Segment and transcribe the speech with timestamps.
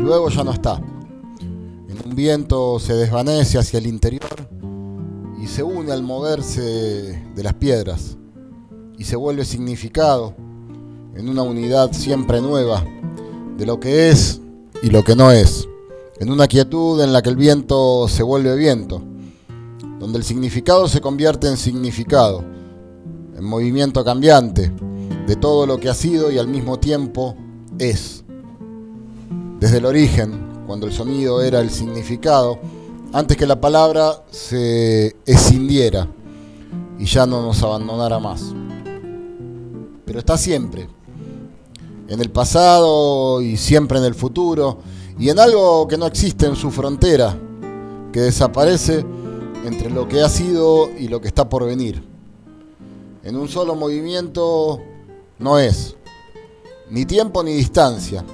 [0.00, 0.80] luego ya no está.
[1.40, 4.48] En un viento se desvanece hacia el interior
[5.40, 8.16] y se une al moverse de las piedras
[8.98, 10.34] y se vuelve significado
[11.14, 12.84] en una unidad siempre nueva
[13.56, 14.40] de lo que es
[14.82, 15.68] y lo que no es,
[16.18, 19.02] en una quietud en la que el viento se vuelve viento,
[19.98, 22.44] donde el significado se convierte en significado,
[23.36, 24.72] en movimiento cambiante
[25.26, 27.36] de todo lo que ha sido y al mismo tiempo
[27.78, 28.24] es.
[29.60, 32.58] Desde el origen, cuando el sonido era el significado,
[33.12, 36.08] antes que la palabra se escindiera
[36.98, 38.54] y ya no nos abandonara más.
[40.06, 40.88] Pero está siempre,
[42.08, 44.78] en el pasado y siempre en el futuro,
[45.18, 47.36] y en algo que no existe en su frontera,
[48.14, 49.04] que desaparece
[49.66, 52.02] entre lo que ha sido y lo que está por venir.
[53.22, 54.80] En un solo movimiento
[55.38, 55.96] no es,
[56.88, 58.24] ni tiempo ni distancia.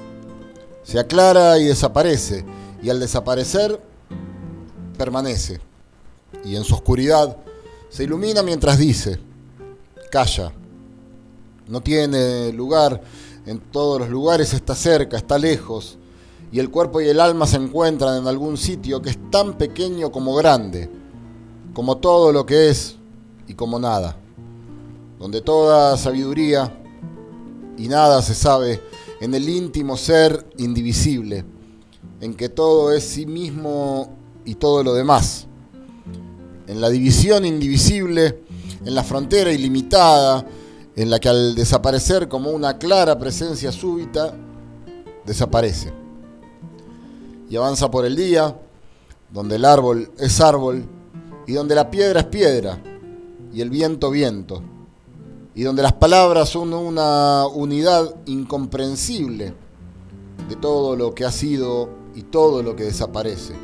[0.87, 2.45] Se aclara y desaparece,
[2.81, 3.77] y al desaparecer
[4.97, 5.59] permanece,
[6.45, 7.35] y en su oscuridad
[7.89, 9.19] se ilumina mientras dice,
[10.09, 10.53] calla,
[11.67, 13.01] no tiene lugar
[13.45, 15.97] en todos los lugares, está cerca, está lejos,
[16.53, 20.09] y el cuerpo y el alma se encuentran en algún sitio que es tan pequeño
[20.09, 20.89] como grande,
[21.73, 22.95] como todo lo que es
[23.45, 24.15] y como nada,
[25.19, 26.81] donde toda sabiduría
[27.77, 28.81] y nada se sabe
[29.19, 31.43] en el íntimo ser indivisible,
[32.21, 34.09] en que todo es sí mismo
[34.45, 35.47] y todo lo demás,
[36.67, 38.43] en la división indivisible,
[38.85, 40.45] en la frontera ilimitada,
[40.95, 44.35] en la que al desaparecer como una clara presencia súbita,
[45.25, 45.93] desaparece.
[47.49, 48.55] Y avanza por el día,
[49.31, 50.85] donde el árbol es árbol,
[51.45, 52.81] y donde la piedra es piedra,
[53.53, 54.61] y el viento viento,
[55.57, 59.55] y donde las palabras son una unidad incomprensible
[60.47, 63.55] de todo lo que ha sido y todo lo que desaparece.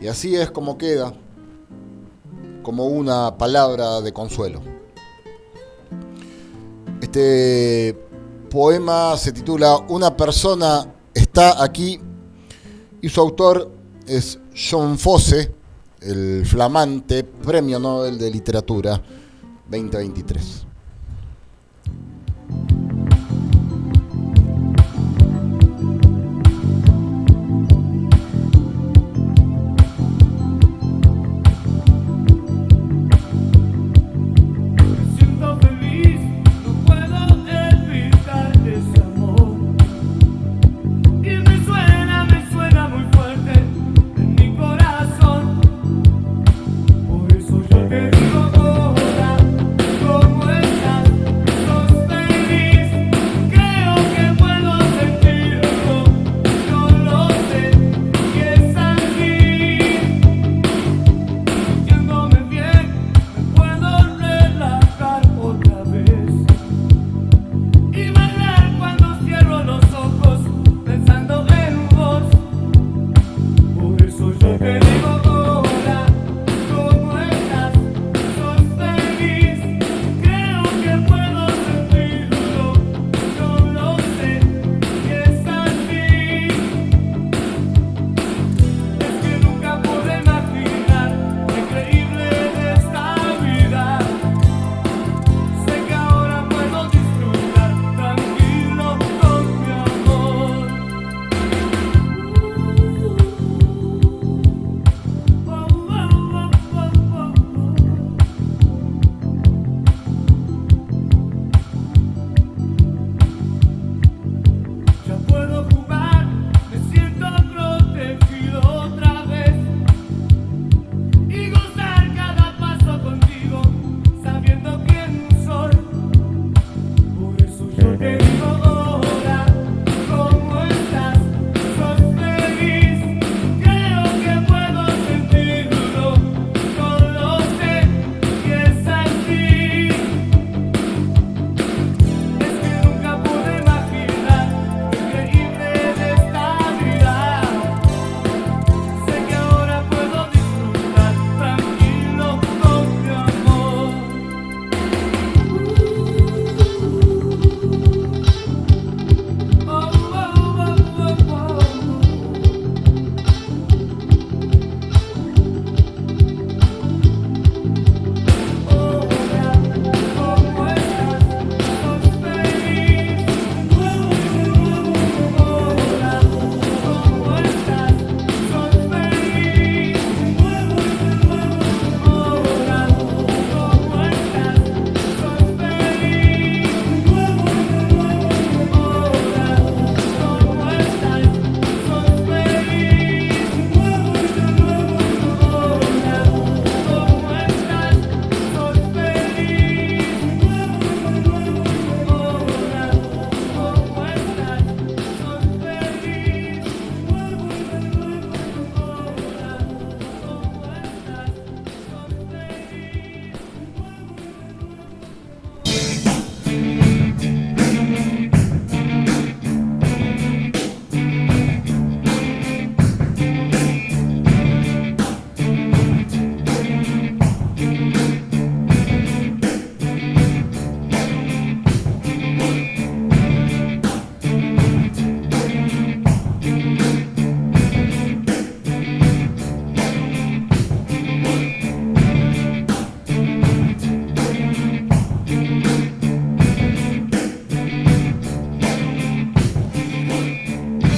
[0.00, 1.12] Y así es como queda,
[2.62, 4.62] como una palabra de consuelo.
[7.02, 7.94] Este
[8.48, 12.00] poema se titula Una persona está aquí
[13.02, 13.70] y su autor
[14.06, 14.38] es
[14.70, 15.52] John Fosse,
[16.00, 19.02] el flamante Premio Nobel de Literatura
[19.70, 20.67] 2023.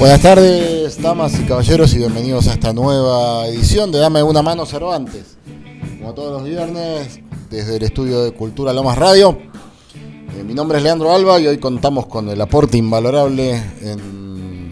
[0.00, 4.64] Buenas tardes, damas y caballeros, y bienvenidos a esta nueva edición de Dame una mano
[4.64, 5.36] Cervantes.
[5.98, 7.20] Como todos los viernes,
[7.50, 9.36] desde el estudio de Cultura Lomas Radio.
[10.38, 14.70] Eh, mi nombre es Leandro Alba y hoy contamos con el aporte invalorable en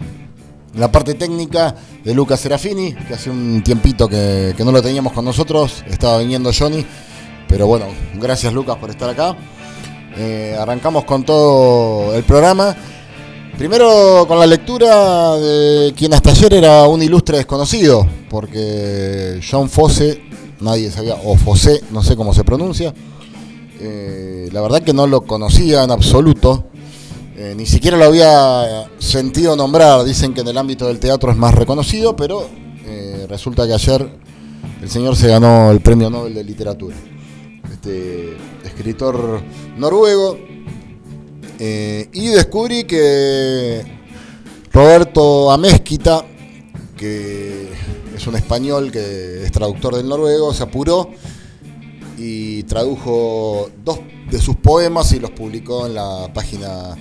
[0.73, 5.25] la parte técnica de Lucas Serafini, que hace un tiempito que, no lo teníamos con
[5.25, 6.83] nosotros, estaba viniendo Johnny,
[7.47, 7.85] pero bueno,
[8.15, 9.37] gracias Lucas por estar acá.
[10.17, 12.75] Eh, arrancamos con todo el programa
[13.59, 20.21] Primero con la lectura de quien hasta ayer era un ilustre desconocido, porque John Fosse,
[20.61, 22.93] nadie sabía, o Fosse, no sé cómo se pronuncia,
[23.81, 26.67] eh, la verdad que no lo conocía en absoluto,
[27.35, 31.37] eh, ni siquiera lo había sentido nombrar, dicen que en el ámbito del teatro es
[31.37, 32.47] más reconocido, pero
[32.85, 34.09] eh, resulta que ayer
[34.81, 36.95] el señor se ganó el Premio Nobel de Literatura.
[37.73, 39.41] Este escritor
[39.75, 40.37] noruego,
[41.59, 43.83] eh, y descubrí que
[44.71, 46.25] Roberto Amezquita,
[46.95, 47.69] que
[48.15, 51.09] es un español que es traductor del noruego, se apuró
[52.17, 53.99] y tradujo dos
[54.31, 56.95] de sus poemas y los publicó en la página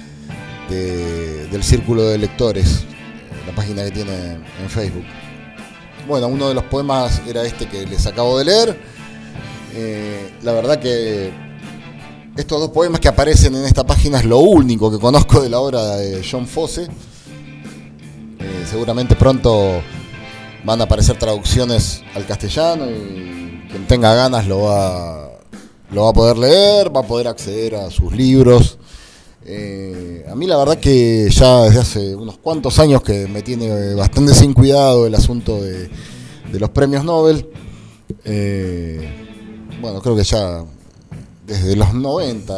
[0.68, 2.84] del Círculo de Lectores,
[3.46, 5.04] la página que tiene en Facebook.
[6.06, 8.80] Bueno, uno de los poemas era este que les acabo de leer.
[9.74, 11.30] Eh, la verdad que
[12.38, 15.58] estos dos poemas que aparecen en esta página es lo único que conozco de la
[15.58, 16.84] obra de John Fosse.
[18.38, 19.82] Eh, seguramente pronto
[20.64, 25.32] van a aparecer traducciones al castellano y quien tenga ganas lo va,
[25.90, 28.78] lo va a poder leer, va a poder acceder a sus libros.
[29.44, 33.94] Eh, a mí la verdad que ya desde hace unos cuantos años que me tiene
[33.94, 35.90] bastante sin cuidado el asunto de,
[36.52, 37.50] los premios Nobel.
[38.24, 39.26] Eh,
[39.80, 40.64] bueno, creo que ya
[41.48, 42.54] desde los 90.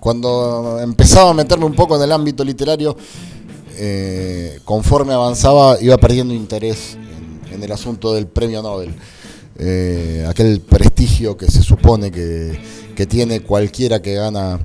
[0.00, 2.96] Cuando empezaba a meterme un poco en el ámbito literario,
[3.76, 6.96] eh, conforme avanzaba iba perdiendo interés
[7.50, 8.92] en, el asunto del premio Nobel.
[9.58, 12.58] Eh, aquel prestigio que se supone que,
[13.08, 14.60] tiene cualquiera que gana,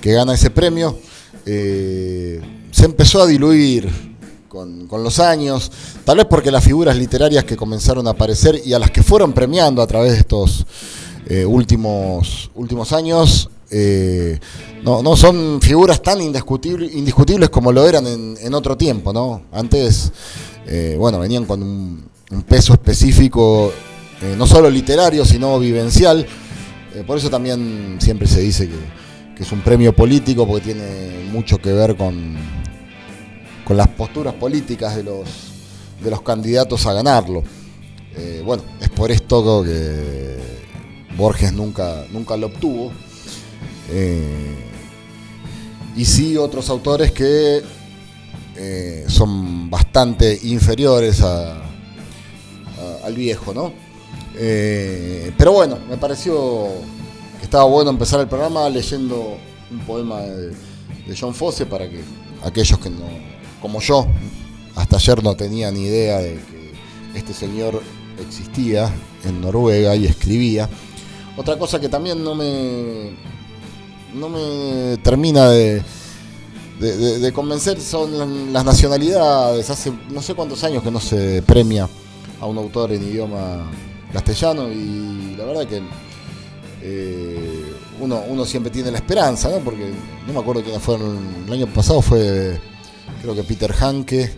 [0.00, 0.96] que gana ese premio,
[1.44, 2.40] eh,
[2.70, 3.88] se empezó a diluir
[4.48, 5.72] con, con, los años,
[6.04, 9.32] tal vez porque las figuras literarias que comenzaron a aparecer y a las que fueron
[9.32, 10.64] premiando a través de estos
[11.32, 14.36] eh, últimos, últimos años eh,
[14.82, 19.42] no, no, son figuras tan indiscutibles, indiscutibles como lo eran en, otro tiempo, ¿no?
[19.52, 20.10] Antes,
[20.66, 22.10] eh, bueno, venían con un,
[22.48, 23.72] peso específico,
[24.36, 26.26] no solo literario, sino vivencial.
[27.06, 31.58] por eso también siempre se dice que, que, es un premio político, porque tiene mucho
[31.58, 32.36] que ver con,
[33.64, 35.28] con las posturas políticas de los,
[36.02, 37.44] de los candidatos a ganarlo.
[38.44, 40.60] bueno, es por esto que
[41.16, 42.92] Borges nunca, nunca lo obtuvo.
[43.90, 44.56] Eh,
[45.96, 47.62] y sí otros autores que
[48.56, 53.72] eh, son bastante inferiores al viejo, ¿no?
[54.36, 56.68] Eh, pero bueno, me pareció
[57.38, 59.36] que estaba bueno empezar el programa leyendo
[59.70, 60.54] un poema de,
[61.18, 62.00] John Fosse para que
[62.44, 63.08] aquellos que no,
[63.60, 64.06] como yo,
[64.76, 67.82] hasta ayer no tenían idea de que este señor
[68.20, 70.68] existía en Noruega y escribía,
[71.40, 73.12] otra cosa que también no me,
[74.14, 75.82] no me termina de,
[77.34, 79.70] convencer son las nacionalidades.
[79.70, 81.88] Hace no sé cuántos años que no se premia
[82.40, 83.70] a un autor en idioma
[84.12, 85.80] castellano y la verdad que
[86.82, 89.60] eh, uno, uno siempre tiene la esperanza, ¿no?
[89.60, 89.90] porque
[90.26, 92.60] no me acuerdo quién fue el año pasado, fue
[93.22, 94.30] creo que Peter Hanke,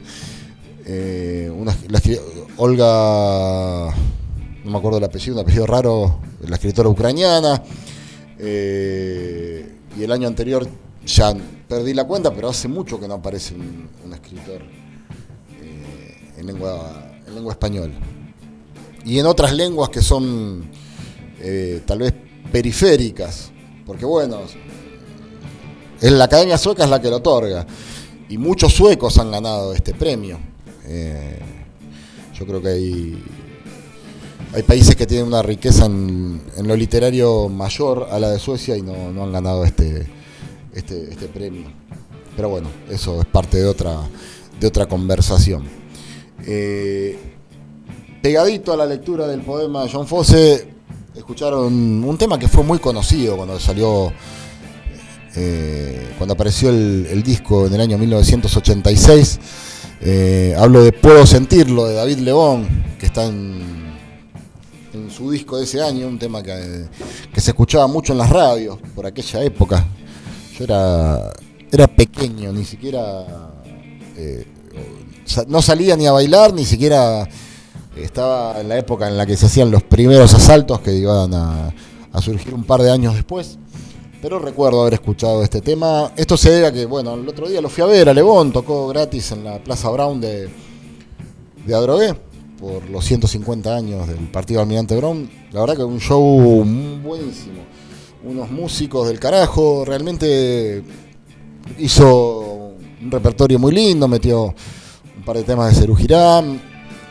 [0.86, 1.50] eh,
[2.56, 3.92] Olga
[4.64, 7.62] no me acuerdo el apellido, un apellido raro, la escritora ucraniana.
[8.38, 10.66] Eh, y el año anterior
[11.04, 11.34] ya
[11.68, 14.62] perdí la cuenta, pero hace mucho que no aparece un, escritor
[15.60, 17.94] eh, en, lengua, en lengua española.
[19.04, 20.64] Y en otras lenguas que son
[21.40, 22.14] eh, tal vez
[22.50, 23.50] periféricas,
[23.84, 24.40] porque bueno,
[26.00, 27.66] en la Academia Sueca es la que lo otorga,
[28.28, 30.38] y muchos suecos han ganado este premio.
[32.38, 33.24] yo creo que hay
[34.54, 38.82] hay países que tienen una riqueza en, lo literario mayor a la de Suecia y
[38.82, 40.06] no, han ganado este,
[40.74, 41.64] este, este, premio.
[42.36, 45.64] Pero bueno, eso es parte de otra, conversación.
[46.46, 47.18] Eh,
[48.20, 50.68] pegadito a la lectura del poema de John Fosse,
[51.16, 54.12] escucharon un tema que fue muy conocido cuando salió,
[55.34, 59.40] eh, cuando apareció el, disco en el año 1986.
[60.02, 62.68] Eh, hablo de Puedo Sentirlo, de David Lebón,
[62.98, 63.91] que está en
[64.94, 66.88] en su disco de ese año, un tema que,
[67.36, 69.86] se escuchaba mucho en las radios por aquella época.
[70.56, 71.32] Yo era,
[71.70, 73.52] era pequeño, ni siquiera
[74.16, 74.46] eh,
[75.48, 77.26] no salía ni a bailar, ni siquiera
[77.96, 81.72] estaba en la época en la que se hacían los primeros asaltos que iban a,
[82.20, 83.58] surgir un par de años después.
[84.20, 86.12] Pero recuerdo haber escuchado este tema.
[86.16, 88.52] Esto se debe a que, bueno, el otro día lo fui a ver a Levón,
[88.52, 90.48] tocó gratis en la Plaza Brown de,
[91.66, 92.14] de Adrogué
[92.62, 95.28] por los 150 años del partido Almirante Brown.
[95.50, 96.64] La verdad que un show
[97.02, 97.64] buenísimo.
[98.22, 100.80] Unos músicos del carajo, realmente
[101.76, 104.54] hizo un repertorio muy lindo, metió
[105.16, 106.62] un par de temas de Cerú Girán.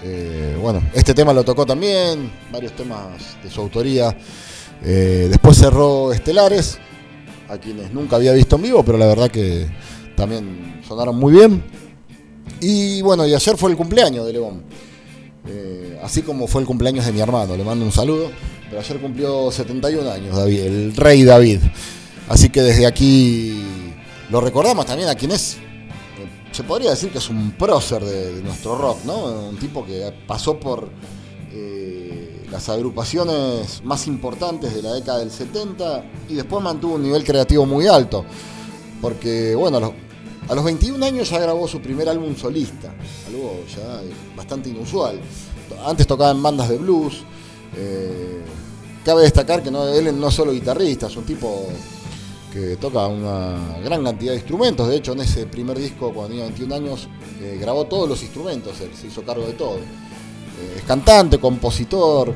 [0.02, 4.18] Eh, bueno, este tema lo tocó también, varios temas de su autoría.
[4.82, 6.80] Eh, después cerró Estelares,
[7.50, 9.68] a quienes nunca había visto en vivo, pero la verdad que
[10.16, 11.62] también sonaron muy bien.
[12.62, 14.64] Y bueno, y ayer fue el cumpleaños de León.
[15.48, 18.32] Eh, así como fue el cumpleaños de mi hermano, le mando un saludo.
[18.70, 21.60] Pero ayer cumplió 71 años David, el rey David.
[22.30, 23.64] Así que desde aquí
[24.30, 28.42] lo recordamos también a quien es, eh, se podría decir que es un prócer de,
[28.42, 29.50] nuestro rock, ¿no?
[29.50, 30.90] Un tipo que pasó por
[31.52, 37.26] eh, las agrupaciones más importantes de la década del 70 y después mantuvo un nivel
[37.26, 38.24] creativo muy alto.
[39.02, 39.94] Porque, bueno,
[40.52, 42.94] a los 21 años ya grabó su primer álbum solista,
[43.26, 44.02] algo ya
[44.36, 45.18] bastante inusual.
[45.86, 47.24] Antes tocaba en bandas de blues.
[47.78, 48.42] Eh,
[49.06, 51.68] cabe destacar que no, él no es solo guitarrista, es un tipo
[52.52, 54.90] que toca una gran cantidad de instrumentos.
[54.90, 57.08] De hecho, en ese primer disco, cuando tenía 21 años,
[57.40, 59.78] eh, grabó todos los instrumentos, él se hizo cargo de todo.
[59.78, 62.36] Eh, es cantante, compositor.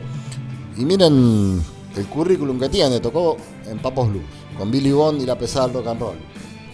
[0.77, 1.61] Y miren
[1.97, 3.35] el currículum que tiene, tocó
[3.69, 4.23] en Papos Blues,
[4.57, 6.15] con Billy Bond y la pesada rock and roll.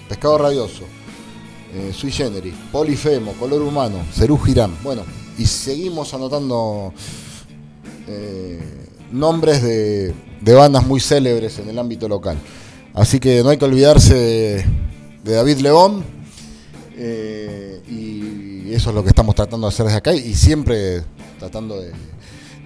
[0.07, 0.83] Pescado Rabioso,
[1.73, 4.75] eh, Sui Generis, Polifemo, Color Humano, Cerú Girán.
[4.83, 5.03] Bueno,
[5.37, 6.93] y seguimos anotando
[8.07, 8.59] eh,
[9.11, 12.37] nombres de, bandas muy célebres en el ámbito local.
[12.93, 14.65] Así que no hay que olvidarse
[15.23, 16.03] de, David León.
[16.97, 21.03] Eh, y eso es lo que estamos tratando de hacer desde acá y siempre
[21.39, 21.93] tratando de,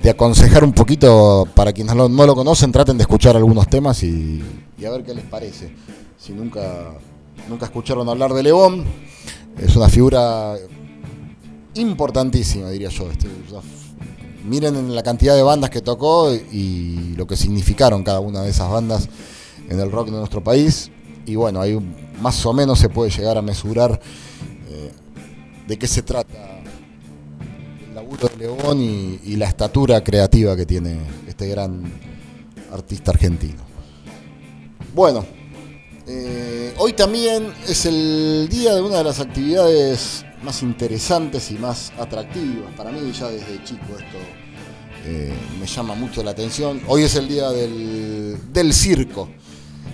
[0.09, 4.43] aconsejar un poquito para quienes no, lo conocen, traten de escuchar algunos temas y,
[4.77, 5.73] y a ver qué les parece.
[6.17, 6.93] Si nunca
[7.49, 8.85] nunca escucharon hablar de León.
[9.57, 10.55] Es una figura
[11.75, 13.09] importantísima, diría yo.
[13.09, 13.27] Este,
[14.43, 18.69] miren la cantidad de bandas que tocó y lo que significaron cada una de esas
[18.69, 19.09] bandas
[19.69, 20.91] en el rock de nuestro país.
[21.25, 21.79] Y bueno, ahí
[22.21, 23.99] más o menos se puede llegar a mesurar
[24.69, 24.91] eh,
[25.67, 26.61] de qué se trata
[27.87, 31.83] el laburo de León y la estatura creativa que tiene este gran
[32.71, 33.63] artista argentino.
[34.93, 35.25] Bueno,
[36.07, 41.91] eh, hoy también es el día de una de las actividades más interesantes y más
[41.97, 42.73] atractivas.
[42.75, 44.17] Para mí ya desde chico esto
[45.05, 46.81] eh, me llama mucho la atención.
[46.87, 49.29] Hoy es el día del, circo.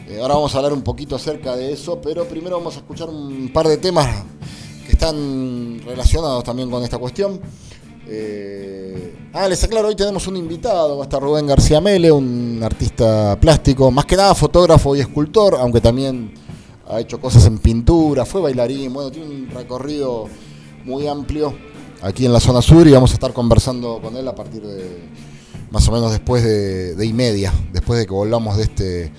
[0.07, 3.09] Eh, ahora vamos a hablar un poquito acerca de eso, pero primero vamos a escuchar
[3.09, 4.25] un par de temas
[4.85, 7.39] que están relacionados también con esta cuestión.
[9.33, 13.37] Ah, les aclaro, hoy tenemos un invitado, va a estar Rubén García Mele, un artista
[13.39, 16.33] plástico, más que nada fotógrafo y escultor, aunque también
[16.87, 20.27] ha hecho cosas en pintura, fue bailarín, bueno, tiene un recorrido
[20.83, 21.53] muy amplio
[22.01, 25.09] aquí en la zona sur y vamos a estar conversando con él a partir de
[25.69, 29.11] más o menos después de, y media, después de que volvamos de este,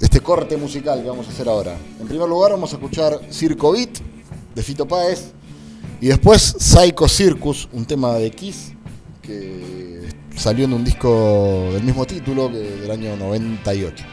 [0.00, 1.76] este corte musical que vamos a hacer ahora.
[2.00, 3.98] En primer lugar vamos a escuchar Circo Beat
[4.54, 5.32] de Fito Páez
[6.02, 8.72] y después Psycho Circus, un tema de Kiss
[9.22, 10.00] que
[10.36, 14.04] salió en un disco del mismo título que del año 98.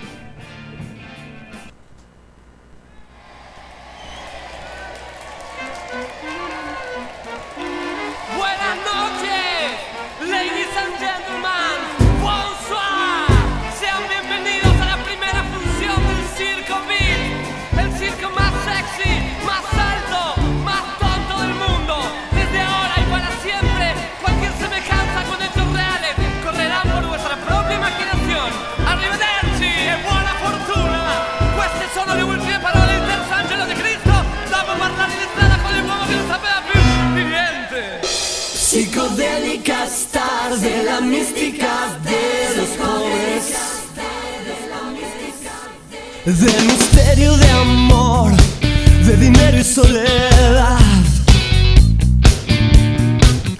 [46.30, 48.32] De misterio de amor,
[49.04, 50.78] de dinero y soledad.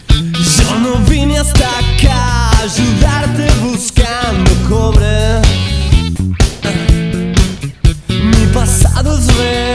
[0.08, 5.42] Yo no vine hasta acá a ayudarte buscando cobre.
[8.24, 9.69] Mi pasado es real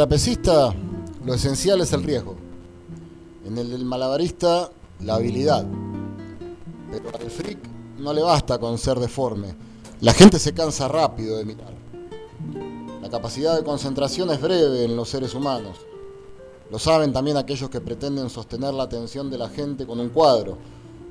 [0.00, 0.74] trapecista,
[1.26, 2.34] lo esencial es el riesgo.
[3.44, 5.66] En el del malabarista, la habilidad.
[6.90, 7.58] Pero al freak
[7.98, 9.54] no le basta con ser deforme.
[10.00, 11.74] La gente se cansa rápido de mirar.
[13.02, 15.76] La capacidad de concentración es breve en los seres humanos.
[16.70, 20.56] Lo saben también aquellos que pretenden sostener la atención de la gente con un cuadro,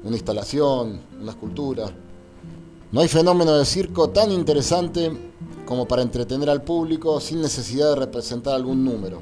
[0.03, 1.91] una instalación, una escultura.
[2.91, 5.11] No hay fenómeno de circo tan interesante
[5.69, 9.21] como para entretener al público sin necesidad de representar algún número.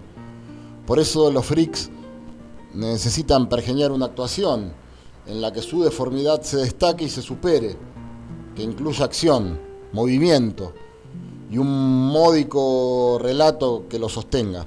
[0.86, 1.89] Por eso los freaks
[2.73, 4.71] necesitan pergeñar una actuación
[5.25, 7.75] en la que su deformidad se destaque y se supere,
[8.55, 9.60] que incluya acción,
[9.91, 10.71] movimiento
[11.51, 14.65] y un módico relato que lo sostenga.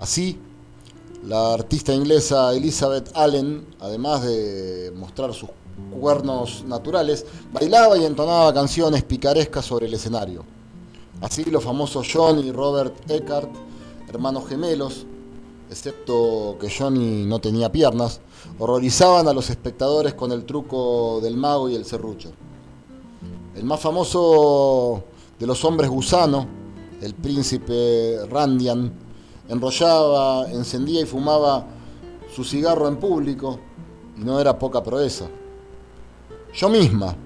[0.00, 0.38] Así,
[1.24, 5.48] la artista inglesa Elizabeth Allen, además de mostrar sus
[5.90, 10.44] cuernos naturales, bailaba y entonaba canciones picarescas sobre el escenario.
[11.20, 13.48] Así los famosos John y Robert Eckhart,
[14.08, 15.06] hermanos gemelos,
[15.70, 18.20] excepto que Johnny no tenía piernas,
[18.58, 22.30] horrorizaban a los espectadores con el truco del mago y el serrucho.
[23.54, 25.04] El más famoso
[25.38, 26.46] de los hombres gusano,
[27.00, 28.92] el príncipe Randian,
[29.48, 31.66] enrollaba, encendía y fumaba
[32.34, 33.58] su cigarro en público
[34.18, 35.28] y no era poca proeza.
[36.54, 37.16] Yo misma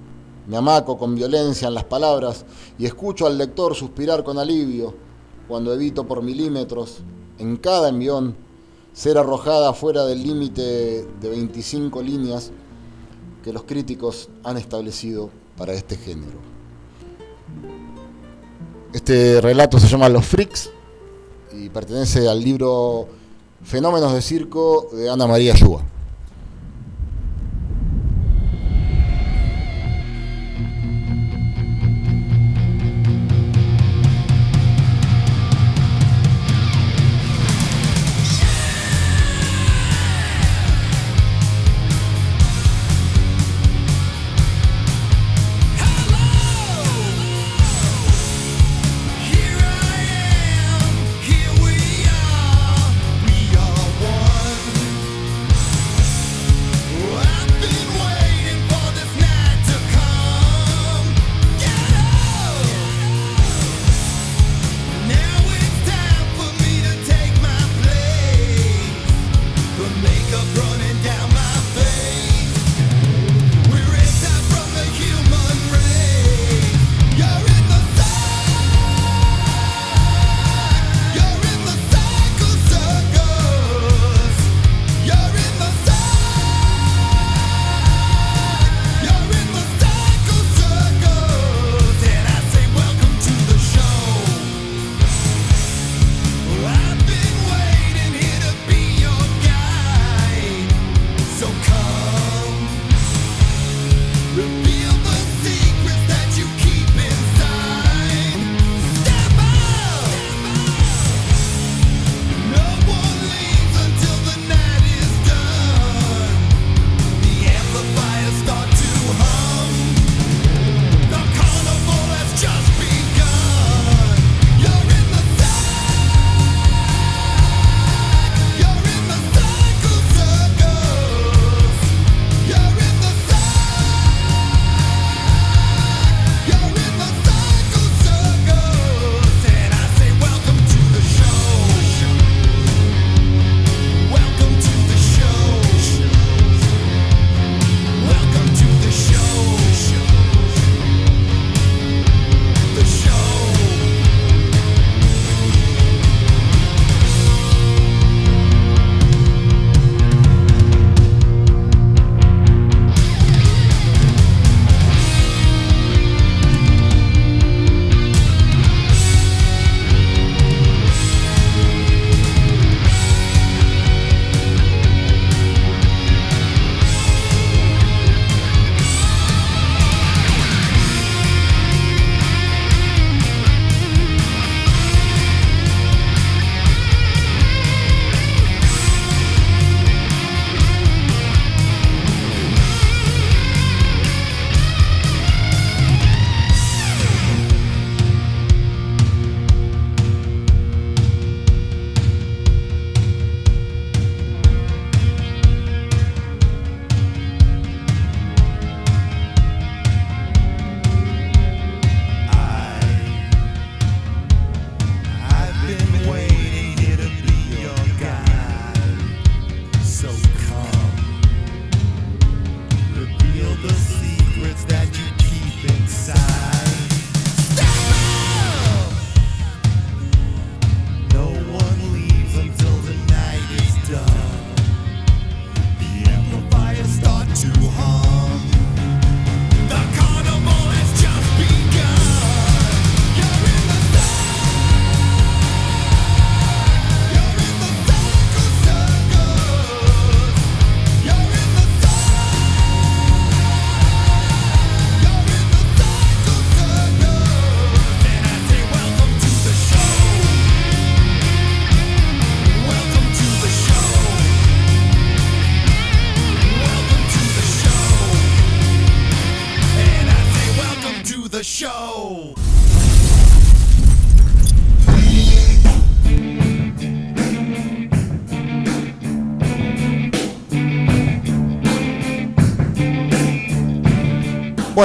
[0.47, 2.45] me amaco con violencia en las palabras
[2.79, 4.95] y escucho al lector suspirar con alivio
[5.49, 6.99] cuando evito por milímetros
[7.39, 8.37] en cada envión
[8.93, 12.53] ser arrojada fuera del límite de 25 líneas
[13.43, 16.39] que los críticos han establecido para este género.
[18.93, 20.71] Este relato se llama Los Freaks
[21.53, 23.09] y pertenece al libro
[23.63, 25.96] Fenómenos de Circo de Ana María Yúa.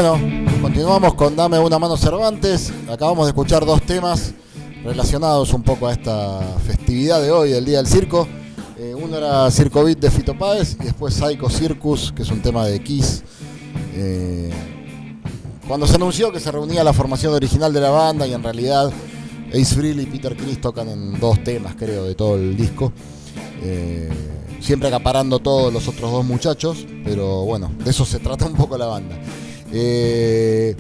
[0.01, 0.19] Bueno,
[0.63, 2.73] continuamos con Dame una mano Cervantes.
[2.89, 4.33] Acabamos de escuchar dos temas
[4.83, 8.27] relacionados un poco a esta festividad de hoy, el Día del Circo.
[8.79, 12.41] Eh, uno era Circo Beat de Fito Páez y después Psycho Circus, que es un
[12.41, 13.21] tema de Kiss.
[13.93, 14.51] Eh,
[15.67, 18.91] cuando se anunció que se reunía la formación original de la banda y en realidad
[19.49, 22.91] Ace Frehley y Peter Criss tocan en dos temas, creo, de todo el disco.
[23.61, 24.09] Eh,
[24.61, 28.79] siempre acaparando todos los otros dos muchachos, pero bueno, de eso se trata un poco
[28.79, 29.20] la banda.
[29.73, 30.75] Eh,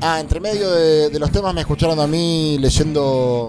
[0.00, 3.48] ah, entre medio de, los temas me escucharon a mí leyendo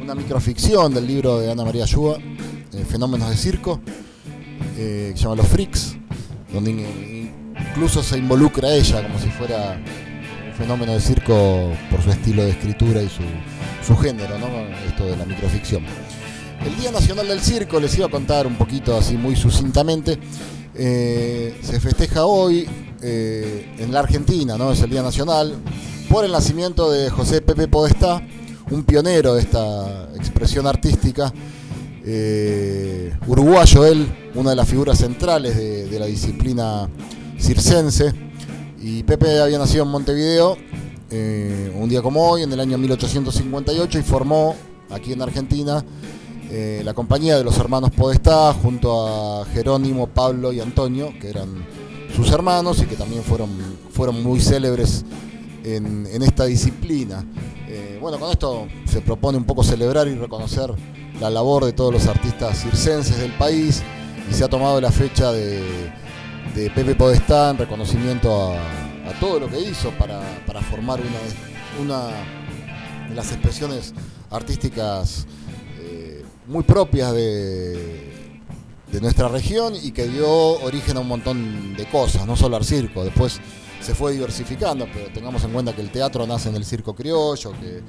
[0.00, 3.80] una microficción del libro de Ana María Yúa, eh, Fenómenos de Circo,
[4.76, 5.96] eh, que se llama Los Freaks,
[6.52, 7.32] donde
[7.70, 9.80] incluso se involucra ella como si fuera
[10.46, 14.46] un fenómeno de circo por su estilo de escritura y su género, ¿no?
[14.86, 15.84] Esto de la microficción.
[16.64, 20.18] El Día Nacional del Circo, les iba a contar un poquito así muy sucintamente,
[20.74, 22.66] se festeja hoy
[23.00, 24.72] eh, en la Argentina, ¿no?
[24.72, 25.54] Es el Día Nacional,
[26.10, 28.20] por el nacimiento de José Pepe Podestá,
[28.72, 31.32] un pionero de esta expresión artística,
[32.04, 34.04] eh, uruguayo él,
[34.34, 36.88] una de las figuras centrales de, la disciplina
[37.38, 38.12] circense.
[38.80, 40.56] Y Pepe había nacido en Montevideo
[41.10, 44.56] eh, un día como hoy, en el año 1858, y formó
[44.90, 45.84] aquí en Argentina
[46.50, 51.66] la compañía de los hermanos Podestá junto a Jerónimo, Pablo y Antonio, que eran
[52.14, 53.50] sus hermanos y que también fueron,
[53.90, 55.04] fueron muy célebres
[55.64, 57.24] en, esta disciplina.
[57.68, 60.72] Eh, bueno, con esto se propone un poco celebrar y reconocer
[61.20, 63.82] la labor de todos los artistas circenses del país
[64.30, 65.62] y se ha tomado la fecha de,
[66.74, 70.20] Pepe Podestá en reconocimiento a, todo lo que hizo para,
[70.70, 73.94] formar una, una de las expresiones
[74.30, 75.47] artísticas eh,
[76.48, 78.18] muy propias de,
[78.90, 82.64] de nuestra región y que dio origen a un montón de cosas, no solo al
[82.64, 83.04] circo.
[83.04, 83.40] Después
[83.80, 87.52] se fue diversificando, pero tengamos en cuenta que el teatro nace en el circo criollo,
[87.52, 87.82] que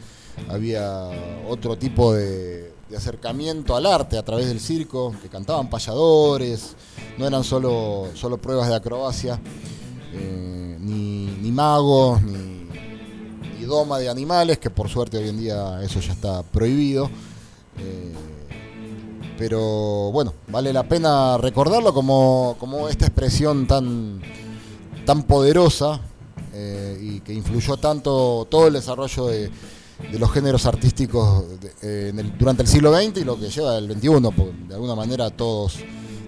[0.50, 1.10] había
[1.48, 6.76] otro tipo de, acercamiento al arte a través del circo, que cantaban payadores,
[7.18, 9.40] no eran solo, solo pruebas de acrobacia,
[10.14, 12.68] eh, ni, magos, ni,
[13.60, 17.10] ni, doma de animales, que por suerte hoy en día eso ya está prohibido.
[17.78, 18.29] Eh,
[19.40, 22.58] pero bueno, vale la pena recordarlo como,
[22.90, 24.20] esta expresión tan,
[25.06, 26.02] tan poderosa
[26.54, 29.50] eh, y que influyó tanto todo el desarrollo de,
[30.12, 31.46] los géneros artísticos
[31.82, 35.30] eh, durante el siglo XX y lo que lleva el XXI, porque de alguna manera
[35.30, 35.78] todos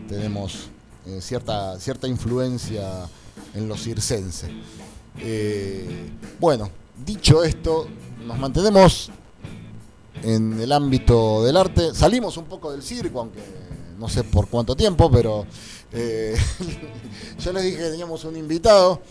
[0.08, 0.70] tenemos
[1.06, 3.10] eh, cierta, cierta influencia
[3.54, 4.50] en los circenses.
[6.40, 6.70] bueno,
[7.06, 7.88] dicho esto,
[8.26, 9.12] nos mantenemos
[10.24, 11.94] en el ámbito del arte.
[11.94, 13.40] Salimos un poco del circo, aunque
[13.98, 15.46] no sé por cuánto tiempo, pero
[15.94, 16.36] eh,
[17.40, 19.02] yo les dije que teníamos un invitado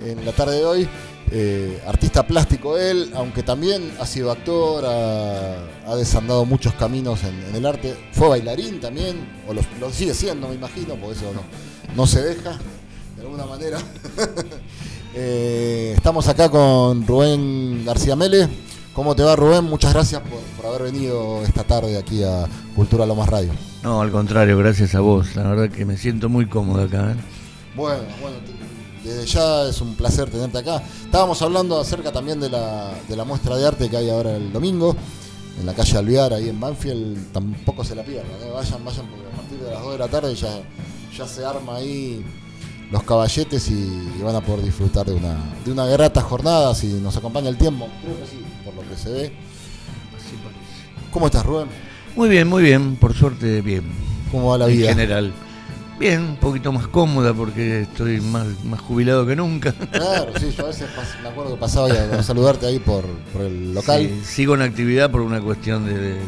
[0.00, 0.88] en la tarde de hoy,
[1.30, 7.66] eh, artista plástico él, aunque también ha sido actor, ha, desandado muchos caminos en, el
[7.66, 11.42] arte, fue bailarín también, o lo, sigue siendo, me imagino, porque eso no,
[11.94, 12.58] no se deja,
[13.16, 13.78] de alguna manera.
[15.14, 18.48] Eh, estamos acá con Rubén García Mele
[18.94, 19.64] ¿Cómo te va Rubén?
[19.64, 23.50] Muchas gracias por, haber venido esta tarde aquí a Cultura Lomas Radio.
[23.82, 25.34] No, al contrario, gracias a vos.
[25.34, 27.12] La verdad que me siento muy cómodo acá.
[27.12, 27.16] ¿eh?
[27.74, 28.36] Bueno, bueno,
[29.02, 30.82] desde ya es un placer tenerte acá.
[31.04, 34.94] Estábamos hablando acerca también de la, muestra de arte que hay ahora el domingo,
[35.58, 37.32] en la calle Alvear, ahí en Banfield.
[37.32, 38.50] Tampoco se la pierdan, ¿eh?
[38.52, 40.60] vayan, vayan, porque a partir de las 2 de la tarde ya,
[41.16, 42.22] ya se arma ahí
[42.92, 47.16] los caballetes y, van a poder disfrutar de una, de una grata jornada si nos
[47.16, 47.88] acompaña el tiempo.
[48.02, 49.32] Creo que sí se ve.
[51.10, 51.66] ¿Cómo estás, Rubén?
[52.14, 53.84] Muy bien, muy bien, por suerte bien.
[54.30, 54.90] ¿Cómo va la vida?
[54.90, 55.32] En general.
[55.98, 59.72] Bien, un poquito más cómoda porque estoy más, más jubilado que nunca.
[59.72, 60.88] Claro, sí, yo a veces
[61.22, 63.04] me acuerdo que pasaba a saludarte ahí por,
[63.40, 64.10] el local.
[64.24, 66.18] sigo en actividad por una cuestión de,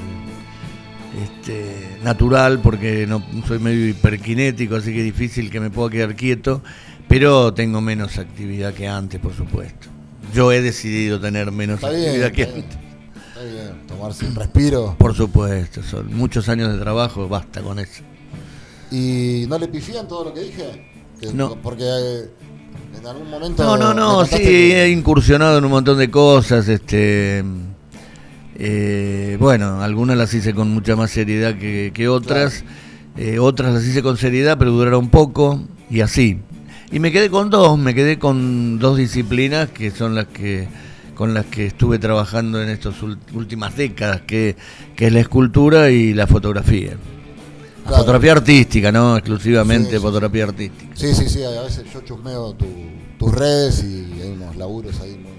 [1.23, 6.17] este, natural, porque no soy medio hiperkinético, así que es difícil que me pueda quedar
[6.17, 6.63] quieto,
[7.09, 9.95] pero tengo menos actividad que antes, por supuesto
[10.35, 12.65] yo he decidido tener menos actividad que antes.
[12.65, 14.97] Está bien, tomarse un respiro.
[14.99, 18.03] Por supuesto, son muchos años de trabajo, basta con eso.
[18.91, 20.91] ¿Y no le pifían todo lo que dije?
[21.33, 21.57] no.
[21.63, 22.31] Porque eh,
[22.99, 23.63] en algún momento...
[23.63, 27.45] No, no, no, sí, he incursionado en un montón de cosas, este...
[28.57, 32.65] Eh, bueno, algunas las hice con mucha más seriedad que, otras,
[33.17, 36.39] eh, otras las hice con seriedad, pero duraron poco, y así.
[36.93, 40.69] Y me quedé con dos, me quedé con dos disciplinas que son las que
[41.15, 42.97] con las que estuve trabajando en estas
[43.33, 44.57] últimas décadas, que,
[44.97, 46.97] es la escultura y la fotografía.
[47.83, 47.99] Claro.
[47.99, 50.97] Fotografía artística, no exclusivamente Sí, sí, fotografía artística.
[50.97, 52.67] Sí, sí, sí, a veces yo chusmeo tu-
[53.19, 55.34] tus redes y hay unos laburos ahí muy,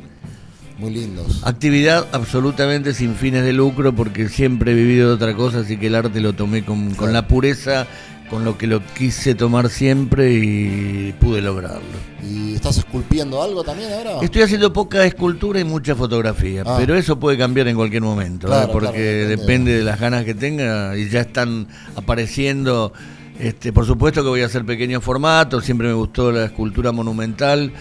[0.78, 1.42] muy lindos.
[1.44, 5.88] Actividad absolutamente sin fines de lucro porque siempre he vivido de otra cosa, así que
[5.88, 7.14] el arte lo tomé con, con Claro.
[7.14, 7.88] la pureza,
[8.30, 11.80] con lo que lo quise tomar siempre y pude lograrlo.
[12.28, 14.20] ¿Y estás esculpiendo algo también ahora?
[14.22, 16.76] Estoy haciendo poca escultura y mucha fotografía, Ah.
[16.78, 18.50] pero eso puede cambiar en cualquier momento, ¿eh?
[18.50, 22.92] Claro, porque claro, depende de las ganas que tenga y ya están apareciendo.
[23.40, 27.72] Este, por supuesto que voy a hacer pequeños formatos, siempre me gustó la escultura monumental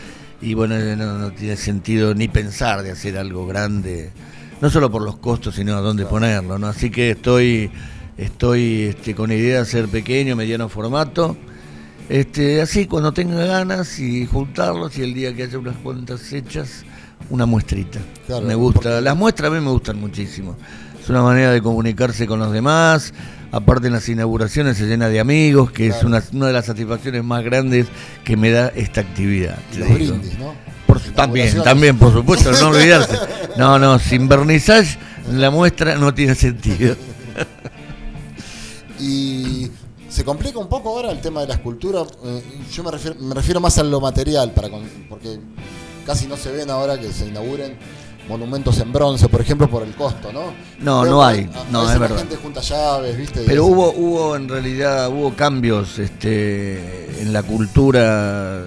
[0.45, 4.11] y bueno, no, no tiene sentido ni pensar de hacer algo grande,
[4.61, 6.67] no solo por los costos, sino a dónde ponerlo, ¿no?
[6.67, 7.71] Así que estoy,
[8.19, 11.37] estoy este, con idea de hacer pequeño, mediano formato.
[12.09, 16.85] Este, así cuando tenga ganas y juntarlos y el día que haya unas cuantas hechas,
[17.31, 18.01] una muestrita.
[18.27, 20.57] Claro, me gusta, porque- las muestras a mí me gustan muchísimo.
[21.03, 23.13] Es una manera de comunicarse con los demás.
[23.55, 27.23] Aparte en las inauguraciones se llena de amigos, que es una, una de las satisfacciones
[27.23, 27.87] más grandes
[28.25, 29.57] que me da esta actividad.
[29.73, 30.55] Y los brindis, ¿no?
[30.89, 33.17] Por también, también, por supuesto, no olvidarse.
[33.57, 34.99] No, no, sin vernissage
[35.33, 36.97] la muestra no tiene sentido.
[38.99, 39.71] Y
[40.09, 42.03] se complica un poco ahora el tema de la escultura.
[42.25, 45.39] eh, yo me refiero, me refiero más a lo material, para con- porque
[46.07, 47.77] casi no se ven ahora que se inauguren
[48.29, 50.53] monumentos en bronce, por ejemplo, por el costo, ¿no?
[50.81, 52.19] No, no hay, a- a no, es la verdad.
[52.19, 53.43] gente junta llaves, ¿viste?
[53.47, 58.63] Pero hubo, hubo en realidad, hubo cambios este, en la cultura,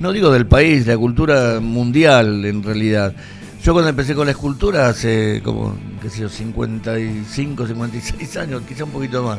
[0.00, 3.14] no digo del país, la cultura mundial en realidad.
[3.62, 8.84] Yo cuando empecé con la escultura hace como, qué sé yo, 55, 56 años, quizá
[8.84, 9.38] un poquito más,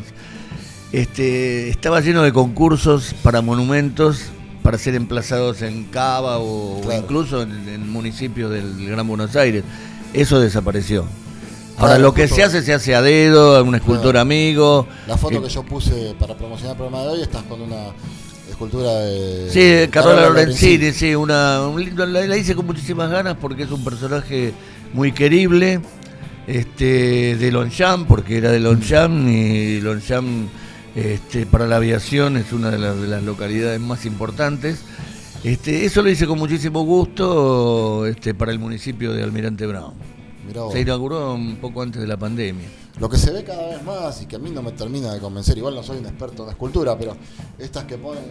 [0.91, 4.23] este, estaba lleno de concursos para monumentos
[4.69, 9.63] para ser emplazados en Cava o, incluso en, en municipios del Gran Buenos Aires.
[10.13, 11.05] Eso desapareció.
[11.77, 14.19] Ahora Claro, lo que se hace se hace a dedo, a un escultor Claro.
[14.19, 14.85] amigo.
[15.07, 17.77] La foto Eh, que yo puse para promocionar el programa de hoy, estás con una
[18.47, 19.49] escultura de...
[19.49, 23.37] Sí, de Carola Carola Lorenzini, sí, una, un lindo- la, la hice con muchísimas ganas
[23.41, 24.53] porque es un personaje
[24.93, 25.79] muy querible,
[26.45, 30.47] este, de Longchamp, porque era de Longchamp y Longchamp
[30.95, 34.79] este, para la aviación es una de las, de las localidades más importantes.
[35.43, 39.93] Este, eso lo hice con muchísimo gusto este, para el municipio de Almirante Brown.
[40.71, 42.67] Se inauguró un poco antes de la pandemia.
[42.99, 45.19] Lo que se ve cada vez más y que a mí no me termina de
[45.19, 47.15] convencer, igual no soy un experto en escultura, pero
[47.57, 48.23] estas que ponen,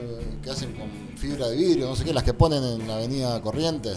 [0.42, 3.40] que hacen con fibra de vidrio, no sé qué, las que ponen en la avenida
[3.40, 3.96] Corrientes,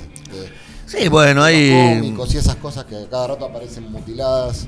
[0.85, 1.71] Sí, bueno, hay...
[1.99, 4.67] cómicos y esas cosas que cada rato aparecen mutiladas,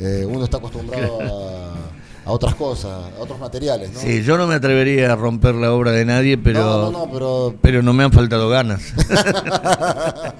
[0.00, 1.74] eh, uno está acostumbrado a,
[2.24, 4.00] a otras cosas, a otros materiales, ¿no?
[4.00, 6.60] Sí, yo no me atrevería a romper la obra de nadie, pero...
[6.60, 8.94] no, no, no, pero pero no me han faltado ganas.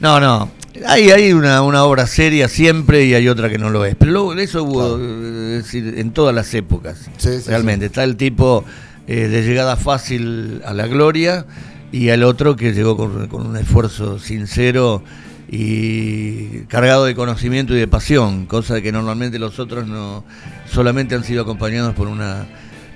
[0.00, 0.50] no, no.
[0.86, 3.96] Hay, hay una, una obra seria siempre y hay otra que no lo es.
[3.96, 5.56] Pero luego eso hubo Claro.
[5.56, 6.98] es decir, en todas las épocas.
[7.16, 7.86] Sí, sí, realmente.
[7.86, 8.64] Está el tipo
[9.06, 11.46] eh, de llegada fácil a la gloria
[11.90, 15.02] y el otro que llegó con, con un esfuerzo sincero
[15.48, 20.24] y cargado de conocimiento y de pasión, cosa que normalmente los otros no
[20.70, 22.46] solamente han sido acompañados por una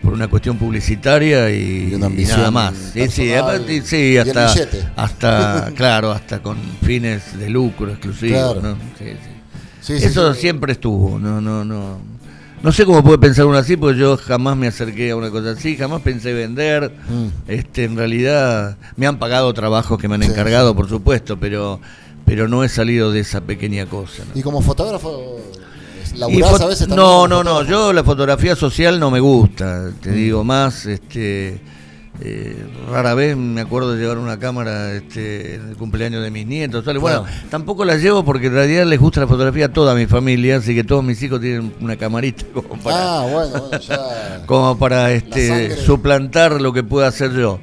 [0.03, 2.75] por una cuestión publicitaria y, nada más.
[2.93, 4.53] Sí, sí, aparte, hasta,
[4.97, 8.55] hasta, claro, hasta con fines de lucro exclusivos.
[8.55, 8.61] Claro.
[8.61, 8.77] ¿no?
[8.99, 9.13] Sí,
[9.81, 9.95] sí.
[9.95, 12.13] Eso siempre estuvo, no, no, no.
[12.63, 15.51] No sé cómo puede pensar uno así, porque yo jamás me acerqué a una cosa
[15.51, 16.93] así, jamás pensé vender.
[17.09, 17.51] Mm.
[17.51, 21.81] Este, en realidad me han pagado trabajos que me han encargado, por supuesto, pero,
[22.35, 24.23] pero no he salido de esa pequeña cosa.
[24.25, 24.31] ¿no?
[24.39, 25.39] Y como fotógrafo,
[26.15, 29.91] Y laburás a veces también no, no, no, yo la fotografía social no me gusta,
[30.01, 30.15] te Mm.
[30.15, 31.61] digo más, este,
[32.23, 36.47] eh, rara vez me acuerdo de llevar una cámara este, en el cumpleaños de mis
[36.47, 37.27] nietos, bueno, Claro.
[37.51, 40.75] tampoco la llevo porque en realidad les gusta la fotografía a toda mi familia, así
[40.75, 44.43] que todos mis hijos tienen una camarita como para, Ah, bueno, bueno, ya...
[44.47, 47.59] como para este, suplantar lo que pueda hacer yo.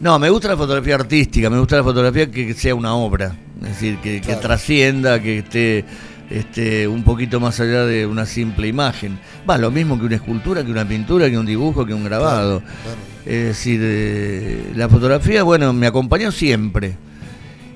[0.00, 3.68] No, me gusta la fotografía artística, me gusta la fotografía que sea una obra, es
[3.68, 5.84] decir, que, trascienda, que esté
[6.30, 9.18] este, un poquito más allá de una simple imagen.
[9.48, 12.60] Va, lo mismo que una escultura, que una pintura, que un dibujo, que un grabado.
[12.60, 12.98] Claro.
[13.24, 16.96] Es decir, eh, la fotografía, bueno, me acompañó siempre.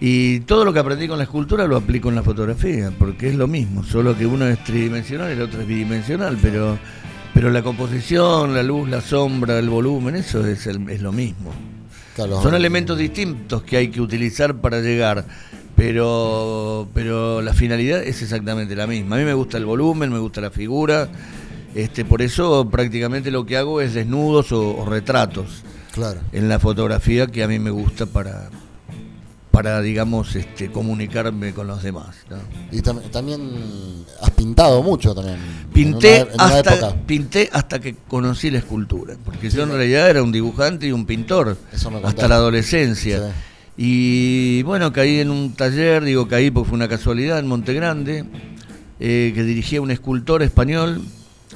[0.00, 3.34] Y todo lo que aprendí con la escultura lo aplico en la fotografía, porque es
[3.34, 6.78] lo mismo, solo que uno es tridimensional y el otro es bidimensional, pero,
[7.34, 11.52] pero la composición, la luz, la sombra, el volumen, eso es, el- es lo mismo.
[12.14, 12.42] Claro.
[12.42, 15.26] Son elementos distintos que hay que utilizar para llegar,
[15.84, 19.16] pero, pero la finalidad es exactamente la misma.
[19.16, 21.08] A mí me gusta el volumen, me gusta la figura,
[21.74, 25.62] este, por eso prácticamente lo que hago es desnudos o, o retratos
[25.92, 26.20] Claro.
[26.32, 28.50] en la fotografía que a mí me gusta para,
[29.50, 32.14] para digamos, este, comunicarme con los demás.
[32.28, 32.36] ¿no?
[32.70, 33.40] Y tam- también
[34.20, 35.38] has pintado mucho también.
[35.72, 36.96] Pinté, en una- en una hasta, época.
[37.06, 41.06] pinté hasta que conocí la escultura, porque yo en realidad era un dibujante y un
[41.06, 43.32] pintor, Eso me hasta la adolescencia.
[43.76, 48.24] Y bueno, caí en un taller, digo caí porque fue una casualidad en Monte Grande,
[48.98, 51.02] eh, que dirigía un escultor español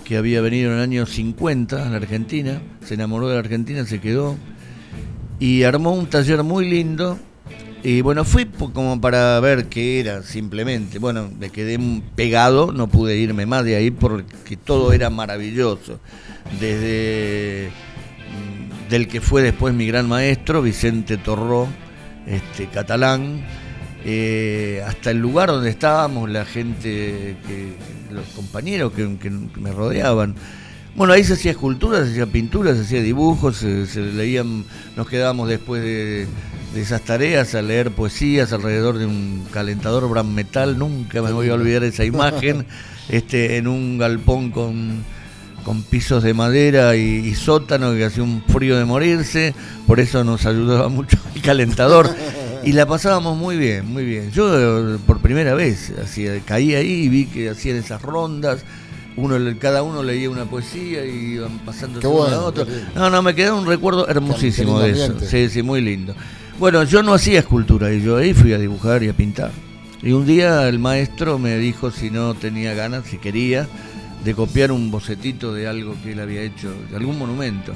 [0.04, 3.84] que había venido en el año 50 a la Argentina, se enamoró de la Argentina,
[3.84, 4.36] se quedó
[5.38, 7.18] y armó un taller muy lindo.
[7.82, 10.98] Y bueno, fui como para ver qué era simplemente.
[10.98, 11.78] Bueno, me quedé
[12.14, 16.00] pegado, no pude irme más de ahí porque todo era maravilloso.
[16.58, 21.68] Desde mm, del que fue después mi gran maestro, Vicente Torró,
[22.26, 23.44] este, catalán,
[24.04, 27.74] eh, hasta el lugar donde estábamos, la gente, que,
[28.10, 30.34] los compañeros que, que me rodeaban.
[30.94, 34.64] Bueno, ahí se hacía escultura, se hacía pintura, se hacía dibujos, se, se leían,
[34.96, 36.28] nos quedábamos después de,
[36.74, 41.48] de esas tareas a leer poesías alrededor de un calentador Bram Metal, nunca me voy
[41.48, 42.66] a olvidar esa imagen,
[43.08, 45.04] este, en un galpón con,
[45.64, 49.54] con pisos de madera y, y sótano que hacía un frío de morirse,
[49.86, 52.14] por eso nos ayudaba mucho el calentador.
[52.64, 54.30] Y la pasábamos muy bien, muy bien.
[54.30, 58.64] Yo eh, por primera vez hacía, caí ahí y vi que hacían esas rondas.
[59.16, 62.66] Uno, cada uno leía una poesía y iban pasando bueno, a lindo.
[62.94, 65.04] No, no, me quedó un recuerdo hermosísimo de eso.
[65.04, 65.26] ambiente.
[65.26, 66.14] Sí, sí, muy lindo.
[66.58, 69.50] Bueno, yo no hacía escultura y yo ahí fui a dibujar y a pintar.
[70.02, 73.68] Y un día el maestro me dijo si no tenía ganas, si quería,
[74.24, 77.72] de copiar un bocetito de algo que él había hecho, de algún monumento.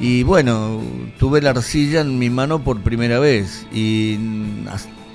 [0.00, 0.80] Y bueno,
[1.18, 4.16] tuve la arcilla en mi mano por primera vez y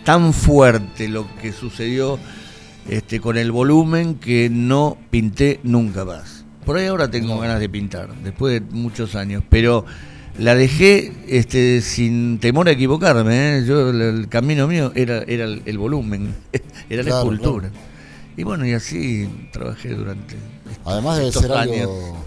[0.04, 2.20] tan fuerte lo que sucedió
[2.90, 6.44] este, con el volumen que no pinté nunca más.
[6.66, 9.86] Por ahí ahora tengo ganas de pintar, después de muchos años, pero
[10.38, 13.60] la dejé este, sin temor a equivocarme.
[13.60, 13.66] ¿eh?
[13.66, 16.34] Yo el, camino mío era, era el, el volumen,
[16.90, 17.72] era la Claro, escultura.
[18.36, 20.36] Y bueno, y así trabajé durante
[20.86, 21.82] Además debe estos ser años.
[21.82, 22.18] algo.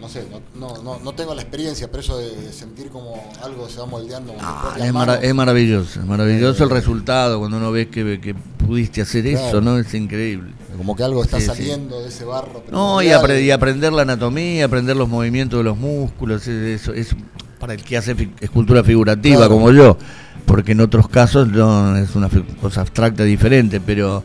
[0.00, 0.40] No sé, no,
[0.74, 3.86] no, no, no tengo la experiencia, pero eso de, de sentir como algo se va
[3.86, 4.76] moldeando Ah,
[5.20, 9.60] es, maravilloso, es maravilloso el resultado cuando uno ve que, que pudiste hacer eso.
[9.60, 9.76] ¿no?
[9.76, 10.52] Es increíble.
[10.76, 11.48] Como que algo está Sí, sí.
[11.48, 12.62] saliendo de ese barro.
[12.70, 13.22] No, y, primordial.
[13.24, 17.16] apre- y aprender la anatomía, aprender los movimientos de los músculos, es- eso es
[17.58, 19.50] para el que hace fi- escultura figurativa Claro.
[19.54, 19.98] como yo,
[20.46, 22.30] porque en otros casos no es una
[22.60, 24.22] cosa abstracta diferente, pero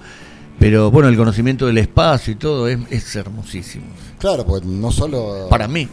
[0.59, 3.85] pero bueno, el conocimiento del espacio y todo es, es hermosísimo.
[4.19, 5.47] Claro, pues no solo.
[5.49, 5.87] Para mí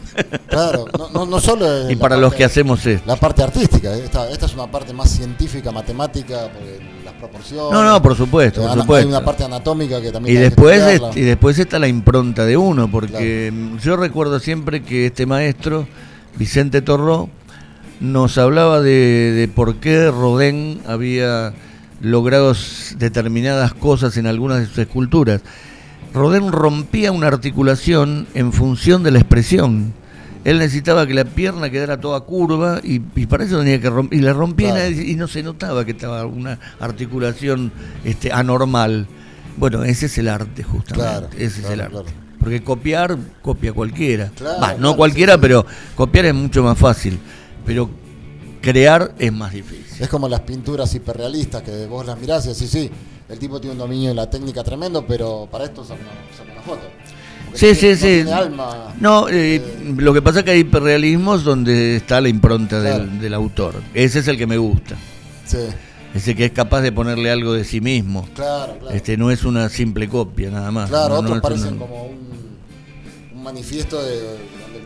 [0.47, 1.91] Claro, no, no, no solo.
[1.91, 3.03] y para los que hacemos esto.
[3.07, 7.73] La parte artística, eh, esta, esta es una parte más científica, matemática, porque las proporciones.
[7.73, 9.09] No, no, por supuesto, por ana- supuesto.
[9.09, 10.37] Hay una parte anatómica que también.
[10.37, 13.53] Y después, y después está la impronta de uno, porque
[13.83, 15.89] yo recuerdo siempre que este maestro,
[16.39, 17.29] Vicente Torró,
[17.99, 21.53] nos hablaba de, de por qué Rodin había
[22.01, 25.43] logrado s- determinadas cosas en algunas de sus esculturas.
[26.13, 29.93] Rodin rompía una articulación en función de la expresión.
[30.45, 34.19] Él necesitaba que la pierna quedara toda curva y, y para eso tenía que romper.
[34.19, 34.91] Y la rompía y Claro.
[34.91, 37.71] nadie- y no se notaba que estaba una articulación
[38.05, 39.07] este, anormal.
[39.57, 40.95] Bueno, ese es el arte, justamente.
[41.11, 42.13] Claro, ese es el arte.
[42.41, 44.31] Porque copiar, copia cualquiera.
[44.79, 45.39] No cualquiera, sí.
[45.43, 47.19] pero copiar es mucho más fácil.
[47.67, 47.91] Pero
[48.61, 49.87] crear es más difícil.
[50.03, 52.91] Es como las pinturas hiperrealistas que vos las mirás y decís, sí,
[53.29, 56.63] el tipo tiene un dominio de la técnica tremendo, pero para esto saca una, una
[56.63, 56.83] foto.
[57.55, 58.07] Sí, sí, sí.
[58.19, 58.95] No tiene alma.
[59.01, 63.03] No, eh, Eh, lo que pasa es que hay hiperrealismos donde está la impronta del,
[63.07, 63.21] Claro.
[63.21, 63.75] del autor.
[63.93, 64.97] Ese es el que me gusta.
[65.47, 65.59] sí,
[66.15, 68.29] Ese que es capaz de ponerle algo de sí mismo.
[68.35, 68.95] claro, claro.
[68.97, 70.89] Este no es una simple copia nada más.
[70.91, 72.19] claro, No, otros parecen una- como un,
[73.35, 74.21] un manifiesto de,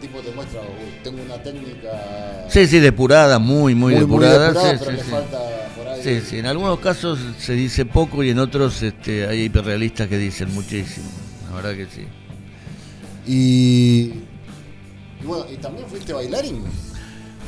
[0.07, 4.49] tipo te muestra, "Uh, tengo una técnica Sí, sí, depurada, muy, muy, depurada.
[4.49, 5.11] depurada, sí, pero sí, le sí.
[5.11, 5.39] falta
[5.77, 6.01] por ahí.
[6.03, 10.19] Sí, sí, en algunos casos se dice poco y en otros este, hay hiperrealistas que
[10.19, 11.07] dicen muchísimo.
[11.51, 12.07] La verdad que sí.
[13.27, 14.13] Y,
[15.23, 16.63] y bueno, y también fuiste bailarín.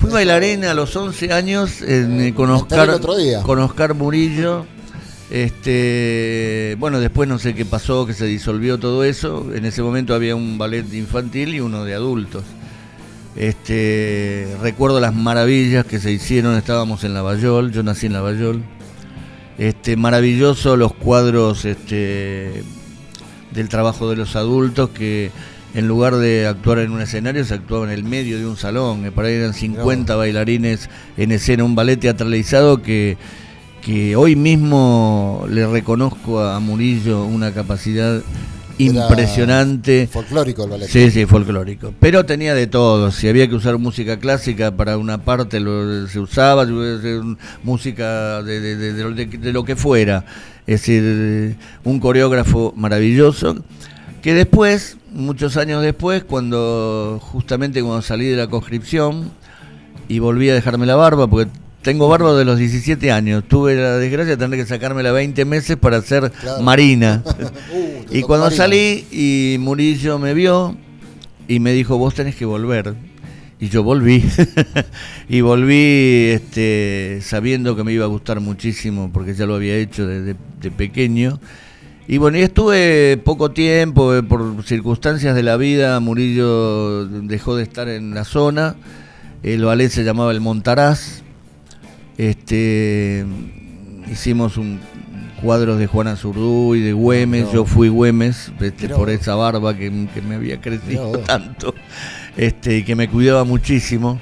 [0.01, 3.43] Fui bailarín a los 11 años en, Eh, eh, con, el otro día.
[3.43, 4.67] con Oscar Murillo.
[5.31, 9.53] Este, bueno, después no sé qué pasó, que se disolvió todo eso.
[9.55, 12.45] En ese momento había un ballet infantil y uno de adultos.
[13.35, 18.63] Este, recuerdo las maravillas que se hicieron, estábamos en Lavallol, yo nací en Lavallol.
[19.59, 22.63] Este, maravilloso los cuadros este,
[23.53, 25.31] del trabajo de los adultos que
[25.75, 29.03] en lugar de actuar en un escenario se actuaba en el medio de un salón,
[29.03, 33.19] que por ahí eran 50 bailarines en escena, un ballet teatralizado que,
[33.87, 38.25] que hoy mismo le reconozco a Murillo una capacidad Era
[38.79, 40.09] impresionante.
[40.11, 40.89] Folclórico el ballet.
[40.89, 41.95] Sí, sí, folclórico.
[42.01, 43.13] Pero tenía de todo.
[43.13, 46.67] Si había que usar música clásica para una parte, lo, se usaba,
[47.63, 50.25] música de lo que fuera.
[50.67, 53.63] Es decir, un coreógrafo maravilloso
[54.21, 59.31] Que después, muchos años después, cuando justamente cuando salí de la conscripción
[60.09, 61.53] y volví a dejarme la barba, porque
[61.87, 65.77] tengo barba de los 17 años, tuve la desgracia de tener que sacármela 20 meses
[65.77, 66.61] para ser Claro.
[66.61, 67.23] marina.
[67.73, 68.65] Uh, y cuando Marina.
[68.65, 70.77] salí y Murillo me vio
[71.47, 72.95] y me dijo, vos tenés que volver.
[73.61, 74.25] Y yo volví.
[75.29, 80.09] y volví este, sabiendo que me iba a gustar muchísimo porque ya lo había hecho
[80.09, 81.39] desde de pequeño.
[82.09, 87.63] Y bueno, y estuve poco tiempo, eh, por circunstancias de la vida, Murillo dejó de
[87.63, 88.75] estar en la zona.
[89.45, 91.23] El ballet se llamaba El Montaraz.
[92.19, 93.25] Este,
[94.11, 94.81] hicimos un
[95.43, 97.53] cuadros de Juana Zurduy, de Güemes, No.
[97.53, 101.75] yo fui Güemes, este, por esa barba que, que me había crecido tanto,
[102.37, 104.19] este, y que me cuidaba muchísimo.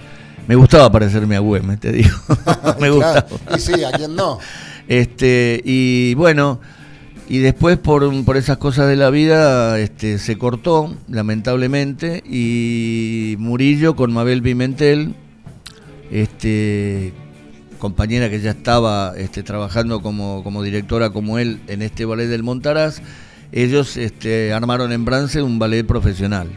[0.47, 2.17] Me gustaba parecerme a Güemes, te digo.
[2.81, 3.23] me gustaba.
[3.23, 3.57] Claro.
[3.57, 4.39] Y sí, ¿a quién no?
[4.89, 6.61] Este, y bueno,
[7.29, 13.97] y después por, por esas cosas de la vida este, se cortó, lamentablemente, y Murillo
[13.97, 15.15] con Mabel Pimentel,
[16.11, 17.15] este,
[17.89, 22.43] compañera que ya estaba este, trabajando como, como directora como él en este ballet del
[22.43, 23.03] Montaraz,
[23.53, 26.49] ellos este, armaron en Brance un ballet profesional,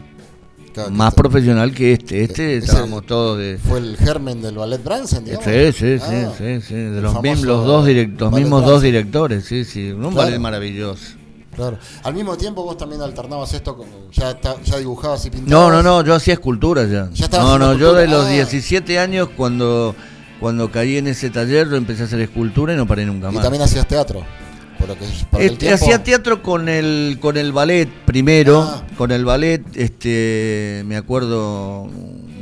[0.72, 2.22] Claro, más profesional que este.
[2.24, 3.58] Este Ese estábamos todos de...
[3.58, 5.44] Fue el germen del ballet Bransen, digamos.
[5.44, 8.64] Sí, sí, sí, Ah, sí, sí, de los, mismos, los dos direct- los ballet mismos
[8.64, 10.14] dos directores, sí, sí, un Claro.
[10.16, 11.14] ballet maravilloso.
[11.54, 11.76] Claro.
[12.04, 15.72] Al mismo tiempo vos también alternabas esto, con, ya, ya dibujabas y No, pintabas.
[15.72, 17.10] no, no, yo hacía esculturas ya.
[17.12, 18.30] Ya no, no, yo de los Ah.
[18.30, 19.94] 17 años cuando
[20.40, 23.34] cuando caí en ese taller yo empecé a hacer escultura y no paré nunca Y
[23.34, 23.42] más.
[23.42, 24.24] también hacías teatro.
[24.78, 28.84] Por lo que, por Este, hacía teatro con el con el ballet primero, Ah.
[28.96, 31.88] con el ballet, este, me acuerdo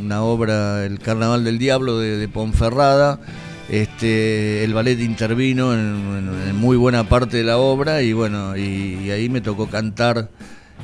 [0.01, 3.21] una obra, el Carnaval del Diablo de, de Ponferrada,
[3.71, 8.55] este, el ballet intervino en, en- en muy buena parte de la obra y bueno,
[8.57, 10.29] y, y ahí me tocó cantar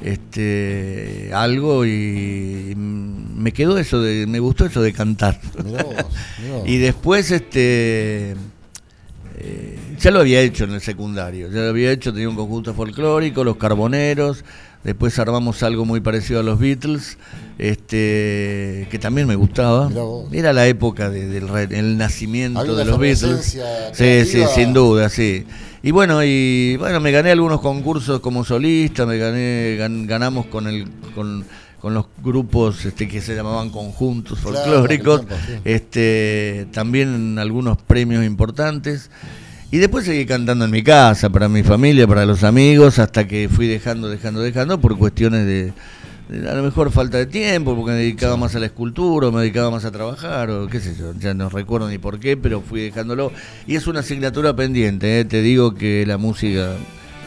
[0.04, 5.40] este algo y, me quedó eso de, me gustó eso de cantar.
[5.64, 5.94] Mirá vos,
[6.42, 6.68] mirá vos.
[6.68, 8.36] Y después, este.
[9.36, 11.48] eh, ya lo había hecho en el secundario.
[11.48, 14.44] Ya lo había hecho, tenía un conjunto folclórico, Los Carboneros.
[14.84, 17.16] Después armamos algo muy parecido a los Beatles,
[17.86, 19.88] este, que también me gustaba.
[20.32, 23.58] Era la época de- del el nacimiento Había de los Beatles.
[23.92, 25.44] Sí, sí, sin duda, sí.
[25.82, 30.66] Y bueno, y bueno, me gané algunos concursos como solista, me gané, gan- ganamos con
[30.68, 31.44] el con,
[31.80, 37.78] con los grupos este, que se llamaban conjuntos Claro, folclóricos, aquel tiempo, este, también algunos
[37.78, 39.10] premios importantes.
[39.72, 43.48] Y después seguí cantando en mi casa, para mi familia, para los amigos, hasta que
[43.48, 45.72] fui dejando, dejando, dejando por cuestiones de,
[46.28, 49.32] de a lo mejor falta de tiempo, porque me dedicaba más a la escultura, o
[49.32, 52.36] me dedicaba más a trabajar, o qué sé yo, ya no recuerdo ni por qué,
[52.36, 53.32] pero fui dejándolo.
[53.66, 55.24] Y es una asignatura pendiente, ¿eh?
[55.24, 56.76] te digo que la música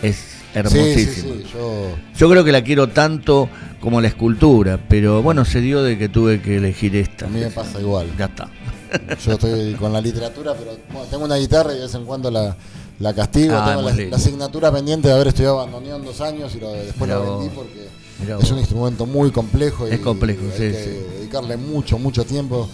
[0.04, 1.36] es Sí, hermosísima.
[1.36, 1.98] sí, sí, yo...
[2.16, 3.50] Yo creo que la quiero tanto
[3.82, 7.26] como la escultura, pero bueno, se dio de que tuve que elegir esta.
[7.26, 8.08] A mí me pasa igual.
[8.18, 8.50] Ya está.
[9.26, 12.30] Yo estoy con la literatura, pero bueno, tengo una guitarra y de vez en cuando
[12.32, 12.56] la,
[13.00, 13.56] la castigo.
[13.56, 17.10] Ah, tengo la, la asignatura pendiente de haber estudiado bandoneón dos años y lo- después
[17.14, 17.40] vos.
[17.40, 17.88] vendí porque
[18.44, 19.88] es un instrumento muy complejo.
[19.88, 20.90] Y Es complejo, hay sí, que sí.
[21.20, 22.70] dedicarle mucho, mucho tiempo.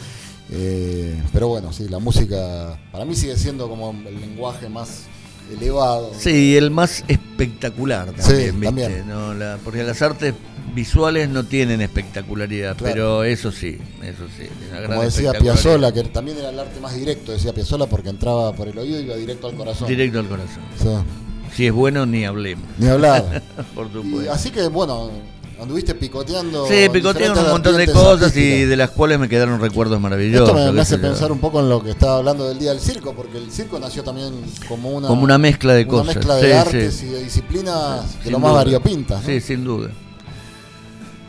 [0.54, 5.04] Eh, pero bueno, sí, la música para mí sigue siendo como el lenguaje más
[5.52, 6.12] elevado.
[6.18, 8.66] Sí, el más espectacular también, Sí, ¿viste?
[8.66, 9.08] también.
[9.08, 10.34] No, la- porque las artes
[10.74, 12.94] visuales no tienen espectacularidad, Claro.
[12.94, 14.48] pero eso sí, eso sí.
[14.72, 15.34] una Como decía.
[15.34, 19.00] Piazzolla, que también era el arte más directo, decía Piazzolla, porque entraba por el oído
[19.00, 19.88] y iba directo al corazón.
[19.88, 20.64] Directo al corazón.
[20.82, 20.88] Sí,
[21.56, 23.42] Si es bueno, ni hablemos, ni hablar.
[23.76, 24.32] por Y supuesto.
[24.32, 25.12] así que, bueno,
[25.62, 26.66] anduviste picoteando.
[26.68, 30.50] Sí, diferentes un montón de cosas y de las cuales me quedaron recuerdos maravillosos.
[30.58, 31.02] Esto me, hace yo.
[31.02, 33.78] pensar un poco en lo que estaba hablando del Día del Circo, porque el circo
[33.80, 34.34] nació también
[34.68, 36.16] como una, Como una mezcla de una cosas.
[36.16, 37.06] mezcla de Sí, artes sí.
[37.06, 39.22] y de disciplinas de lo más variopintas.
[39.22, 39.28] ¿no?
[39.28, 39.90] Sí, sin duda.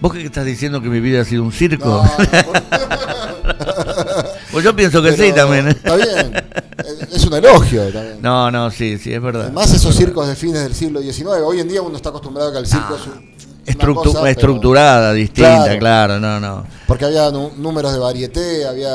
[0.03, 1.87] ¿Vos qué estás diciendo que mi vida ha sido un circo?
[1.87, 2.09] No, no,
[4.51, 5.69] Pues yo pienso que pero sí también.
[5.69, 6.33] Está bien.
[7.13, 8.19] Es- un elogio también.
[8.21, 9.43] No, no, sí, sí, es verdad.
[9.43, 12.53] Además, esos circos de fines del siglo XIX, hoy en día uno está acostumbrado a
[12.53, 13.31] que el circo es un-
[13.67, 15.79] Estructu- cosa, pero- estructurada, distinta, Claro.
[15.79, 16.67] claro, no, no.
[16.89, 18.91] Porque había números de varieté, había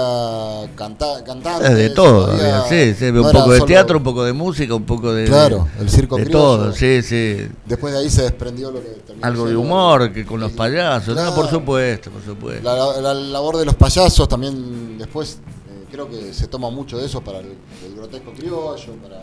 [0.76, 1.70] canta- cantantes.
[1.70, 4.34] Es de todo, había- sí, sí, no un poco de solo- teatro, un poco de
[4.34, 5.26] música, un poco de...
[5.26, 6.43] Claro, el circo De criollo.
[6.43, 7.47] todo, sí, sí.
[7.65, 11.15] Después de ahí se desprendió lo que terminó Algo de humor, que con los payasos,
[11.15, 11.36] no, Claro.
[11.36, 12.63] por supuesto, por supuesto.
[12.63, 15.38] La, la- la labor de los payasos también después
[15.70, 17.55] eh, creo que se toma mucho de eso para el,
[17.86, 19.22] el grotesco criollo, para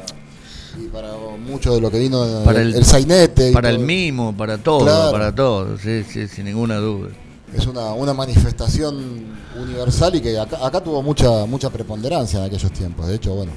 [0.79, 1.13] y para
[1.47, 3.53] mucho de lo que vino de- Para el- el sainete.
[3.53, 5.13] Para el mimo, para todo, Claro.
[5.13, 7.11] para todo, sí, sí, sin ninguna duda.
[7.57, 12.73] Es una, una manifestación universal y que acá, acá tuvo mucha mucha preponderancia en aquellos
[12.73, 13.07] tiempos.
[13.07, 13.53] De hecho, bueno,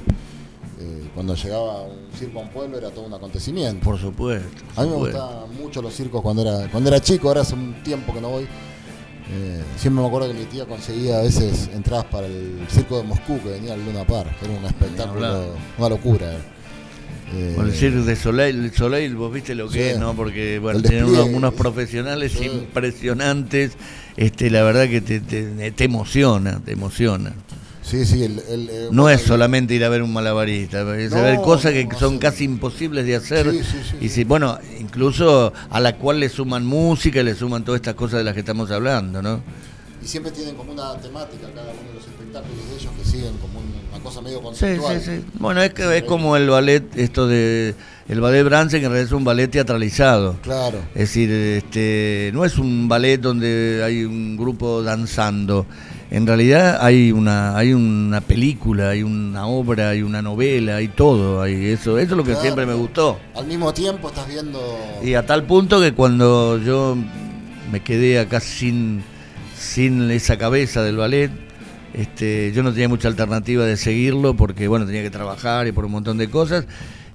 [0.80, 3.84] eh, cuando llegaba un circo a un pueblo era todo un acontecimiento.
[3.84, 4.64] Por supuesto.
[4.76, 7.82] A mí me gustaban mucho los circos cuando era, cuando era chico, ahora hace un
[7.84, 8.48] tiempo que no voy.
[9.30, 13.04] Eh, siempre me acuerdo que mi tía conseguía a veces entradas para el circo de
[13.04, 14.30] Moscú que venía al Luna Park.
[14.42, 15.46] Era un espectáculo,
[15.78, 16.38] una locura.
[17.34, 19.80] Eh, Con el Cirque de Soleil, Soleil, vos viste lo que Sí.
[19.80, 20.16] es, ¿no?
[20.16, 22.46] Porque, bueno, tienen unos, profesionales Sí.
[22.46, 23.74] impresionantes,
[24.16, 27.34] este, la verdad que te, te, te emociona, te emociona.
[27.84, 31.22] Sí, sí, el, el, eh, No es solamente ir a ver un malabarista, es No,
[31.22, 32.20] ver cosas que no, son sí.
[32.20, 33.50] casi imposibles de hacer.
[33.52, 34.16] Sí, sí, y sí.
[34.16, 38.24] si, bueno, incluso a la cual le suman música, le suman todas estas cosas de
[38.26, 39.42] las que estamos hablando, ¿no?
[40.08, 43.34] Y siempre tienen como una temática cada uno de los espectáculos de ellos que siguen
[43.42, 45.02] como un- una cosa medio Sí, conceptual.
[45.02, 45.26] sí, sí.
[45.34, 47.76] Bueno, es que es como el ballet, esto de
[48.08, 50.38] el ballet Brance, que en realidad es un ballet teatralizado.
[50.44, 50.78] Claro.
[50.96, 55.66] Es decir, este, no es un ballet donde hay un grupo danzando.
[56.10, 61.42] En realidad hay una, hay una película, hay una obra, hay una novela, hay todo.
[61.42, 62.42] Hay eso, eso es lo que Claro.
[62.44, 63.20] siempre me gustó.
[63.36, 64.62] Al mismo tiempo estás viendo.
[65.04, 66.96] Y a tal punto que cuando yo
[67.74, 69.04] me quedé acá sin,
[69.58, 71.32] sin esa cabeza del ballet,
[71.94, 75.86] este, yo no tenía mucha alternativa de seguirlo porque bueno, tenía que trabajar y por
[75.86, 76.66] un montón de cosas.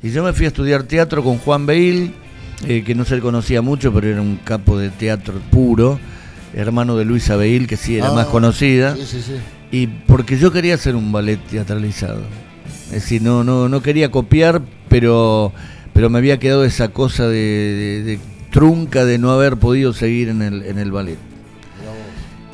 [0.03, 2.15] Y yo me fui a estudiar teatro con Juan Beil,
[2.67, 6.01] eh, que no se le conocía mucho, pero era un capo de teatro puro,
[6.55, 8.97] hermano de Luisa Beil, que sí era Ah, más conocida.
[8.97, 9.33] Sí, sí, sí.
[9.71, 12.23] Y porque yo quería hacer un ballet teatralizado.
[12.87, 15.53] Es decir, no, no, no quería copiar, pero,
[15.95, 18.19] pero me había quedado esa cosa de, de- de
[18.51, 21.17] trunca de no haber podido seguir en el, en el ballet.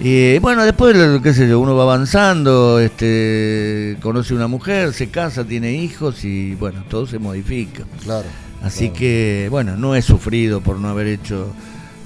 [0.00, 5.44] Y bueno, después, qué sé yo, uno va avanzando, este, conoce una mujer, se casa,
[5.44, 7.82] tiene hijos y bueno, todo se modifica.
[8.04, 8.26] Claro.
[8.62, 8.98] Así claro.
[8.98, 11.48] que, bueno, no he sufrido por no haber hecho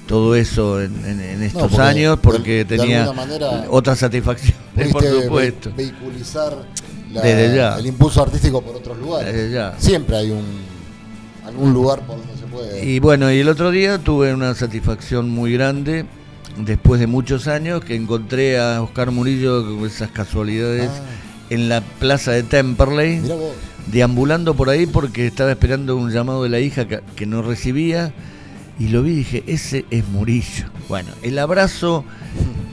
[0.07, 4.55] todo eso en, en- en estos porque años porque de- tenía manera otras satisfacciones,
[4.91, 5.69] por supuesto.
[5.75, 6.57] ve- vehiculizar
[7.11, 7.77] la- Desde ya.
[7.77, 9.31] el impulso artístico por otros lugares.
[9.33, 9.75] Desde ya.
[9.77, 10.43] Siempre hay un
[11.45, 12.83] algún lugar por donde se puede.
[12.85, 16.05] Y bueno, y el otro día tuve una satisfacción muy grande,
[16.57, 21.01] después de muchos años, que encontré a Oscar Murillo con esas casualidades Ah.
[21.49, 23.21] en la plaza de Temperley,
[23.87, 28.13] deambulando por ahí porque estaba esperando un llamado de la hija que, que no recibía,
[28.79, 30.65] y lo vi y dije, ese es Murillo.
[30.89, 32.03] Bueno, el abrazo,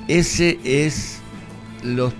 [0.09, 1.19] ese es
[1.83, 2.13] los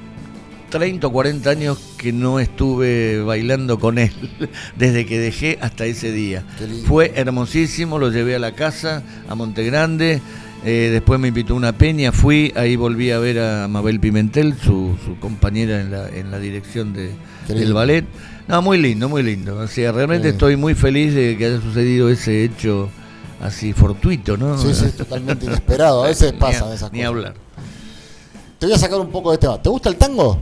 [0.71, 4.13] 30 o 40 años que no estuve bailando con él,
[4.77, 6.45] desde que dejé hasta ese día.
[6.87, 10.21] Fue hermosísimo, lo llevé a la casa, a Montegrande,
[10.65, 14.97] eh, después me invitó una peña, fui, ahí volví a ver a Mabel Pimentel, su,
[15.05, 17.13] su compañera en la, en la dirección de,
[17.49, 18.05] del ballet.
[18.49, 19.57] No, muy lindo, muy lindo.
[19.57, 20.33] O sea, realmente Sí.
[20.33, 22.91] estoy muy feliz de que haya sucedido ese hecho
[23.41, 24.59] así fortuito, ¿no?
[24.59, 26.05] Sí, sí, totalmente inesperado.
[26.05, 27.09] A veces Ni pasan a- esas Ni cosas.
[27.09, 27.35] hablar.
[28.59, 29.63] Te voy a sacar un poco de tema.
[29.63, 30.41] ¿Te gusta el tango?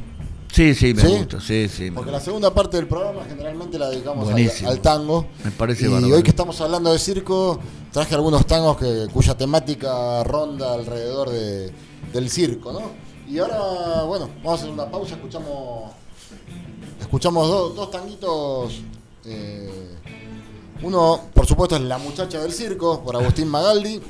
[0.53, 1.09] Sí, sí, me ¿Sí?
[1.09, 1.91] gusta, sí, sí.
[1.91, 4.29] Porque la segunda parte del programa generalmente la dedicamos
[4.65, 5.27] al, tango.
[5.45, 6.17] Me parece Y bárbaro.
[6.17, 7.61] hoy que estamos hablando de circo,
[7.93, 11.73] traje algunos tangos que, cuya temática ronda alrededor de-
[12.13, 12.81] del circo, ¿no?
[13.29, 15.93] Y ahora, bueno, vamos a hacer una pausa, escuchamos
[17.01, 18.81] escuchamos dos, dos tanguitos.
[19.27, 19.95] eh,
[20.83, 24.01] uno, por supuesto, es La muchacha del circo, por Agustín Magaldi.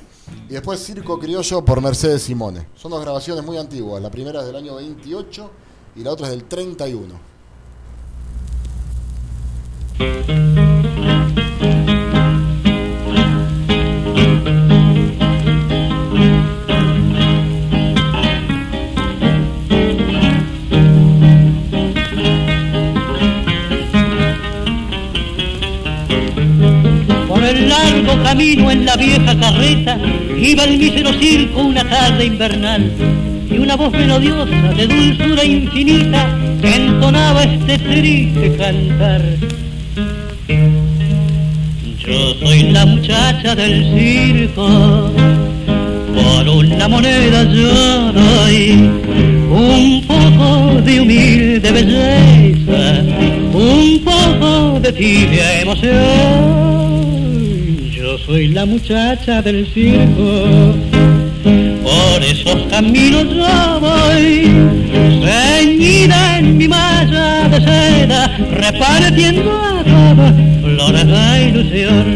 [0.50, 2.66] Y después Circo Criollo por Mercedes Simone.
[2.76, 4.02] Son dos grabaciones muy antiguas.
[4.02, 5.50] La primera es del año 28
[5.98, 7.28] y la otra es del 31.
[27.26, 29.98] Por el largo camino en la vieja carreta
[30.38, 37.44] iba el mísero circo una tarde invernal y una voz melodiosa de dulzura infinita entonaba
[37.44, 39.22] este triste cantar.
[41.98, 45.10] Yo soy la muchacha del circo,
[46.14, 48.90] por una moneda yo doy
[49.50, 53.02] un poco de humilde belleza,
[53.52, 56.68] un poco de tibia emoción.
[57.90, 60.74] Yo soy la muchacha del circo,
[62.18, 64.50] por esos caminos yo voy,
[65.22, 72.06] ceñida en mi malla de seda, repartiendo a todos flores de ilusión.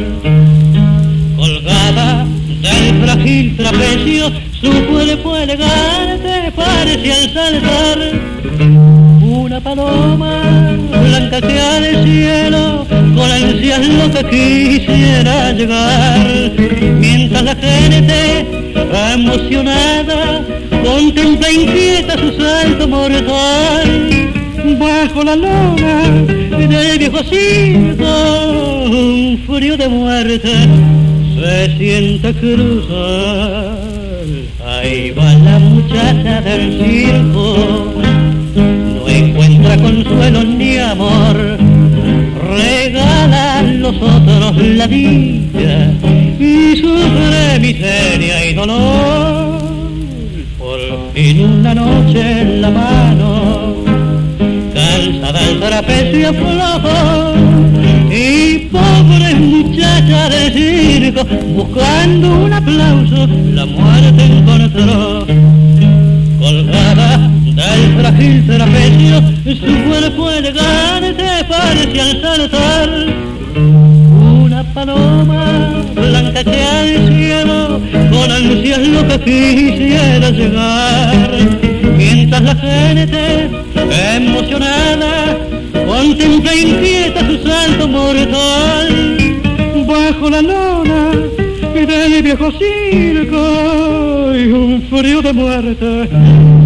[1.36, 2.26] Colgada
[2.62, 9.11] del frágil trapecio, su cuerpo elegante parece al saltar
[9.42, 10.42] una paloma
[10.88, 16.52] blanca que al cielo con ansias lo que quisiera llegar,
[16.98, 18.46] mientras la gente
[19.14, 20.44] emocionada
[20.84, 24.30] contempla inquieta su salto mortal.
[24.78, 26.02] bajo la lona
[26.56, 30.52] del viejo circo, un frío de muerte
[31.34, 33.82] se siente cruzar.
[34.64, 37.92] Ahí va la muchacha del circo,
[39.74, 41.58] encuentra consuelo ni amor,
[42.56, 45.92] regala los otros la dicha
[46.38, 49.62] y sufre miseria y dolor.
[50.58, 50.78] Por
[51.14, 53.74] fin una noche en la mano,
[54.74, 57.34] calza del trapecio flojo
[58.10, 65.71] y pobre muchacha de circo, buscando un aplauso, la muerte encontró.
[67.72, 72.90] Del frágil trapecio, su cuerpo elegante parece al saltar.
[73.56, 81.30] Una paloma blanca que al cielo con ansias loca quisiera llegar.
[81.96, 83.50] Mientras la gente
[84.16, 85.38] emocionada
[85.86, 89.42] contempla inquieta su salto mortal
[89.86, 91.10] bajo la lona
[91.72, 96.61] del viejo circo y un frío de muerte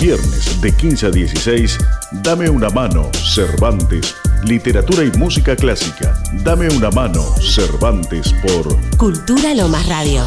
[0.00, 1.78] Viernes de 15 a 16,
[2.24, 4.16] Dame una mano, Cervantes.
[4.42, 6.20] Literatura y música clásica.
[6.42, 10.24] Dame una mano, Cervantes por Cultura Lomas Radio.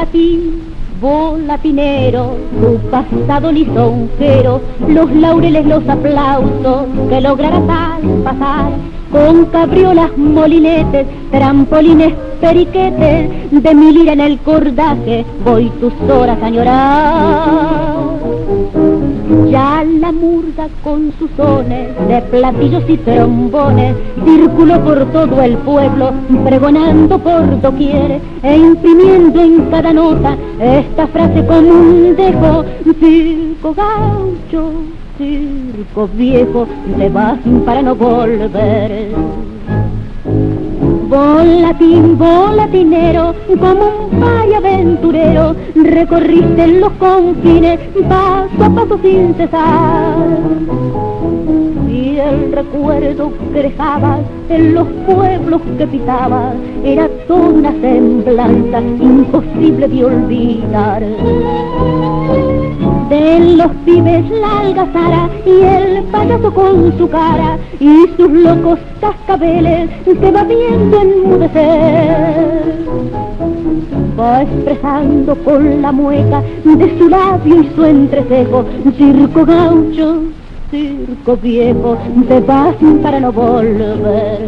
[0.00, 0.62] Volatín,
[0.98, 8.72] volatinero, tu pasado lisonjero, los laureles, los aplausos que lograrás pasar,
[9.12, 16.46] con cabriolas, molinetes, trampolines, periquetes, de mi lira en el cordaje, voy tus horas a
[16.46, 17.89] añorar.
[19.50, 26.12] Ya la murga con sus sones de platillos y trombones circuló por todo el pueblo,
[26.44, 32.64] pregonando por doquier e imprimiendo en cada nota esta frase común dejó
[33.00, 34.72] circo gaucho,
[35.18, 39.08] circo viejo, te vas para no volver.
[41.10, 50.14] Volatín, volatinero, como un pari aventurero, recorriste los confines, paso a paso sin cesar.
[51.88, 56.54] Y el recuerdo que dejabas en los pueblos que pisabas
[56.84, 61.02] era toda una semblanza imposible de olvidar
[63.10, 69.90] de los pibes la algazara y el payaso con su cara y sus locos cascabeles
[70.04, 72.86] que va viendo enmudecer.
[74.18, 78.64] Va expresando con la mueca de su labio y su entrecejo,
[78.96, 80.22] circo gaucho,
[80.70, 81.98] circo viejo,
[82.28, 84.38] te vas para no volver.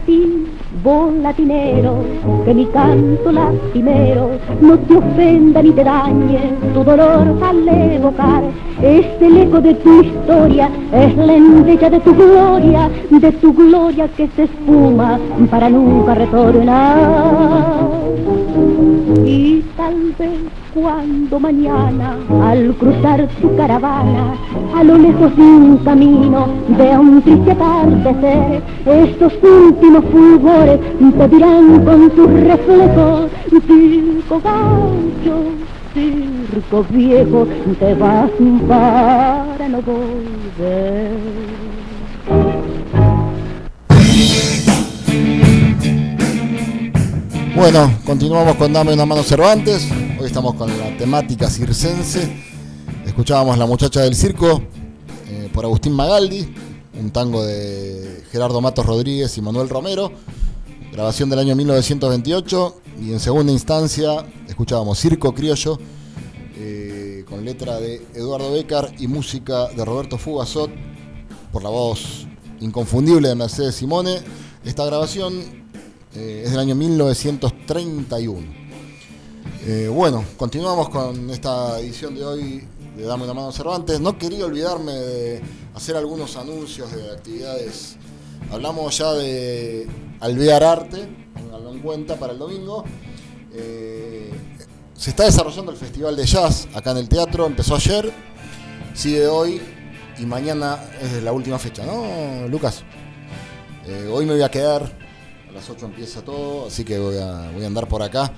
[0.00, 0.46] Volatín,
[0.82, 2.02] volatinero,
[2.46, 4.30] que mi canto lastimero
[4.62, 8.42] no te ofenda ni te dañe tu dolor al evocar.
[8.80, 14.08] Es el eco de tu historia, es la endecha de tu gloria, de tu gloria
[14.16, 15.18] que se espuma
[15.50, 17.90] para nunca retornar.
[19.24, 20.40] Y tal vez
[20.74, 24.34] cuando mañana al cruzar tu caravana
[24.76, 26.46] a lo lejos de un camino
[26.78, 30.78] vea un triste atardecer estos últimos fulgores
[31.18, 33.30] te dirán con tus reflejos
[33.66, 35.52] circo gaucho
[35.92, 37.46] circo viejo
[37.78, 38.30] te vas
[38.68, 41.69] para no volver
[47.60, 49.86] Bueno, continuamos con Dame una mano Cervantes.
[50.18, 52.42] Hoy estamos con la temática circense.
[53.04, 54.62] Escuchábamos La muchacha del circo
[55.28, 56.54] eh, por Agustín Magaldi,
[56.98, 60.10] un tango de Gerardo Matos Rodríguez y Manuel Romero,
[60.90, 62.80] grabación del año 1928.
[63.02, 65.78] Y en segunda instancia escuchábamos Circo Criollo,
[66.56, 70.70] eh, con letra de Eduardo Becar y música de Roberto Fugazot,
[71.52, 72.26] por la voz
[72.60, 74.16] inconfundible de Mercedes Simone.
[74.64, 75.59] Esta grabación
[76.14, 78.46] eh, es del año 1931.
[79.64, 82.64] Eh, bueno, continuamos con esta edición de hoy
[82.96, 84.00] de Dame una mano Cervantes.
[84.00, 85.40] No quería olvidarme de
[85.74, 87.96] hacer algunos anuncios de actividades.
[88.50, 89.86] Hablamos ya de
[90.18, 92.84] Alvear Arte, tenganlo en cuenta para el domingo.
[93.52, 94.32] Eh,
[94.94, 98.12] se está desarrollando el Festival de Jazz acá en el teatro, empezó ayer,
[98.94, 99.60] sigue hoy
[100.18, 102.82] y mañana es la última fecha, ¿no, Lucas?
[104.12, 104.92] Hoy me voy a quedar,
[105.50, 108.32] a las 8 empieza todo, así que voy a, andar por acá.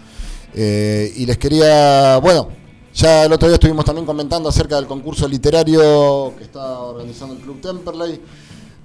[0.55, 2.49] Eh, y les quería, bueno,
[2.95, 7.41] ya el otro día estuvimos también comentando acerca del concurso literario que está organizando el
[7.41, 8.21] Club Temperley,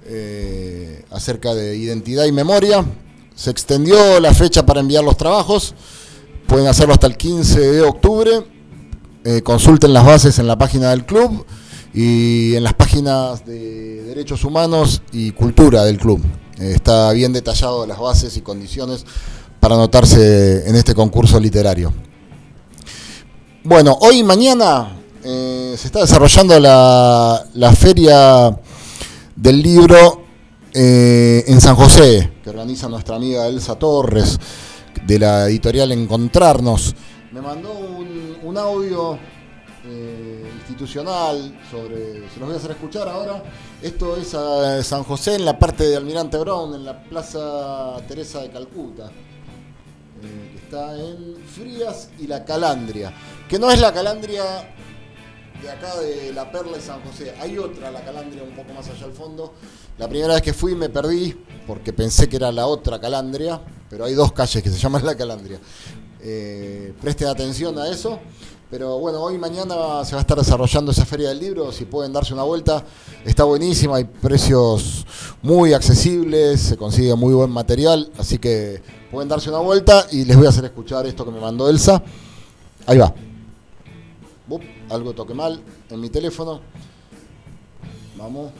[0.04, 2.84] eh, acerca de identidad y memoria.
[3.34, 5.74] Se extendió la fecha para enviar los trabajos,
[6.46, 8.44] pueden hacerlo hasta el 15 de octubre.
[9.24, 11.46] Eh, consulten las bases en la página del club
[11.94, 16.20] y en las páginas de derechos humanos y cultura del club.
[16.58, 19.06] Está bien detallado las bases y condiciones
[19.60, 21.92] para anotarse en este concurso literario.
[23.62, 28.58] Bueno, hoy y mañana eh, se está desarrollando la, la feria
[29.36, 30.24] del libro
[30.72, 34.38] eh, en San José, que organiza nuestra amiga Elsa Torres,
[35.06, 36.94] de la editorial Encontrarnos.
[37.30, 39.16] Me mandó un, un audio
[39.86, 43.44] eh, institucional sobre, se los voy a hacer escuchar ahora.
[43.80, 44.34] Esto es
[44.86, 50.56] San José, en la parte de Almirante Brown, en la Plaza Teresa de Calcuta, eh,
[50.56, 53.12] está en Frías y la Calandria,
[53.48, 54.42] que no es la Calandria
[55.62, 57.32] de acá de La Perla y San José.
[57.40, 59.54] Hay otra, la Calandria, un poco más allá al fondo.
[59.96, 64.06] La primera vez que fui me perdí porque pensé que era la otra Calandria, pero
[64.06, 65.60] hay dos calles que se llaman la Calandria.
[66.20, 68.18] Eh, presten atención a eso.
[68.70, 71.72] Pero bueno, hoy mañana se va a estar desarrollando esa feria del libro.
[71.72, 72.84] Si pueden darse una vuelta,
[73.24, 73.96] está buenísima.
[73.96, 75.06] Hay precios
[75.40, 78.10] muy accesibles, se consigue muy buen material.
[78.18, 81.40] Así que pueden darse una vuelta y les voy a hacer escuchar esto que me
[81.40, 82.02] mandó Elsa.
[82.84, 83.14] Ahí va.
[84.90, 86.60] Algo toque mal en mi teléfono.
[88.18, 88.50] Vamos.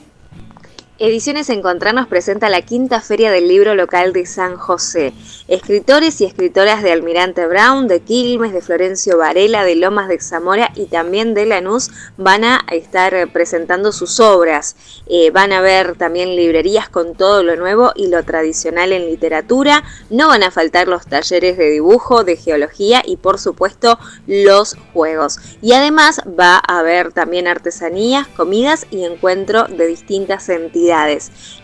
[1.01, 5.13] Ediciones Encontrarnos presenta la quinta feria del libro local de San José.
[5.47, 10.73] Escritores y escritoras de Almirante Brown, de Quilmes, de Florencio Varela, de Lomas de Zamora
[10.75, 14.75] y también de Lanús van a estar presentando sus obras.
[15.07, 19.85] Eh, van a ver también librerías con todo lo nuevo y lo tradicional en literatura.
[20.11, 25.39] No van a faltar los talleres de dibujo, de geología y por supuesto los juegos.
[25.63, 30.88] Y además va a haber también artesanías, comidas y encuentro de distintas entidades.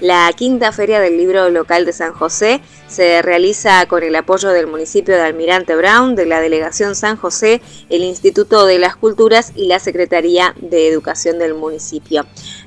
[0.01, 4.67] La quinta feria del libro local de San José se realiza con el apoyo del
[4.67, 9.67] municipio de Almirante Brown, de la Delegación San José, el Instituto de las Culturas y
[9.67, 12.27] la Secretaría de Educación del municipio.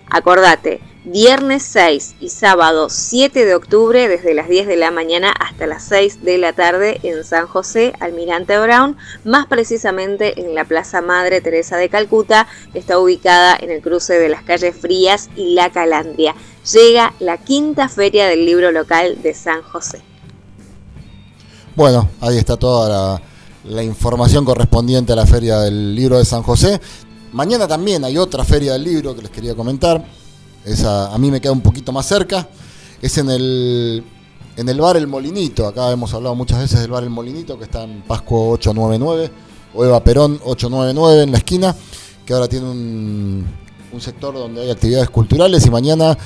[0.09, 0.81] Acordate,
[1.11, 5.83] viernes 6 y sábado 7 de octubre desde las 10 de la mañana hasta las
[5.85, 11.39] 6 de la tarde en San José, Almirante Brown, más precisamente en la Plaza Madre
[11.39, 15.71] Teresa de Calcuta, que está ubicada en el cruce de las calles Frías y La
[15.71, 16.35] Calandria.
[16.73, 20.01] Llega la quinta feria del libro local de San José.
[21.75, 23.21] Bueno, ahí está toda la,
[23.63, 26.81] la información correspondiente a la feria del libro de San José.
[27.31, 30.16] Mañana también hay otra feria del libro que les quería comentar.
[30.67, 32.47] Esa a mí me queda un poquito más cerca.
[33.01, 34.03] Es en el,
[34.57, 35.65] en el bar El Molinito.
[35.65, 39.31] Acá hemos hablado muchas veces del bar El Molinito, que está en Pascuo 899,
[39.73, 41.75] o Eva Perón 899 en la esquina,
[42.25, 43.45] que ahora tiene un,
[43.93, 45.65] un sector donde hay actividades culturales.
[45.65, 46.17] Y mañana,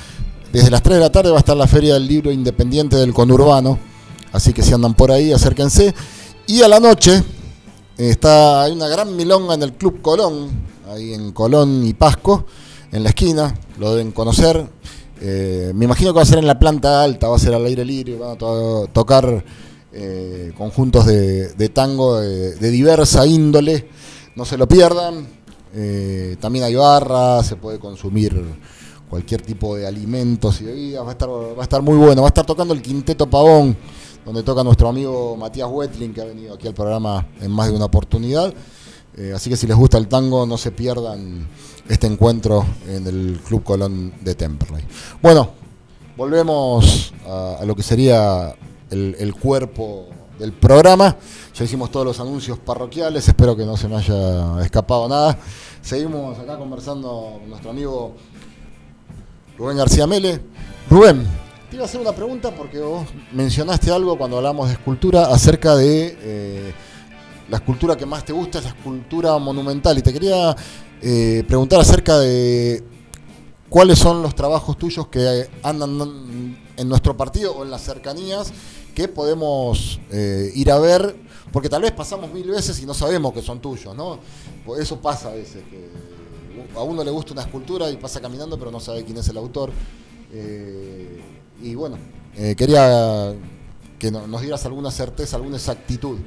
[0.52, 3.14] desde las 3 de la tarde, va a estar la feria del libro independiente del
[3.14, 3.78] conurbano.
[4.32, 5.94] Así que si andan por ahí, acérquense.
[6.48, 7.22] Y a la noche
[7.96, 10.48] está, hay una gran milonga en el Club Colón,
[10.90, 12.46] ahí en Colón y Pasco,
[12.92, 14.66] en la esquina, lo deben conocer.
[15.20, 17.64] Eh, me imagino que va a ser en la planta alta, va a ser al
[17.64, 19.44] aire libre, van a to- tocar
[19.92, 23.88] eh, conjuntos de, tango de, diversa índole,
[24.36, 25.26] no se lo pierdan.
[25.74, 28.34] Eh, también hay barra, se puede consumir
[29.08, 32.28] cualquier tipo de alimentos y bebidas, va a estar, va a estar muy bueno, va
[32.28, 33.76] a estar tocando el Quinteto Pavón,
[34.24, 37.76] donde toca nuestro amigo Matías Wetling, que ha venido aquí al programa en más de
[37.76, 38.52] una oportunidad.
[39.16, 41.46] Eh, así que si les gusta el tango, no se pierdan
[41.88, 44.84] este encuentro en el Club Colón de Temperley.
[45.20, 45.50] Bueno,
[46.16, 48.54] volvemos a, lo que sería
[48.90, 50.06] el, el cuerpo
[50.38, 51.16] del programa.
[51.54, 55.38] Ya hicimos todos los anuncios parroquiales, espero que no se me haya escapado nada.
[55.80, 58.14] Seguimos acá conversando con nuestro amigo
[59.58, 60.40] Rubén García Mele.
[60.88, 61.26] Rubén,
[61.72, 65.74] te iba a hacer una pregunta porque vos mencionaste algo cuando hablamos de escultura acerca
[65.74, 66.74] de eh,
[67.48, 69.96] la escultura que más te gusta es la escultura monumental.
[69.96, 70.54] Y te quería
[71.02, 72.82] eh, preguntar acerca de
[73.68, 78.52] cuáles son los trabajos tuyos que andan en nuestro partido o en las cercanías
[78.94, 81.16] que podemos eh, ir a ver,
[81.52, 84.18] porque tal vez pasamos mil veces y no sabemos que son tuyos, ¿no?
[84.64, 85.62] Pues eso pasa a veces,
[86.76, 89.36] a uno le gusta una escultura y pasa caminando pero no sabe quién es el
[89.38, 89.70] autor.
[90.32, 91.20] Eh,
[91.62, 91.98] y bueno,
[92.56, 93.34] quería
[93.98, 96.18] que no- nos dieras alguna certeza, alguna exactitud.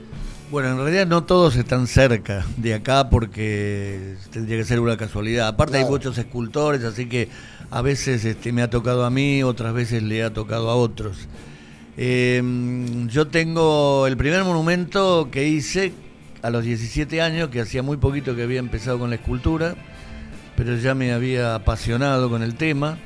[0.55, 5.49] Bueno, en realidad no todos están cerca de acá porque tendría que ser una casualidad.
[5.49, 7.27] Aparte hay muchos escultores, así que
[7.71, 11.27] a veces este, me ha tocado a mí, otras veces le ha tocado a otros.
[11.97, 12.41] Eh,
[13.09, 15.91] yo tengo el primer monumento que hice
[16.41, 19.75] a los 17 años, que hacía muy poquito que había empezado con la escultura,
[20.55, 22.97] pero ya me había apasionado con el tema.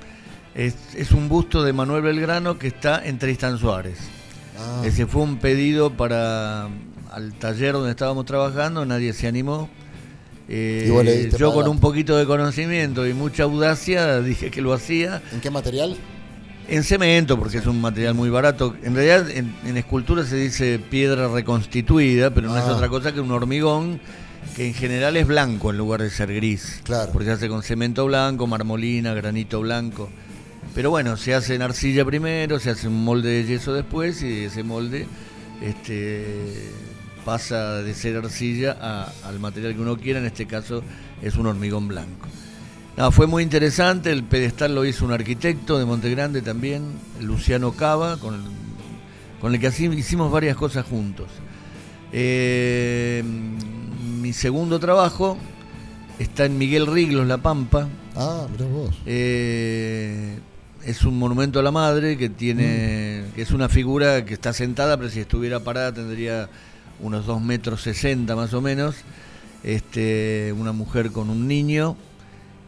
[0.54, 3.98] Es, es un busto de Manuel Belgrano que está en Tristán Suárez.
[4.60, 6.70] Ah, Ese fue un pedido para
[7.12, 9.70] al taller donde estábamos trabajando, nadie se animó.
[10.52, 15.42] Eh, yo con un poquito de conocimiento y mucha audacia dije que lo hacía ¿En
[15.42, 15.96] qué material?
[16.68, 18.76] en cemento, porque es un material muy barato.
[18.84, 22.74] En realidad en, en escultura se dice piedra reconstituida, pero no es Ah.
[22.74, 24.00] otra cosa que un hormigón
[24.56, 26.82] que en general es blanco en lugar de ser gris.
[26.84, 27.12] Claro.
[27.12, 30.10] Porque se hace con cemento blanco, marmolina, granito blanco.
[30.76, 34.46] Pero bueno, se hace en arcilla primero, se hace un molde de yeso después y
[34.46, 35.08] ese molde
[35.64, 36.70] este,
[37.30, 40.82] pasa de ser arcilla a- al material que uno quiera, en este caso
[41.22, 42.28] es un hormigón blanco.
[42.98, 46.82] No, fue muy interesante, el pedestal lo hizo un arquitecto de Montegrande también,
[47.22, 48.42] Luciano Cava, con el,
[49.40, 51.28] con el que así hicimos varias cosas juntos.
[52.12, 53.24] Eh,
[54.20, 55.38] mi segundo trabajo
[56.18, 57.88] está en Miguel Riglos, La Pampa.
[58.16, 58.96] Ah, mirá vos.
[59.06, 60.40] Eh,
[60.84, 64.98] es un monumento a la madre que tiene, que es una figura que está sentada,
[64.98, 66.50] pero si estuviera parada tendría
[67.02, 68.96] unos 2 metros 60 más o menos.
[69.64, 71.96] Este, una mujer con un niño.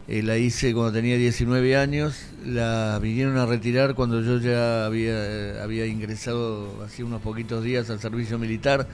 [0.07, 2.15] Eh, la hice cuando tenía 19 años.
[2.45, 7.99] La vinieron a retirar cuando yo ya había, había ingresado hace unos poquitos días al
[7.99, 8.88] servicio militar.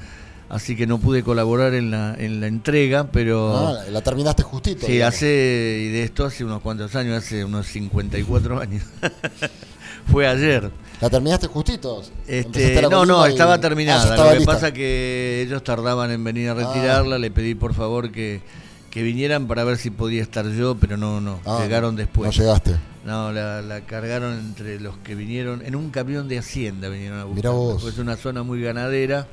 [0.49, 3.53] Así que no pude colaborar en la, en la entrega, pero...
[3.57, 4.85] Ah, la terminaste justito.
[4.85, 5.15] Sí, digamos.
[5.15, 8.83] hace, y de esto hace unos cuantos años, hace unos 54 años.
[10.11, 10.71] Fue ayer.
[11.01, 12.01] ¿La terminaste justito?
[12.27, 14.03] Empezaste Este, no, no, estaba Ah, terminada.
[14.03, 14.53] estaba Lo que lista.
[14.53, 16.55] pasa que ellos tardaban en venir a Ah.
[16.55, 17.19] retirarla.
[17.19, 18.41] Le pedí por favor que,
[18.89, 21.39] que vinieran para ver si podía estar yo, pero no, no.
[21.45, 22.35] Ah, llegaron después.
[22.35, 22.75] No llegaste.
[23.05, 27.23] No, la, la cargaron entre los que vinieron, en un camión de Hacienda vinieron a
[27.23, 27.35] buscar.
[27.37, 27.83] Mirá vos.
[27.85, 29.27] Es una zona muy ganadera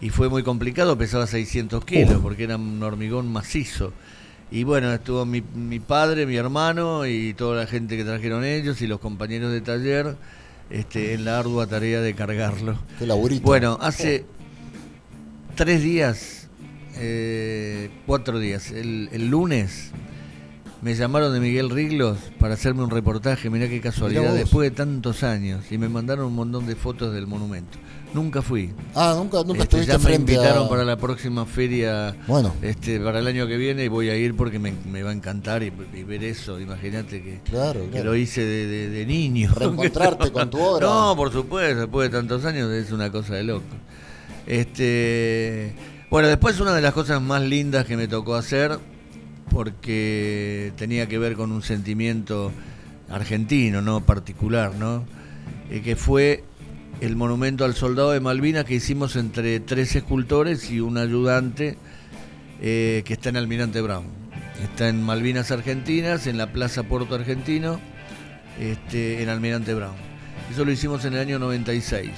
[0.00, 3.92] y fue muy complicado, pesaba 600 kilos porque era un hormigón macizo.
[4.50, 8.80] Y bueno, estuvo mi, mi padre, mi hermano y toda la gente que trajeron ellos
[8.82, 10.16] y los compañeros de taller
[10.70, 12.78] este, en la ardua tarea de cargarlo.
[12.98, 13.42] Qué laburito.
[13.42, 14.24] Bueno, hace
[15.56, 16.48] tres días,
[16.96, 19.90] eh, cuatro días, el, el lunes
[20.82, 25.22] me llamaron de Miguel Riglos para hacerme un reportaje, mirá qué casualidad, después de tantos
[25.22, 27.78] años, y me mandaron un montón de fotos del monumento.
[28.14, 28.72] Nunca fui.
[28.94, 30.68] Ah, nunca, nunca Este, estuviste ya me frente invitaron a...
[30.68, 32.54] para la próxima feria, Bueno.
[32.62, 35.12] este, para el año que viene, y voy a ir porque me, me va a
[35.12, 36.60] encantar y, y ver eso.
[36.60, 38.04] Imagínate que, Claro, que claro.
[38.06, 39.52] lo hice de, de- de niño.
[39.56, 40.86] Reencontrarte con tu obra.
[40.86, 43.64] No, por supuesto, después de tantos años es una cosa de loco.
[44.46, 45.72] Este,
[46.08, 48.78] bueno, después una de las cosas más lindas que me tocó hacer,
[49.50, 52.52] porque tenía que ver con un sentimiento
[53.10, 55.04] argentino, no particular, ¿no?
[55.70, 56.44] Eh, que fue
[57.04, 61.76] el monumento al soldado de Malvinas que hicimos entre tres escultores y un ayudante
[62.62, 64.06] eh, que está en Almirante Brown.
[64.62, 67.78] Está en Malvinas Argentinas, en la Plaza Puerto Argentino,
[68.58, 69.94] este, en Almirante Brown.
[70.50, 72.10] Eso lo hicimos en el año 96.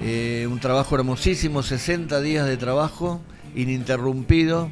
[0.00, 3.20] Eh, un trabajo hermosísimo, 60 días de trabajo,
[3.54, 4.70] ininterrumpido,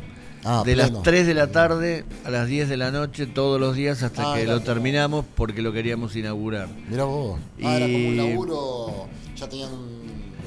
[0.48, 0.92] Ah, de pleno.
[0.92, 4.32] las 3 de la tarde a las 10 de la noche, todos los días hasta
[4.32, 6.68] Ah, que lo terminamos porque lo queríamos inaugurar.
[6.88, 7.40] Mirá vos.
[7.64, 9.70] Ah, era como un Y- laburo, ya tenían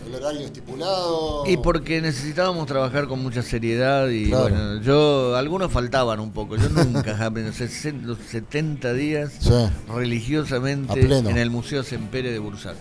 [0.08, 1.44] el horario estipulado.
[1.48, 4.44] Y porque necesitábamos trabajar con mucha seriedad y Claro.
[4.50, 9.52] bueno, yo, algunos faltaban un poco, yo nunca, jamás, los sesen- los 70 días Sí.
[9.94, 12.78] religiosamente en el Museo Sempere de Bursaco.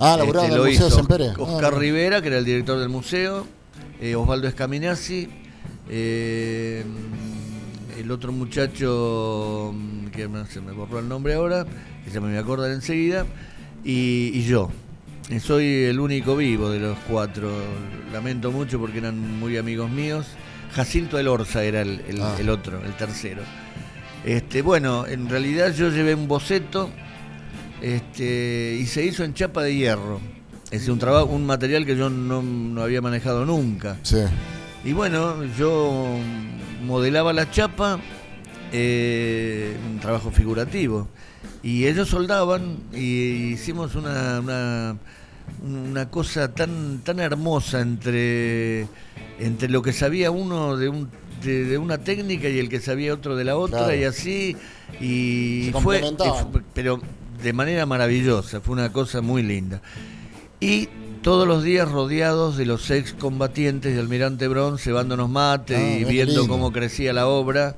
[0.00, 1.28] Ah, laburaban Este, en lo el Museo hizo Sempere.
[1.36, 3.46] Oscar Ah, Rivera, que era el director del museo,
[4.00, 5.28] eh, Osvaldo Escaminazzi,
[5.88, 6.84] eh,
[7.98, 11.66] el otro muchacho, mm, que no se me borró el nombre ahora,
[12.04, 13.26] que se me voy a acordar enseguida,
[13.84, 14.70] y, y yo.
[15.40, 17.50] Soy el único vivo de los cuatro.
[18.12, 20.26] Lamento mucho porque eran muy amigos míos.
[20.72, 22.34] Jacinto Elorza era el, el- Ah.
[22.38, 23.42] el otro, el tercero.
[24.24, 26.88] Este, bueno, en realidad yo llevé un boceto
[27.82, 30.20] este, y se hizo en chapa de hierro.
[30.70, 33.98] Es un trabajo, un material que yo no, no había manejado nunca.
[34.02, 34.18] Sí.
[34.84, 36.16] Y bueno, yo
[36.84, 37.98] modelaba la chapa,
[38.72, 41.08] eh, un trabajo figurativo.
[41.62, 44.96] Y ellos soldaban y hicimos una, una,
[45.66, 48.86] una cosa tan, tan hermosa entre,
[49.40, 51.10] entre lo que sabía uno de, un,
[51.42, 53.94] de, de una técnica y el que sabía otro de la otra Claro.
[53.96, 54.56] y así.
[55.00, 56.14] Y fue, y
[56.52, 57.00] fue- pero
[57.42, 59.82] de manera maravillosa, fue una cosa muy linda.
[60.60, 60.88] Y
[61.22, 66.40] todos los días rodeados de los excombatientes de Almirante Brown, cebándonos mate Ah, y viendo
[66.40, 66.48] lindo.
[66.48, 67.76] cómo crecía la obra.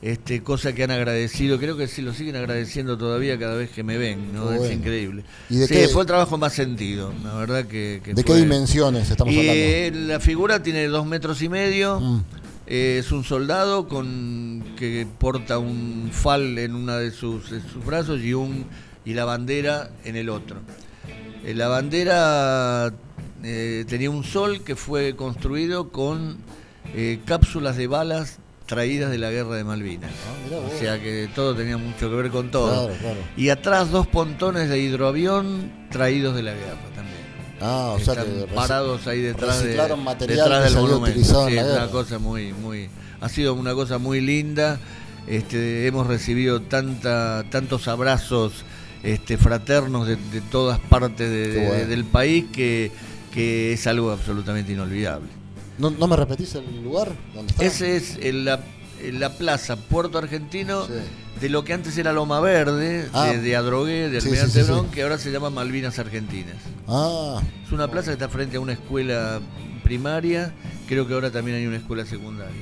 [0.00, 3.82] Este, cosa que han agradecido, creo que sí lo siguen agradeciendo todavía cada vez que
[3.82, 4.52] me ven, ¿no?
[4.52, 5.24] Es increíble.
[5.50, 8.34] ¿Y de sí, qué- fue el trabajo más sentido, la verdad que, que ¿De qué
[8.36, 9.60] dimensiones estamos y, hablando?
[9.60, 11.98] eh, la figura tiene dos metros y medio.
[11.98, 12.24] Mm.
[12.68, 17.84] eh, es un soldado con que porta un fal en una de sus, de sus
[17.84, 18.66] brazos y un
[19.04, 20.58] y la bandera en el otro.
[21.48, 22.92] Eh, la bandera
[23.42, 26.36] eh, tenía un sol que fue construido con
[26.94, 30.10] eh, cápsulas de balas traídas de la guerra de Malvinas.
[30.10, 30.58] Ah.
[30.58, 32.88] O sea que todo tenía mucho que ver con todo.
[32.88, 33.20] Claro, claro.
[33.38, 37.22] Y atrás dos pontones de hidroavión traídos de la guerra también.
[37.62, 41.48] Ah, o sea que parados ahí detrás, de, detrás del monumento.
[41.48, 42.90] Sí, es una cosa muy, muy,
[43.22, 44.78] ha sido una cosa muy linda.
[45.26, 48.64] Este, hemos recibido tanta, tantos abrazos
[49.02, 51.86] este, fraternos de, de todas partes de- Qué de- bueno.
[51.86, 52.90] del país que,
[53.32, 55.28] que es algo absolutamente inolvidable.
[55.78, 57.12] ¿No, no me repetís el lugar?
[57.34, 57.64] ¿Dónde está?
[57.64, 58.60] Ese es en la,
[59.00, 60.92] en la plaza Puerto Argentino Sí.
[61.40, 63.26] de lo que antes era Loma Verde, Ah.
[63.28, 66.56] de, Adrogué, de Almirante sí, que ahora se llama Malvinas Argentinas.
[66.88, 69.40] Ah, Es una plaza que está frente a una escuela
[69.84, 70.52] primaria,
[70.88, 72.52] creo que ahora también hay una escuela secundaria.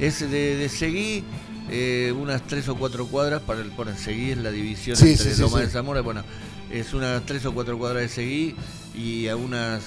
[0.00, 1.24] Es de, de Seguí,
[1.70, 5.34] eh, unas tres o cuatro cuadras, para el, bueno, Seguí es la división Sí, entre
[5.34, 5.64] sí, Loma sí.
[5.64, 6.22] de Zamora, bueno,
[6.70, 8.54] es unas tres o cuatro cuadras de Seguí
[8.94, 9.82] y a unas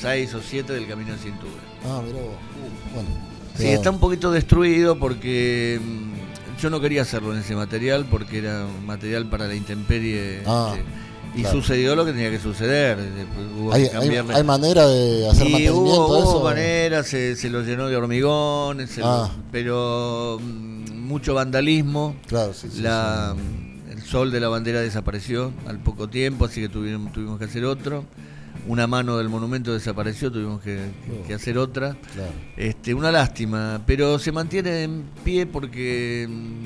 [0.00, 1.52] seis o siete del Camino de Cintura.
[1.84, 2.34] ah, mirá vos.
[2.34, 3.08] Uh, bueno.
[3.56, 8.38] Sí, está un poquito destruido porque mm, yo no quería hacerlo en ese material porque
[8.38, 10.42] era un material para la intemperie.
[10.46, 10.84] Ah, este,
[11.34, 11.60] y claro.
[11.60, 12.98] sucedió lo que tenía que suceder.
[12.98, 16.30] después hubo ¿Hay, que hay, cambiarle- hay manera de hacer y mantenimiento hubo, de hubo
[16.30, 16.44] eso?
[16.44, 17.96] manera, se, se lo llenó de
[18.86, 19.30] se lo- Ah.
[19.50, 22.16] pero mm, mucho vandalismo.
[22.26, 22.82] Claro, sí, sí.
[22.82, 23.92] La, sí.
[23.92, 27.64] El sol de la bandera desapareció al poco tiempo, así que tuvimos, tuvimos que hacer
[27.64, 28.04] otro.
[28.68, 30.78] Una mano del monumento desapareció, tuvimos que,
[31.26, 31.96] que hacer otra.
[32.14, 32.30] Claro.
[32.56, 36.64] Este, una lástima, pero se mantiene en pie porque mm,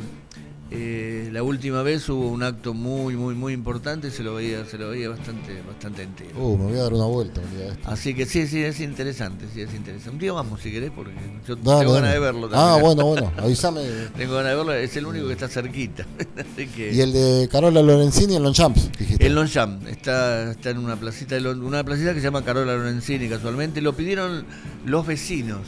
[0.71, 4.79] eh, la última vez hubo un acto muy, muy, muy importante se lo veía, se
[4.79, 6.39] lo veía bastante, bastante entero.
[6.39, 7.89] Uh, me voy a dar una vuelta un día de esto.
[7.89, 10.11] Así que sí, sí, es interesante, sí, es interesante.
[10.11, 11.13] Un día vamos si querés, porque
[11.47, 11.95] yo Dale, tengo dale.
[11.95, 12.83] ganas de verlo Ah, también.
[12.83, 13.81] bueno, bueno, avísame.
[14.17, 16.05] Tengo ganas de verlo, es el único que está cerquita.
[16.37, 16.93] Así que...
[16.93, 19.25] Y el de Carola Lorenzini en Longchamps, dijiste.
[19.27, 23.29] El Longchamp está, está en una placita, de una placita que se llama Carola Lorenzini
[23.29, 23.81] casualmente.
[23.81, 24.45] Lo pidieron
[24.85, 25.61] los vecinos.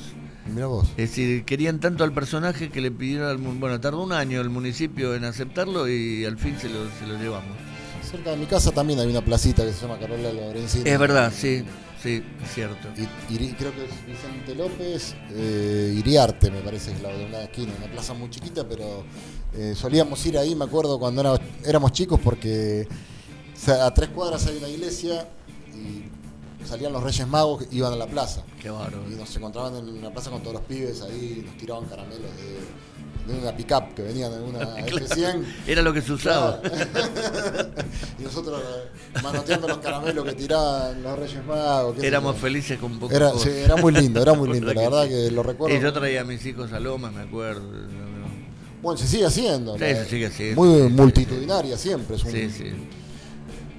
[0.55, 0.89] Mirá vos.
[0.97, 4.51] Es decir, querían tanto al personaje que le pidieron al bueno, tardó un año el
[4.51, 7.57] municipio en aceptarlo y al fin se lo, se lo llevamos.
[8.09, 10.89] Cerca de mi casa también hay una placita que se llama Carola Lorenzini.
[10.89, 11.63] Es verdad, sí,
[12.03, 12.89] sí, es cierto.
[12.97, 13.05] Y,
[13.53, 17.93] creo que es Vicente López, eh, Iriarte, me parece es la de una esquina, una
[17.93, 19.05] plaza muy chiquita, pero
[19.55, 22.89] eh, solíamos ir ahí, me acuerdo cuando era- éramos chicos, porque
[23.55, 25.29] o sea, a tres cuadras hay una iglesia
[25.75, 26.05] y
[26.69, 28.43] salían los Reyes Magos que iban a la plaza.
[28.61, 29.03] Qué bárbaro.
[29.11, 33.33] Y nos encontraban en la plaza con todos los pibes ahí, nos tiraban caramelos de,
[33.33, 35.45] de una pick-up que venían en una F100.
[35.67, 36.61] Era lo que se usaba.
[38.19, 42.03] y nosotros eh, manoteando los caramelos que tiraban los Reyes Magos.
[42.03, 43.15] Éramos felices con poco.
[43.15, 45.77] Era, sí, era muy lindo, era muy lindo, la verdad que lo recuerdo.
[45.77, 47.63] Y yo traía a mis hijos a Lomas, me acuerdo.
[48.81, 49.75] Bueno, se sigue haciendo.
[49.75, 52.17] Sí, se sigue haciendo, Muy sí, sí, multitudinaria siempre.
[52.17, 52.73] Es un, Sí, sí.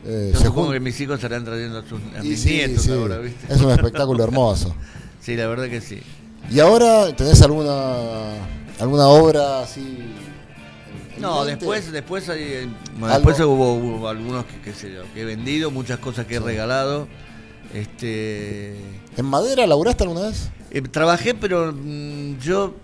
[0.10, 2.50] Eh, Yo se supongo jun- que mis hijos estarán trayendo a, sus, a mis sí,
[2.54, 3.54] nietos sí, ahora, ¿viste?
[3.54, 4.76] Es un espectáculo hermoso.
[5.22, 6.00] Sí, la verdad que sí.
[6.50, 8.32] ¿Y ahora tenés alguna
[8.80, 10.00] alguna obra así?
[11.20, 11.58] No, mente?
[11.58, 12.68] después, después hay, eh,
[12.98, 16.40] bueno, después hubo, hubo algunos que, sé yo, que he vendido, muchas cosas que he
[16.40, 17.08] regalado.
[17.74, 18.76] Este,
[19.18, 20.50] ¿En madera laburaste alguna vez?
[20.72, 22.76] eh, trabajé, pero mm, yo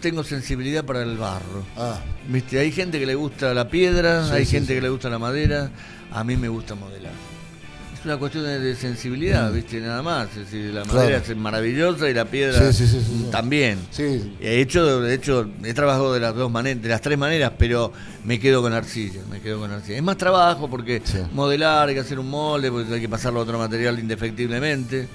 [0.00, 1.64] tengo sensibilidad para el barro.
[1.76, 4.74] Ah, Viste, hay gente que le gusta la piedra, Sí, hay sí, gente sí.
[4.74, 5.70] que le gusta la madera,
[6.14, 7.12] a mí me gusta modelar.
[7.98, 10.28] Es una cuestión de, sensibilidad, viste, nada más.
[10.30, 10.88] Es decir, la Mm.
[10.88, 10.98] Claro.
[11.00, 13.78] madera es maravillosa y la piedra Sí, sí, también.
[13.90, 14.34] sí.
[14.40, 17.92] He hecho, de hecho, he trabajado de las dos maneras, de las tres maneras, pero
[18.24, 19.96] me quedo con arcilla, me quedo con arcilla.
[19.96, 21.00] Es más trabajo porque
[21.32, 25.08] modelar, hay que hacer un molde, porque hay que pasarlo a otro material indefectiblemente.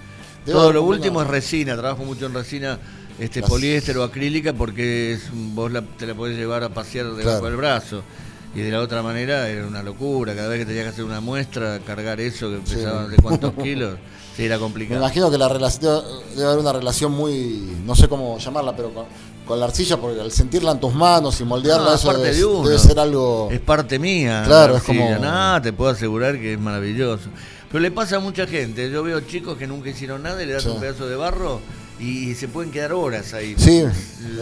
[0.46, 2.80] Todo lo último es resina, trabajo mucho en resina
[3.20, 7.22] este poliéster o acrílica porque es, vos la- te la podés llevar a pasear debajo
[7.24, 7.46] Claro.
[7.46, 8.04] del brazo.
[8.56, 11.22] Y de la otra manera era una locura, cada vez que tenías que hacer una
[11.22, 12.76] muestra, cargar eso que Sí.
[12.76, 13.96] pesaba de cuántos kilos,
[14.36, 15.00] sí, era Me complicado.
[15.00, 16.04] imagino que la relación
[16.36, 19.06] debe, haber una relación muy, no sé cómo llamarla, pero con,
[19.46, 22.24] con la arcilla, porque al sentirla en tus manos y moldearla, No, es eso parte
[22.24, 22.68] debe, de uno.
[22.68, 23.50] debe ser algo.
[23.52, 24.44] Es parte mía.
[24.48, 25.20] Claro, la es como-.
[25.20, 27.30] Nada, te puedo asegurar que es maravilloso.
[27.72, 28.90] Pero le pasa a mucha gente.
[28.90, 30.70] Yo veo chicos que nunca hicieron nada y le das Sí.
[30.70, 31.60] un pedazo de barro
[32.00, 33.56] y se pueden quedar horas ahí.
[33.58, 33.84] Sí,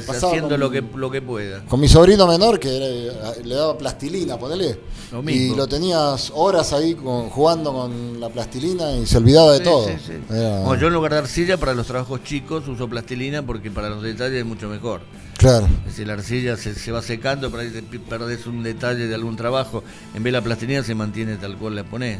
[0.08, 1.64] haciendo con- lo que lo que pueda.
[1.66, 4.80] Con mi sobrino menor, que era- le daba plastilina, ponele.
[5.12, 5.56] Lo y mismo.
[5.56, 9.88] lo tenías horas ahí con- jugando con la plastilina y se olvidaba de Sí, todo.
[9.88, 10.14] sí, sí.
[10.30, 13.90] Era- Bueno, yo en lugar de arcilla para los trabajos chicos uso plastilina porque para
[13.90, 15.02] los detalles es mucho mejor.
[15.38, 15.68] Claro.
[15.82, 17.70] Es decir, la arcilla se, se va secando, por ahí
[18.10, 19.84] perdés un detalle de algún trabajo.
[20.16, 22.20] En vez de la plastilina se mantiene tal cual la pones.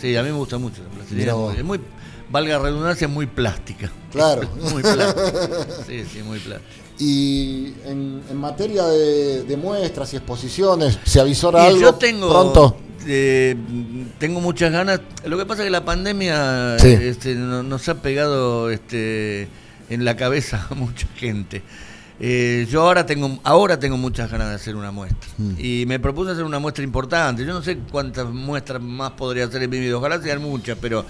[0.00, 1.32] Sí, a mí me gusta mucho la plastilina.
[1.56, 1.80] Es muy-
[2.34, 3.90] valga redundancia, es muy plástica.
[4.10, 4.42] Claro.
[4.72, 5.32] muy plástica.
[5.86, 6.70] Sí, sí, muy plástica.
[6.98, 12.28] Y en, en materia de, de muestras y exposiciones, ¿se avisora Y algo yo tengo
[12.30, 12.76] pronto?
[13.06, 13.56] eh,
[14.18, 15.00] tengo muchas ganas.
[15.24, 16.88] Lo que pasa es que la pandemia Sí.
[16.88, 19.48] este, no- nos ha pegado este,
[19.90, 21.62] en la cabeza a mucha gente.
[22.20, 25.54] Eh, yo ahora tengo ahora tengo muchas ganas de hacer una muestra Mm.
[25.58, 27.44] y me propuse hacer una muestra importante.
[27.44, 31.04] Yo no sé cuántas muestras más podría hacer en mi vida, ojalá sean muchas, pero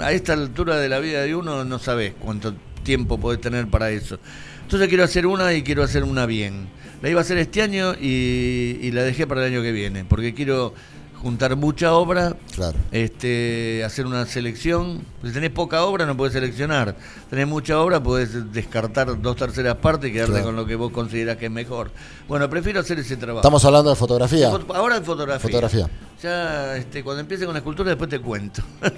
[0.00, 3.90] a esta altura de la vida de uno no sabes cuánto tiempo podés tener para
[3.90, 4.18] eso.
[4.62, 6.66] Entonces quiero hacer una y quiero hacer una bien.
[7.00, 10.04] La iba a hacer este año y, y la dejé para el año que viene,
[10.04, 10.74] porque quiero
[11.22, 12.76] juntar mucha obra, Claro.
[12.90, 15.02] este, hacer una selección.
[15.24, 16.96] Si tenés poca obra no podés seleccionar.
[17.30, 20.46] Tenés mucha obra, podés descartar dos terceras partes y quedarte Claro.
[20.46, 21.90] con lo que vos considerás que es mejor.
[22.28, 23.38] Bueno, prefiero hacer ese trabajo.
[23.40, 24.50] Estamos hablando de fotografía.
[24.50, 25.40] Fot- Ahora de fotografía.
[25.48, 25.88] Fotografía.
[26.22, 28.62] Ya este, cuando empiece con la escultura después te cuento.
[28.82, 28.88] Yo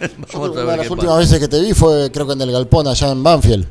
[0.40, 1.18] Vamos creo a ver una de qué las últimas pasa.
[1.18, 3.66] veces que te vi fue, creo que en el Galpón, allá en Banfield.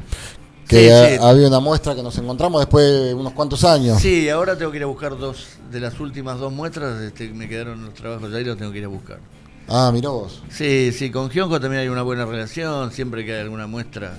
[0.67, 1.17] Que Sí, ha- sí.
[1.21, 3.99] había una muestra que nos encontramos después de unos cuantos años.
[4.01, 7.01] Sí, ahora tengo que ir a buscar dos de las últimas dos muestras.
[7.01, 9.19] Este, me quedaron los trabajos ahí, los tengo que ir a buscar.
[9.67, 10.41] Ah, mirá vos.
[10.49, 12.91] Sí, sí, con Gionco también hay una buena relación.
[12.91, 14.15] Siempre que hay alguna muestra,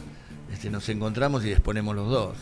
[0.53, 2.37] este, nos encontramos y exponemos los dos.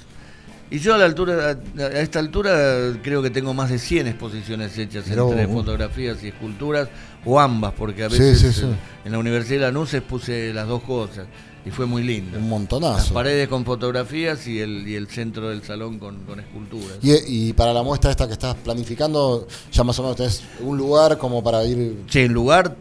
[0.71, 4.07] Y yo a la altura, a a esta altura, creo que tengo más de 100
[4.07, 5.57] exposiciones hechas Mirá entre vos.
[5.57, 6.89] fotografías y esculturas,
[7.27, 8.75] o ambas, porque a veces sí, eh,
[9.05, 11.27] en la Universidad de Lanús expuse las dos cosas
[11.65, 12.37] y fue muy lindo.
[12.37, 13.15] Un Las montonazo.
[13.15, 16.99] paredes con fotografías y el, y el centro del salón con, con esculturas.
[17.03, 20.77] Y, y para la muestra esta que estás planificando, ya más o menos tenés un
[20.77, 22.03] lugar como para ir.
[22.09, 22.77] Sí, el lugar,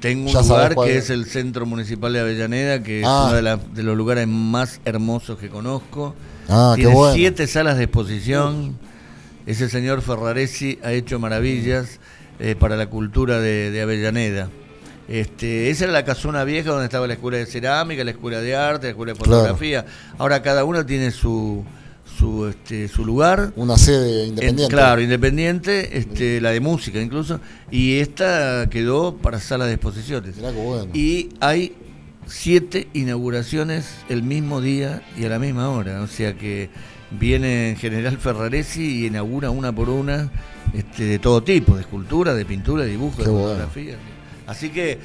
[0.00, 1.04] tengo un lugar que es.
[1.04, 3.24] es el Centro Municipal de Avellaneda, que es Ah.
[3.26, 6.14] uno de, la- de los lugares más hermosos que conozco.
[6.48, 7.14] Ah, qué Tiene bueno.
[7.14, 8.76] siete salas de exposición.
[9.46, 12.00] Ese señor Ferraresi ha hecho maravillas
[12.40, 14.48] eh, para la cultura de, de Avellaneda.
[15.08, 18.56] Este, esa era la casona vieja donde estaba la escuela de cerámica, la escuela de
[18.56, 19.40] arte, la escuela de Claro.
[19.42, 19.84] fotografía.
[20.18, 21.62] Ahora cada uno tiene su,
[22.18, 23.52] su, este, su lugar.
[23.56, 24.74] Una sede En- independiente.
[24.74, 27.38] claro, independiente, este, la de música incluso,
[27.70, 30.36] y esta quedó para sala de exposiciones.
[30.36, 30.88] Mirá qué bueno.
[30.94, 31.74] Y hay
[32.26, 36.70] siete inauguraciones el mismo día y a la misma hora, o sea que
[37.10, 40.30] viene en General Ferraresi y inaugura una por una
[40.72, 43.66] este, de todo tipo, de escultura, de pintura, de dibujo, Qué de bueno.
[44.46, 44.98] Así que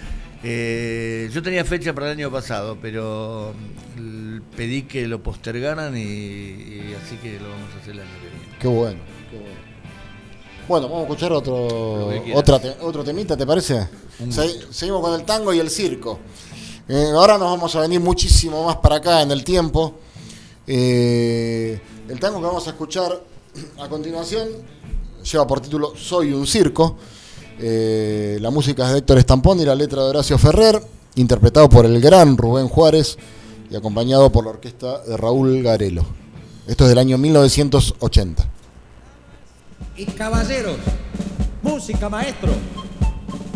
[0.43, 3.53] eh, yo tenía fecha para el año pasado, pero
[3.97, 8.09] mm, pedí que lo postergaran y, y así que lo vamos a hacer el año
[8.21, 8.57] que viene.
[8.59, 8.99] Qué bueno,
[9.31, 9.69] qué bueno.
[10.67, 13.87] Bueno, vamos a escuchar otro, otra te- otro temita, ¿te parece?
[14.29, 16.19] Se- seguimos con el tango y el circo.
[16.87, 19.95] Eh, ahora nos vamos a venir muchísimo más para acá en el tiempo.
[20.67, 23.19] Eh, el tango que vamos a escuchar
[23.79, 24.47] a continuación
[25.23, 26.97] lleva por título Soy un circo.
[27.61, 30.81] Eh, la música es de Héctor Estampón y la letra de Horacio Ferrer,
[31.15, 33.17] interpretado por el gran Rubén Juárez
[33.69, 36.05] y acompañado por la orquesta de Raúl Garelo.
[36.67, 38.45] Esto es del año 1980.
[39.97, 40.77] Y caballeros,
[41.61, 42.53] música maestro.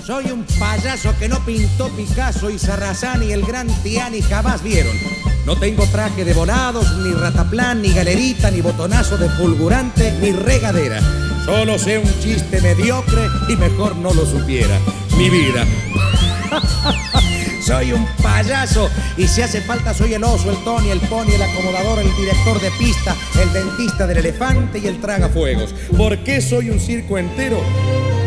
[0.06, 4.94] Soy un payaso que no pintó Picasso y Sarrazán y el gran Tiani jamás vieron.
[5.46, 11.00] No tengo traje de volados, ni rataplan, ni galerita, ni botonazo de fulgurante, ni regadera.
[11.46, 14.78] Solo sé un chiste mediocre y mejor no lo supiera.
[15.18, 15.66] Mi vida.
[17.66, 21.42] Soy un payaso y si hace falta soy el oso, el Tony, el pony, el
[21.42, 25.74] acomodador, el director de pista, el dentista del elefante y el tragafuegos.
[25.96, 27.64] ¿Por qué soy un circo entero?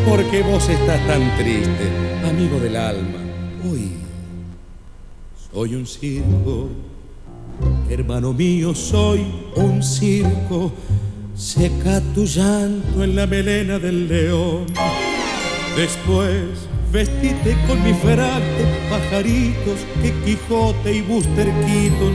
[0.06, 1.90] Porque vos estás tan triste,
[2.24, 3.18] amigo del alma.
[3.64, 3.90] Uy,
[5.50, 6.68] soy un circo,
[7.90, 9.26] hermano mío, soy
[9.56, 10.72] un circo.
[11.34, 14.66] Seca tu llanto en la melena del león.
[15.76, 18.44] Después vestite con mi frac
[18.88, 22.14] pajaritos que Quijote y Buster Keaton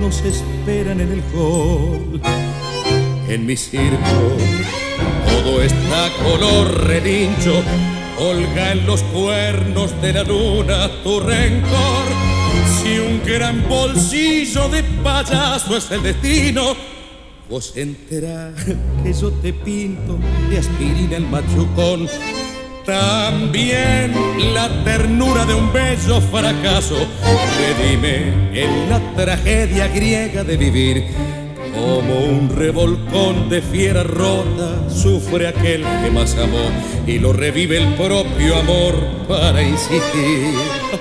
[0.00, 2.20] nos esperan en el hall.
[3.28, 4.36] En mi circo
[5.32, 7.62] todo está color relincho,
[8.18, 12.04] colga en los cuernos de la luna tu rencor.
[12.80, 16.74] Si un gran bolsillo de payaso es el destino,
[17.48, 18.52] vos enterá
[19.02, 20.18] que yo te pinto
[20.50, 22.08] de aspirina el machucón.
[22.84, 24.12] También
[24.52, 26.96] la ternura de un bello fracaso
[27.60, 31.41] redime en la tragedia griega de vivir.
[31.74, 36.70] Como un revolcón de fiera rota sufre aquel que más amó
[37.06, 38.94] y lo revive el propio amor
[39.26, 40.54] para insistir.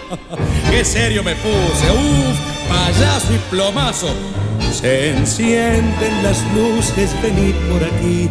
[0.71, 2.39] Qué serio me puse, uff,
[2.69, 4.07] payaso y plomazo.
[4.71, 8.29] Se encienden las luces, venid por aquí.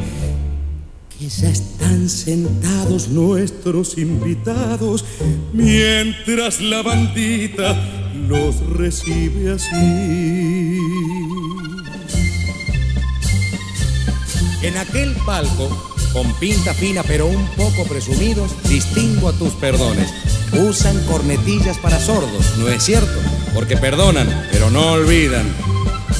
[1.18, 5.04] Que están sentados nuestros invitados
[5.52, 7.76] mientras la bandita
[8.26, 10.79] los recibe así.
[14.62, 15.70] En aquel palco,
[16.12, 20.12] con pinta fina pero un poco presumidos, distingo a tus perdones.
[20.52, 23.18] Usan cornetillas para sordos, ¿no es cierto?
[23.54, 25.46] Porque perdonan, pero no olvidan.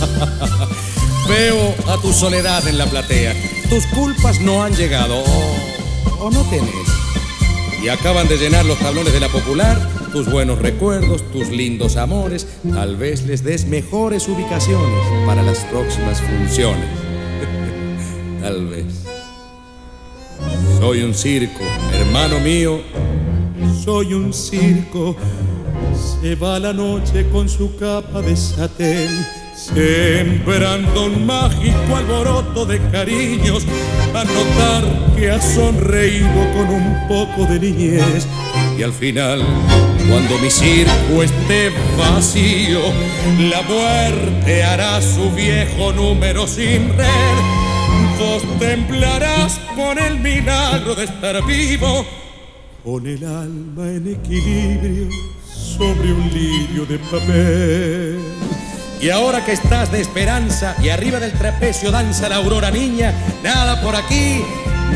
[1.29, 3.35] Veo a tu soledad en la platea.
[3.69, 6.89] Tus culpas no han llegado o, o no tenés.
[7.83, 9.79] Y acaban de llenar los tablones de la popular,
[10.13, 12.47] tus buenos recuerdos, tus lindos amores.
[12.73, 17.10] Tal vez les des mejores ubicaciones para las próximas funciones.
[18.41, 19.05] Tal vez.
[20.79, 21.63] Soy un circo,
[21.93, 22.81] hermano mío.
[23.85, 25.15] Soy un circo.
[26.21, 29.09] Se va la noche con su capa de satén,
[29.55, 33.67] sembrando un mágico alboroto de cariños,
[34.15, 34.85] a notar
[35.17, 38.27] que ha sonreído con un poco de niñez.
[38.79, 39.43] Y al final,
[40.09, 42.81] cuando mi circo esté vacío,
[43.51, 47.60] la muerte hará su viejo número sin red.
[48.21, 52.05] Vos temblarás por el milagro de estar vivo,
[52.85, 55.09] con el alma en equilibrio
[55.43, 58.19] sobre un lirio de papel.
[59.01, 63.81] Y ahora que estás de esperanza y arriba del trapecio danza la aurora niña, nada
[63.81, 64.45] por aquí,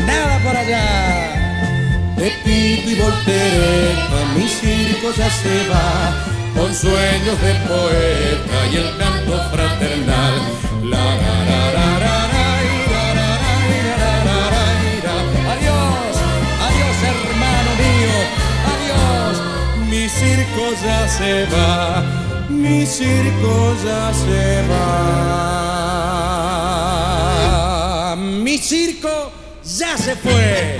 [0.05, 2.13] nada por allá.
[2.17, 6.25] De pito y voltereta, mi circo ya se va,
[6.55, 10.33] con sueños de poeta y el canto fraternal.
[10.83, 11.44] La,
[20.15, 22.03] circo ya se va,
[22.49, 24.85] mi circo ya se va.
[28.15, 29.31] Mi circo
[29.77, 30.77] ya se fue.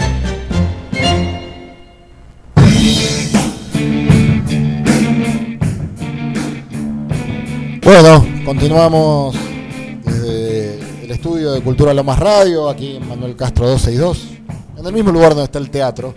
[7.84, 9.36] Bueno, continuamos
[10.06, 14.28] desde el estudio de Cultura Lomas Radio, aquí en Manuel Castro 262,
[14.78, 16.16] en el mismo lugar donde está el teatro,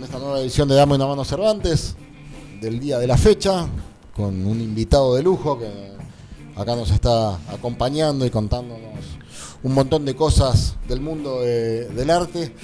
[0.00, 1.94] con esta nueva edición de Dame una mano Cervantes,
[2.58, 3.66] del día de la fecha,
[4.16, 5.68] con un invitado de lujo que
[6.56, 9.04] acá nos está acompañando y contándonos
[9.62, 12.54] un montón de cosas del mundo de- del arte.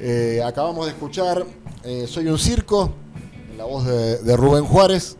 [0.00, 1.46] Eh, acabamos de escuchar
[1.84, 2.92] eh, Soy un circo,
[3.52, 5.16] en la voz de, de Rubén Juárez,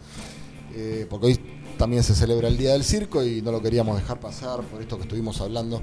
[0.74, 1.40] eh, porque hoy
[1.78, 4.97] también se celebra el Día del Circo y no lo queríamos dejar pasar por esto
[4.97, 5.80] que estuvimos hablando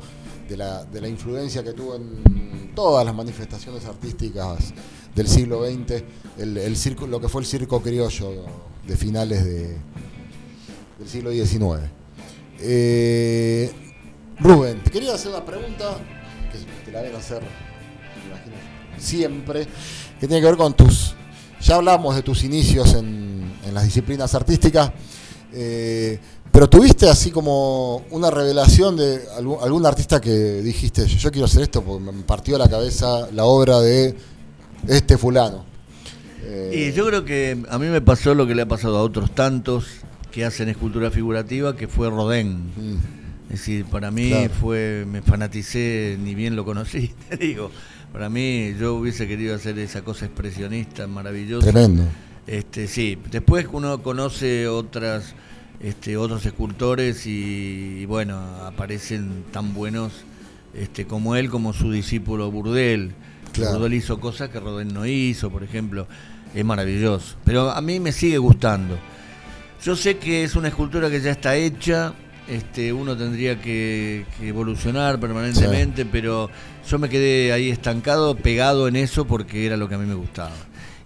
[0.49, 4.73] de la, de la influencia que tuvo en todas las manifestaciones artísticas
[5.15, 6.03] del siglo XX,
[6.38, 8.45] el, circo, lo que fue el circo criollo
[8.88, 9.77] de finales de,
[10.99, 11.90] del siglo XIX.
[12.61, 13.72] Eh,
[14.40, 15.98] Rubén, te quería hacer una pregunta
[16.52, 17.41] que te la a hacer,
[18.98, 19.68] siempre,
[20.19, 21.15] que tiene que ver con tus.
[21.61, 24.91] Ya hablamos de tus inicios en, en las disciplinas artísticas,
[25.52, 26.18] eh,
[26.52, 31.64] pero tuviste así como una revelación de algún, algún artista que dijiste, yo quiero hacer
[31.64, 34.15] esto porque me partió la cabeza la obra de
[34.88, 35.65] este fulano.
[36.43, 39.01] Eh, Y yo creo que a mí me pasó lo que le ha pasado a
[39.01, 39.85] otros tantos
[40.31, 42.72] que hacen escultura figurativa, que fue Rodin.
[42.76, 42.95] mm,
[43.51, 44.53] Es decir, para mí Claro.
[44.61, 47.72] fue, me fanaticé, ni bien lo conocí, te digo.
[48.14, 51.72] Para mí, yo hubiese querido hacer esa cosa expresionista, maravillosa.
[51.72, 52.03] Tremendo.
[52.47, 55.35] Este, sí, después uno conoce otras,
[55.80, 60.11] este, otros escultores y, y bueno, aparecen tan buenos
[60.73, 63.11] este, como él, como su discípulo Burdel.
[63.52, 63.88] Claro.
[63.88, 66.08] Hizo cosas que Rodin no hizo, por ejemplo.
[66.54, 67.36] Es maravilloso.
[67.44, 68.98] Pero a mí me sigue gustando.
[69.84, 72.14] Yo sé que es una escultura que ya está hecha,
[72.48, 76.50] este, uno tendría que, que evolucionar permanentemente, pero
[76.90, 80.16] yo me quedé ahí estancado, pegado en eso porque era lo que a mí me
[80.16, 80.52] gustaba.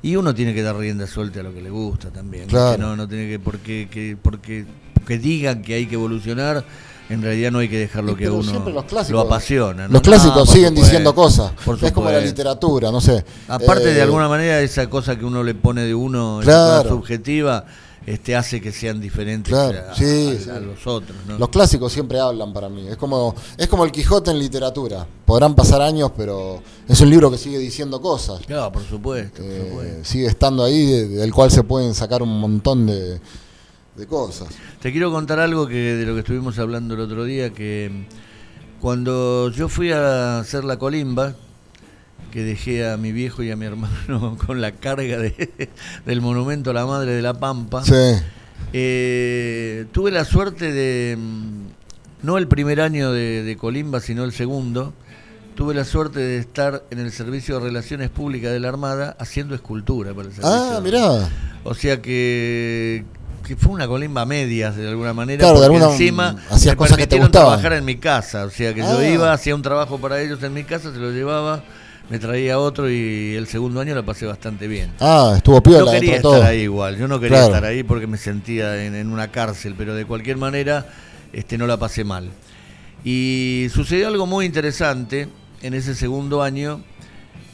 [0.02, 2.48] Y uno tiene que dar rienda suelta a lo que le gusta también.
[2.48, 2.70] Claro.
[2.72, 2.82] ¿viste?
[2.82, 6.64] No, no tiene que, porque, que, porque, porque digan que hay que evolucionar,
[7.10, 9.88] en realidad no hay que dejar lo que a uno los clásicos- lo apasiona.
[9.88, 9.94] ¿no?
[9.94, 11.52] Los clásicos No, siguen diciendo cosas.
[11.82, 13.24] Es como la literatura, no sé.
[13.48, 16.90] Aparte Eh, de alguna manera esa cosa que uno le pone de uno, Claro.
[16.90, 17.66] subjetiva,
[18.06, 20.04] este, hace que sean diferentes Claro, a, sí,
[20.38, 20.50] a- sí.
[20.50, 21.16] a los otros.
[21.26, 21.38] ¿no?
[21.38, 22.86] Los clásicos siempre hablan para mí.
[22.90, 25.08] Es como, es como el Quijote en literatura.
[25.26, 28.42] Podrán pasar años, pero es un libro que sigue diciendo cosas.
[28.46, 29.42] Claro, por supuesto.
[29.42, 30.04] por Eh, supuesto.
[30.04, 33.22] sigue estando ahí, de- del cual se pueden sacar un montón de,
[33.96, 34.50] de cosas.
[34.82, 38.82] Te quiero contar algo que de lo que estuvimos hablando el otro día, que mm,
[38.82, 41.36] cuando yo fui a hacer la colimba,
[42.32, 45.70] que dejé a mi viejo y a mi hermano con la carga de-
[46.06, 47.94] del monumento a la Madre de la Pampa, Sí.
[48.74, 54.32] eh, tuve la suerte de, mm, no el primer año de, de colimba, sino el
[54.32, 54.94] segundo,
[55.56, 59.54] tuve la suerte de estar en el Servicio de Relaciones Públicas de la Armada haciendo
[59.54, 60.52] escultura para el servicio.
[60.52, 61.30] Ah, mirá.
[61.64, 63.06] O sea que,
[63.44, 65.40] que fue una colimba medias de alguna manera.
[65.40, 67.48] Claro, de porque alguna- encima hacías me cosas que te permitieron gustaban.
[67.60, 68.46] trabajar en mi casa.
[68.46, 69.06] O sea que yo Ah.
[69.08, 71.64] iba, hacía un trabajo para ellos en mi casa, se lo llevaba,
[72.10, 74.92] me traía otro y el segundo año la pasé bastante bien.
[75.00, 76.44] Ah, estuvo piola no dentro quería de estar todo.
[76.44, 77.54] ahí igual, yo no quería Claro.
[77.56, 80.88] estar ahí porque me sentía en, en una cárcel, pero de cualquier manera
[81.32, 82.30] este, no la pasé mal.
[83.04, 85.28] Y sucedió algo muy interesante
[85.62, 86.82] en ese segundo año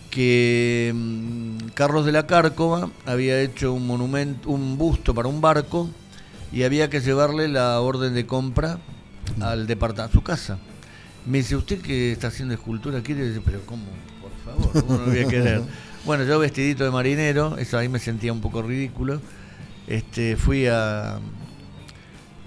[0.10, 5.90] que mm, Carlos de la Cárcova había hecho un monumento, un busto para un barco
[6.52, 8.80] y había que llevarle la orden de compra
[9.40, 10.58] al departamento, a su casa.
[11.26, 13.28] Me dice, ¿usted que está haciendo escultura quiere?
[13.28, 13.84] Dice, pero ¿cómo?
[14.22, 15.62] Por favor, ¿cómo no lo voy a querer?
[16.06, 19.20] Bueno, yo vestidito de marinero, eso ahí me sentía un poco ridículo.
[19.86, 21.20] Este, fui a,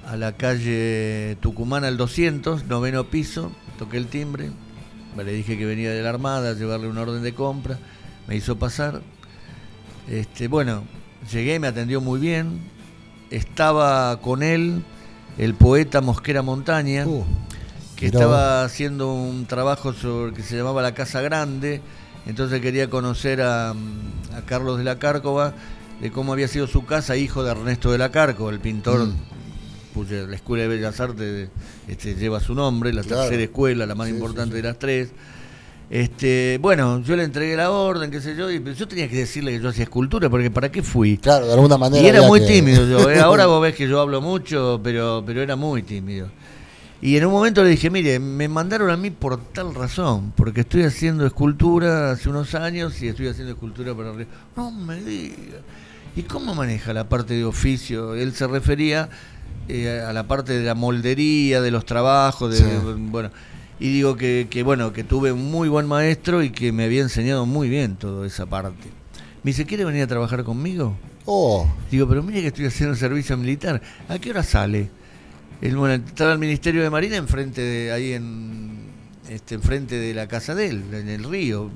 [0.07, 4.51] a la calle Tucumán al 200, noveno piso, toqué el timbre,
[5.17, 7.79] le dije que venía de la Armada a llevarle una orden de compra,
[8.27, 9.03] me hizo pasar.
[10.09, 10.85] Este, bueno,
[11.31, 12.61] llegué, me atendió muy bien,
[13.31, 14.83] estaba con él
[15.39, 17.25] el poeta Mosquera Montaña, Uh,
[17.97, 21.81] que mirá estaba haciendo un trabajo sobre que se llamaba La Casa Grande,
[22.27, 23.75] entonces quería conocer a, a
[24.47, 25.55] Carlos de la Cárcova,
[26.01, 29.15] de cómo había sido su casa, hijo de Ernesto de la Cárcova, el pintor, Mm.
[29.95, 31.49] Cuya la Escuela de Bellas Artes
[31.89, 33.23] este, lleva su nombre, la Claro.
[33.23, 34.63] tercera escuela, la más Sí, importante sí.
[34.63, 35.11] de las tres.
[35.91, 39.53] Este, bueno, yo le entregué la orden, qué sé yo, y yo tenía que decirle
[39.53, 41.19] que yo hacía escultura, porque ¿para qué fui?
[41.19, 42.03] Claro, de alguna manera.
[42.03, 43.11] Y era muy que- tímido yo.
[43.11, 43.21] ¿eh?
[43.21, 46.31] Ahora vos ves que yo hablo mucho, pero, pero era muy tímido.
[47.03, 50.61] Y en un momento le dije, mire, me mandaron a mí por tal razón, porque
[50.61, 54.31] estoy haciendo escultura hace unos años y estoy haciendo escultura para arriba.
[54.57, 55.59] No me diga.
[56.15, 58.15] ¿Y cómo maneja la parte de oficio?
[58.15, 59.11] Él se refería
[59.69, 62.65] eh, a la parte de la moldería, de los trabajos, de, Sí.
[62.97, 63.31] bueno.
[63.81, 67.03] Y digo que, que, bueno, que tuve un muy buen maestro y que me había
[67.03, 68.89] enseñado muy bien toda esa parte.
[69.43, 70.97] Me dice, ¿quiere venir a trabajar conmigo?
[71.25, 73.81] Oh, Digo, pero mire que estoy haciendo servicio militar.
[74.09, 74.89] ¿A qué hora sale?
[75.61, 78.89] El, bueno, estaba el Ministerio de Marina enfrente de, ahí en,
[79.29, 81.71] este, enfrente de la casa de él, en el río,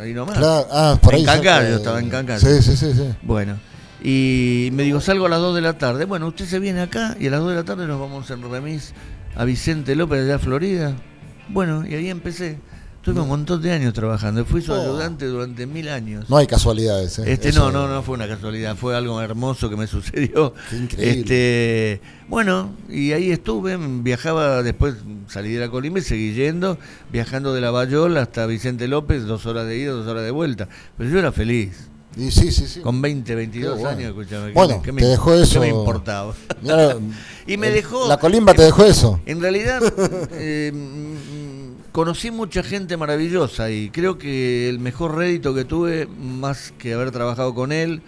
[0.00, 0.38] ahí nomás.
[0.38, 0.66] claro.
[0.70, 1.20] Ah, por ahí.
[1.24, 2.38] en de- yo estaba en Cancán.
[2.40, 2.92] Sí, sí, sí.
[2.92, 3.04] sí.
[3.22, 3.58] Bueno,
[4.02, 6.04] y me digo, salgo a las 2 de la tarde.
[6.04, 8.42] Bueno, usted se viene acá y a las 2 de la tarde nos vamos en
[8.50, 8.92] remis
[9.34, 10.94] a Vicente López, allá a Florida.
[11.48, 12.58] Bueno, y ahí empecé.
[13.00, 14.44] Tuve un montón de años trabajando.
[14.44, 14.80] Fui su Oh.
[14.80, 16.28] ayudante durante mil años.
[16.28, 17.18] No hay casualidades.
[17.20, 17.32] ¿eh?
[17.32, 20.52] Este Eso- no, no, no fue una casualidad, fue algo hermoso que me sucedió.
[20.68, 21.20] Qué increíble.
[21.20, 24.96] Este, bueno, y ahí estuve, viajaba después,
[25.28, 26.76] salí de la Colima y seguí yendo,
[27.10, 30.68] viajando de la Bayol hasta Vicente López, dos horas de ida, dos horas de vuelta.
[30.98, 31.88] Pero yo era feliz,
[32.18, 32.80] Y sí, sí, sí.
[32.80, 33.96] con 20, 22 Qué bueno.
[33.96, 34.46] años, escúchame.
[34.48, 35.52] ¿qué Bueno, me- qué te dejó eso.
[35.54, 36.34] ¿Qué me importaba?
[36.60, 36.96] Mirá,
[37.46, 39.20] Y me el- dejó- La colimba te dejó eso.
[39.24, 39.80] En realidad,
[40.32, 40.72] eh,
[41.92, 47.10] conocí mucha gente maravillosa y creo que el mejor rédito que tuve, más que haber
[47.12, 48.02] trabajado con él,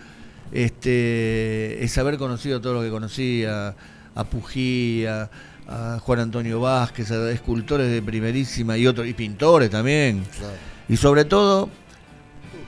[0.52, 3.74] este, es haber conocido a todos los que conocí, a,
[4.14, 5.30] a Pují, a,
[5.68, 10.24] a Juan Antonio Vázquez, a escultores de primerísima y otros, y pintores también.
[10.36, 10.54] Claro.
[10.88, 11.70] Y sobre todo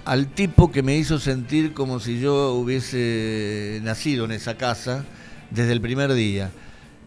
[0.05, 5.05] al tipo que me hizo sentir como si yo hubiese nacido en esa casa
[5.51, 6.51] desde el primer día,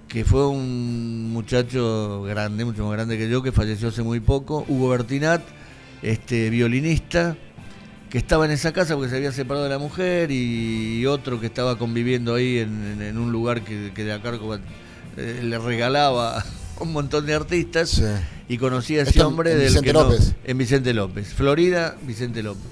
[0.08, 4.66] que fue un muchacho grande, mucho más grande que yo, que falleció hace muy poco,
[4.68, 5.42] Hugo Bertinat,
[6.02, 7.36] este violinista,
[8.10, 11.48] que estaba en esa casa porque se había separado de la mujer y otro que
[11.48, 14.32] estaba conviviendo ahí en, en- en un lugar que, que de acá
[15.18, 16.44] eh, le regalaba
[16.80, 18.04] un montón de artistas Sí.
[18.48, 20.34] y conocí a ese Esto hombre en del Vicente que no- López.
[20.46, 22.64] en Vicente López, Florida, Vicente López.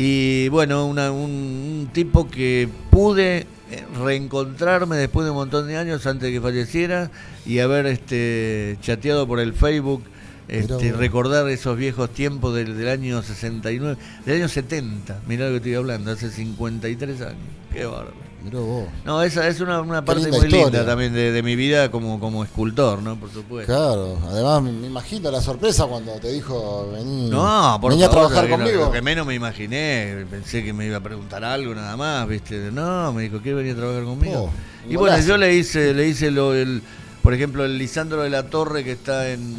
[0.00, 3.38] Y bueno, una- un, un tipo que pude
[3.70, 7.10] eh, reencontrarme después de un montón de años antes de que falleciera
[7.44, 10.04] y haber este chateado por el Facebook
[10.46, 15.56] Este, recordar esos viejos tiempos del, del año 69, del año 70, mirá lo que
[15.56, 17.36] estoy hablando, hace 53 años.
[17.72, 18.27] Qué bárbaro.
[18.40, 18.84] Vos.
[19.04, 20.64] No, esa es una, una parte linda muy historia.
[20.66, 23.18] linda también de, de mi vida como, como escultor, ¿no?
[23.18, 23.72] Por supuesto.
[23.72, 28.48] Claro, además me imagino la sorpresa cuando te dijo vení, No, por vení a trabajar
[28.48, 28.84] no- conmigo.
[28.86, 32.70] Lo que menos me imaginé, pensé que me iba a preguntar algo nada más, ¿viste?
[32.72, 34.44] No, me dijo, ¿quiere venir a trabajar conmigo?
[34.44, 34.50] Oh,
[34.90, 36.80] y bueno, yo le hice, le hice lo, el,
[37.22, 39.56] por ejemplo, el Lisandro de la Torre que está en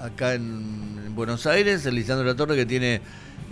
[0.00, 3.02] acá en, en Buenos Aires, el Lisandro de la Torre que tiene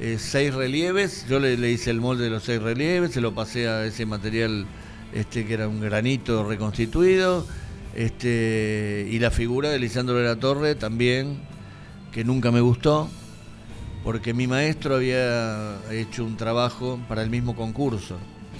[0.01, 3.69] eh, seis relieves, yo le, hice el molde de los seis relieves, se lo pasé
[3.69, 4.67] a ese material
[5.13, 7.47] este que era un granito reconstituido,
[7.95, 11.39] este y la figura de Lisandro de la Torre también,
[12.13, 13.11] que nunca me gustó,
[14.03, 18.17] porque mi maestro había hecho un trabajo para el mismo concurso.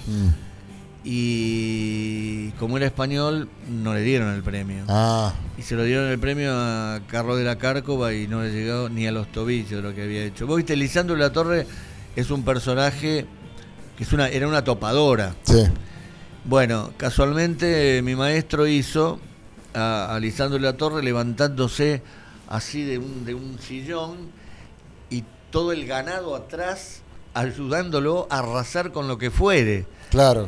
[0.07, 0.50] Mm.
[1.03, 4.83] Y como era español, no le dieron el premio.
[4.87, 8.51] Ah, Y se lo dieron el premio a Carlos de la Cárcova y no le
[8.51, 10.45] llegó ni a los tobillos lo que había hecho.
[10.47, 11.65] Vos viste, Lisandro de la Torre
[12.15, 13.25] es un personaje
[13.97, 15.35] que es una, era una topadora.
[15.43, 15.63] sí.
[16.43, 19.19] Bueno, casualmente eh, mi maestro hizo
[19.75, 22.01] a, a Lisandro de la Torre levantándose
[22.49, 24.17] así de un, de un sillón
[25.11, 27.01] y todo el ganado atrás
[27.35, 29.85] ayudándolo a arrasar con lo que fuere.
[30.09, 30.47] Claro.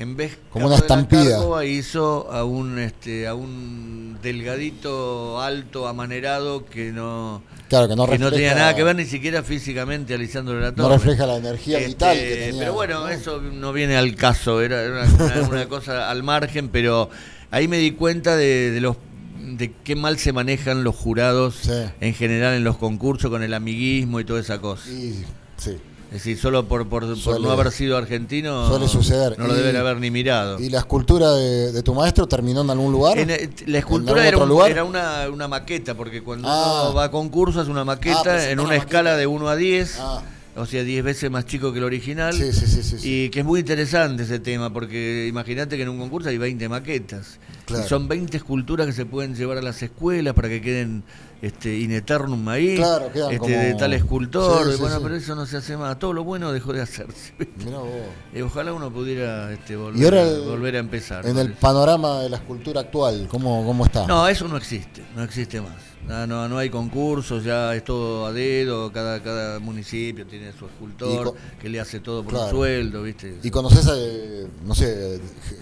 [0.00, 1.22] En vez Como una estampida.
[1.36, 8.06] Cárcova hizo a un este a un delgadito alto amanerado que no Claro, que no
[8.08, 10.88] que no tenía nada que ver ni siquiera físicamente a Lisandro de la Torre.
[10.88, 12.60] No refleja la energía Este, vital que tenía.
[12.60, 13.08] Pero bueno, ¿no?
[13.08, 17.10] eso no viene al caso, era era una, una- una cosa al margen, pero
[17.52, 18.96] ahí me di cuenta de, de los
[19.38, 21.72] de qué mal se manejan los jurados Sí.
[22.00, 24.88] en general en los concursos con el amiguismo y toda esa cosa.
[24.90, 25.24] Y,
[25.56, 25.76] sí.
[26.10, 29.38] Es decir, solo por, por, por Suele- no haber sido argentino suele suceder.
[29.38, 30.58] no lo Y- deben haber ni mirado.
[30.58, 33.16] ¿Y la escultura de, de tu maestro terminó en algún lugar?
[33.16, 34.70] En, la ¿En escultura era, un- lugar?
[34.72, 36.82] era una, una maqueta, porque cuando Ah.
[36.86, 38.84] uno va a concurso es una maqueta Ah, presenta en una maqueta.
[38.86, 40.22] escala de 1 a 10, Ah.
[40.56, 42.32] o sea, 10 veces más chico que el original.
[42.34, 42.96] Sí, sí, sí.
[43.08, 46.68] Y que es muy interesante ese tema, porque imagínate que en un concurso hay 20
[46.68, 47.38] maquetas.
[47.70, 47.88] Claro.
[47.88, 51.02] Son 20 esculturas que se pueden llevar a las escuelas para que queden
[51.42, 52.76] este, in eternum ahí.
[52.76, 54.66] Claro, quedan este, como- De tal escultor.
[54.66, 55.02] Sí, sí, bueno, sí.
[55.02, 55.98] pero eso no se hace más.
[55.98, 57.32] Todo lo bueno dejó de hacerse.
[57.64, 57.88] Vos.
[58.34, 61.26] Y ojalá uno pudiera este, volver, Y ahora a, el- volver a empezar.
[61.26, 64.06] En el panorama de la escultura actual, ¿cómo, cómo está?
[64.06, 65.74] No, eso no existe, no existe más.
[66.08, 70.64] No, no, no hay concursos, ya es todo a dedo, cada, cada municipio tiene su
[70.64, 72.46] escultor que le hace todo por Claro.
[72.46, 73.38] un sueldo, ¿viste?
[73.42, 75.20] ¿Y conoces, eh, no sé, g-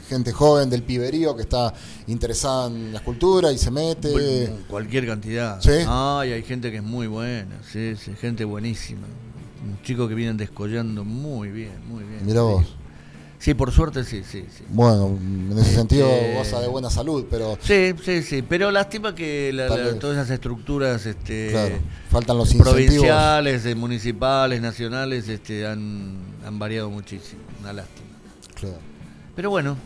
[0.09, 1.75] gente joven del piberío que está
[2.09, 4.11] interesada en la escultura y se mete?
[4.11, 5.61] Bueno, cualquier cantidad.
[5.61, 5.71] ¿Sí?
[5.87, 9.07] Ay, hay gente que es muy buena, sí, sí, gente buenísima.
[9.65, 12.25] Un chico que vienen descollando muy bien, muy bien.
[12.25, 12.47] Mirá sí.
[12.47, 12.65] vos.
[13.41, 14.65] Sí, por suerte sí, sí, sí.
[14.69, 19.53] Bueno, en ese sentido goza de buena salud, pero Sí, sí, sí, pero lástima que
[19.53, 19.69] la-
[20.01, 21.77] todas esas estructuras este, claro,
[22.11, 27.41] faltan los provinciales, eh, municipales, nacionales, este, han, han variado muchísimo.
[27.61, 28.09] Una lástima.
[28.55, 28.79] Claro.
[29.37, 29.77] Pero bueno,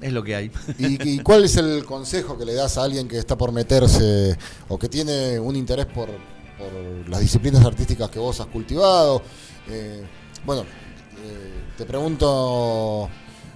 [0.00, 0.50] es lo que hay.
[0.78, 4.36] ¿Y, y cuál es el consejo que le das a alguien que está por meterse
[4.68, 9.22] o que tiene un interés por, por las disciplinas artísticas que vos has cultivado?
[9.68, 10.02] Eh,
[10.44, 13.08] bueno, eh, te pregunto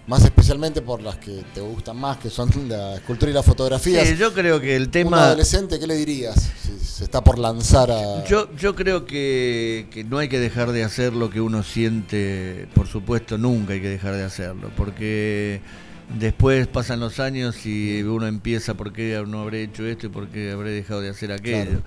[0.07, 4.05] más especialmente por las que te gustan más, que son la escultura y la fotografía.
[4.05, 5.25] Sí, yo creo que el Un tema...
[5.25, 8.23] adolescente, ¿qué le dirías si se está por lanzar a...?
[8.27, 12.69] Yo, yo creo que, que no hay que dejar de hacer lo que uno siente,
[12.75, 15.62] por supuesto, nunca hay que dejar de hacerlo, porque
[16.18, 20.28] después pasan los años y uno empieza por qué no habré hecho esto y por
[20.28, 21.64] qué habré dejado de hacer aquello.
[21.64, 21.82] Claro.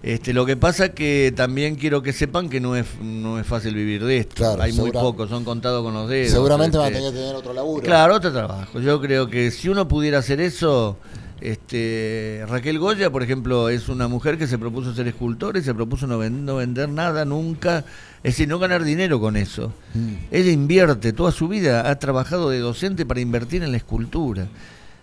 [0.00, 3.74] Este, lo que pasa que también quiero que sepan que no es, no es fácil
[3.74, 4.36] vivir de esto.
[4.36, 6.30] Claro, hay muy pocos, son contados con los dedos.
[6.30, 7.82] Seguramente va a este, tener que tener otro laburo.
[7.84, 8.78] Claro, otro trabajo.
[8.80, 10.96] Yo creo que si uno pudiera hacer eso,
[11.40, 15.74] este, Raquel Goya, por ejemplo, es una mujer que se propuso ser escultora y se
[15.74, 17.84] propuso no, ven- no vender nada nunca,
[18.22, 19.72] es decir, no ganar dinero con eso.
[19.94, 20.14] Mm.
[20.30, 24.46] Ella invierte toda su vida, ha trabajado de docente para invertir en la escultura.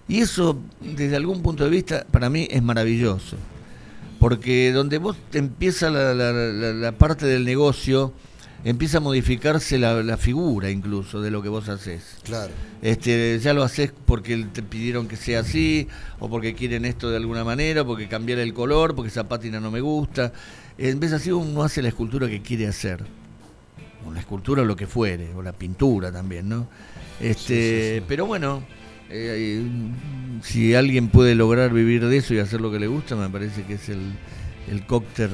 [0.08, 3.38] Y eso, desde algún punto de vista, para mí es maravilloso.
[4.20, 8.14] Porque donde vos empieza la, la- la- la parte del negocio,
[8.64, 12.18] empieza a modificarse la, la figura incluso de lo que vos haces.
[12.24, 12.52] Claro.
[12.82, 15.88] Este, ya lo haces porque te pidieron que sea así,
[16.20, 19.60] o porque quieren esto de alguna manera, o porque cambiar el color, porque esa pátina
[19.60, 20.32] no me gusta.
[20.78, 23.04] En vez así uno hace la escultura que quiere hacer.
[24.08, 26.68] O la escultura o lo que fuere, o la pintura también, ¿no?
[27.20, 28.62] Este, Pero bueno,
[29.10, 29.66] eh,
[30.44, 33.64] si alguien puede lograr vivir de eso y hacer lo que le gusta, me parece
[33.64, 34.02] que es el,
[34.70, 35.30] el cóctel,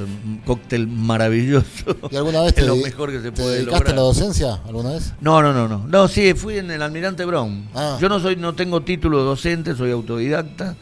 [0.46, 1.98] cóctel maravilloso.
[2.12, 3.88] ¿Y alguna vez te, es lo dedi- mejor que se te dedicaste lograr.
[3.92, 4.54] a la docencia?
[4.66, 5.14] ¿Alguna vez?
[5.20, 5.86] No, no, no, no.
[5.88, 7.66] No, sí, fui en el Almirante Brown.
[7.76, 7.98] Ah.
[8.00, 10.76] Yo no soy, no tengo título docente, soy autodidacta.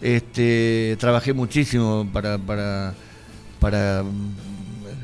[0.00, 2.94] Este, trabajé muchísimo para, para,
[3.60, 4.04] para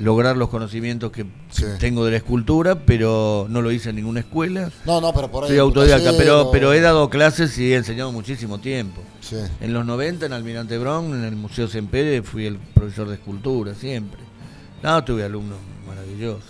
[0.00, 1.64] lograr los conocimientos que Sí.
[1.78, 4.70] tengo de la escultura, pero no lo hice en ninguna escuela.
[4.84, 5.50] No, no, pero por ahí.
[5.50, 6.12] Soy autodidacta,
[6.52, 9.02] pero, he dado clases y he enseñado muchísimo tiempo.
[9.20, 9.36] Sí.
[9.60, 13.74] En los 90 en Almirante Brown, en el Museo Sempere, fui el profesor de escultura
[13.74, 14.20] siempre.
[14.82, 16.42] No, tuve alumnos maravillosos.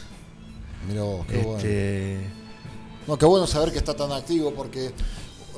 [0.88, 1.56] Mirá vos, qué bueno.
[1.58, 2.20] Este,
[3.06, 4.90] No, qué bueno saber que está tan activo porque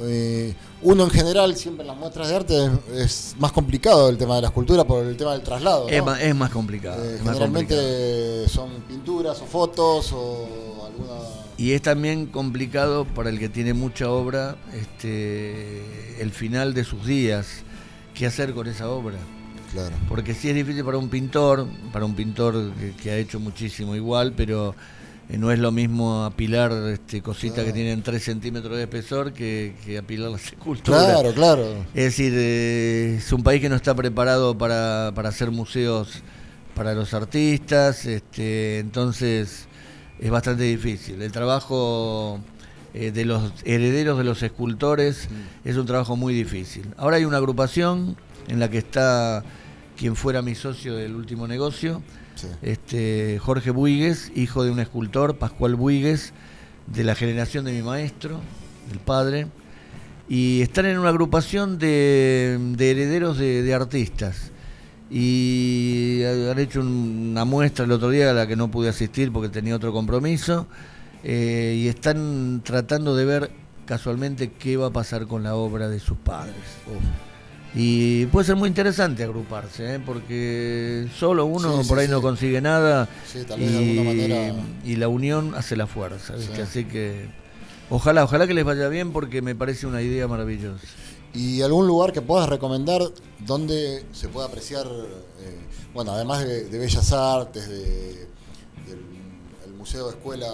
[0.03, 4.19] eh, uno en general siempre en las muestras de arte es, es más complicado el
[4.19, 5.89] tema de la escultura por el tema del traslado.
[5.89, 7.03] es, más, es más complicado.
[7.03, 7.81] Eh, es más complicado.
[7.83, 11.15] generalmente son pinturas o fotos o alguna...
[11.59, 17.07] Y es también complicado para el que tiene mucha obra este, el final de sus
[17.07, 17.47] días.
[18.15, 19.17] ¿Qué hacer con esa obra?
[19.73, 19.95] Claro.
[20.09, 23.97] Porque sí es difícil para un pintor, para un pintor que, que ha hecho muchísimo
[23.97, 24.75] igual, pero
[25.29, 29.99] no es lo mismo apilar este, cositas que tienen 3 centímetros de espesor que, que
[29.99, 31.05] apilar las esculturas.
[31.05, 31.85] Claro, claro.
[31.95, 36.23] Es decir, eh, es un país que no está preparado para, para hacer museos
[36.75, 39.67] para los artistas, este, entonces
[40.19, 41.21] es bastante difícil.
[41.23, 42.39] El trabajo
[42.95, 45.29] eh, de los herederos de los escultores
[45.65, 46.87] es un trabajo muy difícil.
[46.97, 48.17] Ahora hay una agrupación
[48.49, 49.43] en la que está
[49.97, 52.03] quien fuera mi socio del último negocio,
[52.37, 52.47] Sí.
[52.63, 56.33] este, Jorge Buigues, hijo de un escultor, Pascual Buigues,
[56.87, 58.41] de la generación de mi maestro,
[58.93, 59.49] el padre,
[60.29, 64.53] y están en una agrupación de, de herederos de, de artistas.
[65.11, 69.49] Y han hecho una muestra el otro día a la que no pude asistir porque
[69.49, 70.67] tenía otro compromiso,
[71.25, 73.51] eh, y están tratando de ver
[73.85, 76.55] casualmente qué va a pasar con la obra de sus padres.
[77.79, 80.01] Y puede ser muy interesante agruparse, ¿eh?
[80.05, 82.13] porque solo uno Sí, sí, por ahí sí.
[82.13, 84.55] no consigue nada Sí, tal vez y, de alguna manera-
[84.85, 86.35] y la unión hace la fuerza.
[86.63, 87.29] Así que
[87.91, 90.87] ojalá, ojalá que les vaya bien porque me parece una idea maravillosa.
[91.35, 93.03] ¿Y algún lugar que puedas recomendar
[93.41, 95.59] donde se pueda apreciar, eh,
[95.93, 98.27] bueno, además de, de Bellas Artes, de,
[98.87, 99.01] del
[99.67, 100.47] el Museo de Escuela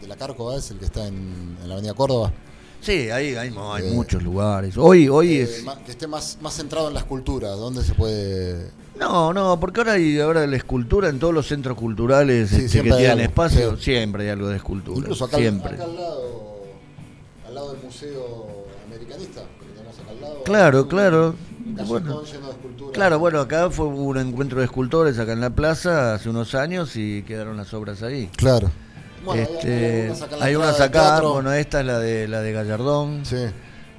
[0.00, 2.32] de la Cárcova, es el que está en, en la Avenida Córdoba?
[2.80, 4.76] Sí, hay, hay, hay Eh, muchos lugares.
[4.76, 5.64] Hoy, hoy Eh, es...
[5.84, 8.70] que esté más, más centrado en la escultura, ¿dónde se puede...?
[8.98, 12.82] No, no, porque ahora hay ahora la escultura en todos los centros culturales Sí, este,
[12.82, 13.82] que tienen espacio, sí.
[13.84, 15.00] siempre hay algo de escultura.
[15.00, 15.74] Incluso acá, siempre.
[15.74, 16.56] acá al lado,
[17.46, 18.46] al lado del Museo
[18.86, 20.42] Americanista, que tenemos acá al lado.
[20.44, 21.34] Claro, claro.
[21.86, 22.20] Bueno.
[22.22, 22.92] de.
[22.92, 26.96] Claro, bueno, acá fue un encuentro de escultores acá en la plaza hace unos años
[26.96, 28.30] y quedaron las obras ahí.
[28.36, 28.70] Claro.
[29.26, 31.32] Bueno, Este, hay la acá, teatro.
[31.34, 33.36] bueno, esta es la de la de Gallardón, Sí.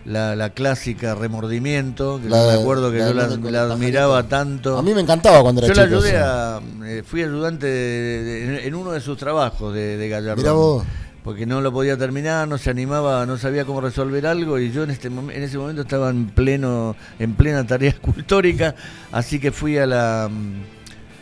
[0.05, 3.27] la, la clásica Remordimiento, que La yo de- me acuerdo que la yo la,
[3.67, 4.77] la admiraba tanto.
[4.77, 5.97] A mí me encantaba cuando era Yo la chico.
[5.99, 6.15] ayudé sí.
[6.17, 6.59] a.
[6.85, 10.43] eh, fui ayudante de- de- en uno de sus trabajos de, de Gallardón.
[10.43, 10.83] Mirá vos.
[11.23, 14.83] Porque no lo podía terminar, no se animaba, no sabía cómo resolver algo y yo
[14.83, 18.75] en este en ese momento estaba en pleno en plena tarea escultórica,
[19.11, 20.76] así que fui a la mm,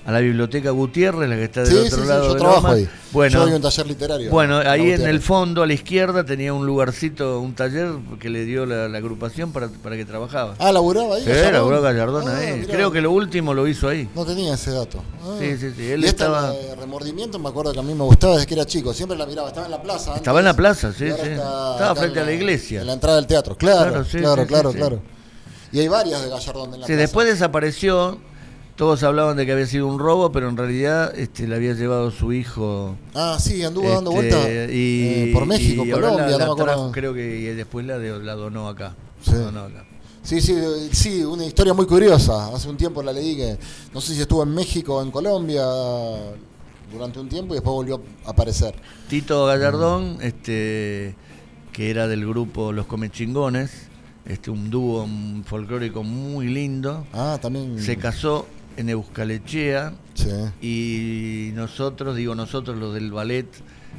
[0.05, 2.39] a la biblioteca Gutiérrez, la que está del Sí, otro sí, sí, lado yo de
[2.39, 2.73] trabajo Lomas.
[2.77, 2.89] ahí.
[3.11, 4.29] Bueno, Yo doy un taller literario.
[4.29, 8.45] bueno, ahí en el fondo a la izquierda tenía un lugarcito, un taller que le
[8.45, 10.53] dio la, la agrupación para, para que trabajaba.
[10.59, 11.23] Ah, laburaba ahí.
[11.23, 11.53] Sí, Gallardón?
[11.53, 12.59] laburó Gallardón Ah, ahí.
[12.59, 12.73] mirá.
[12.73, 14.07] Creo que lo último lo hizo ahí.
[14.13, 15.01] No tenía ese dato.
[15.23, 15.37] Ah.
[15.39, 18.03] Sí, sí, sí, él y esta estaba- de remordimiento me acuerdo que a mí me
[18.03, 18.93] gustaba desde que era chico.
[18.93, 19.47] Siempre la miraba.
[19.47, 20.09] Estaba en la plaza.
[20.11, 21.05] antes, Estaba en la plaza, sí, sí.
[21.05, 21.31] está
[21.73, 22.81] Estaba frente en a la iglesia.
[22.81, 23.57] En la entrada del teatro.
[23.57, 25.01] Claro, Claro, claro, claro.
[25.71, 27.01] Y hay varias de Gallardón en la Sí, plaza.
[27.01, 28.19] después desapareció.
[28.75, 32.11] Todos hablaban de que había sido un robo, pero en realidad este, le había llevado
[32.11, 32.95] su hijo.
[33.13, 36.37] Ah, sí, anduvo dando este, vueltas y, eh, por México, y Colombia, la- no la
[36.37, 36.63] me acuerdo.
[36.65, 38.93] trajo, creo que y después la, de- la donó acá.
[39.21, 39.31] Sí.
[39.31, 39.85] La donó acá.
[40.23, 40.55] Sí, sí,
[40.91, 42.53] sí, una historia muy curiosa.
[42.53, 43.57] Hace un tiempo la leí que
[43.93, 45.63] no sé si estuvo en México o en Colombia
[46.91, 48.75] durante un tiempo y después volvió a aparecer.
[49.07, 51.15] Tito Gallardón, este,
[51.71, 53.71] que era del grupo Los Comechingones,
[54.25, 55.07] este, un dúo
[55.45, 57.79] folclórico muy lindo, Ah, también.
[57.79, 58.47] se casó
[58.77, 60.29] en Euskalechea Sí.
[60.61, 63.47] y nosotros, digo nosotros los del ballet,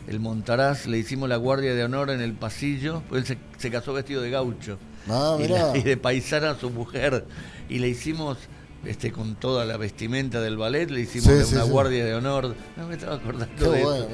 [0.09, 3.27] el Montaraz, le hicimos la guardia de honor en el pasillo, pues él
[3.57, 4.79] se, se casó vestido de gaucho
[5.09, 5.73] Ah, y, mirá.
[5.73, 7.25] la- y de paisana a su mujer
[7.69, 8.39] y le hicimos
[8.85, 11.71] este con toda la vestimenta del ballet, le hicimos Sí, una sí.
[11.71, 12.55] guardia de honor.
[12.77, 14.07] No me estaba acordando Qué de bueno.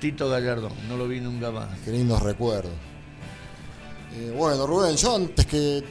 [0.00, 1.68] Tito Gallardón, no lo vi nunca más.
[1.84, 2.72] Qué lindos recuerdos.
[4.16, 5.82] Eh, bueno, Rubén, yo antes que.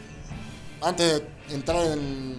[0.81, 2.33] Antes de entrar en,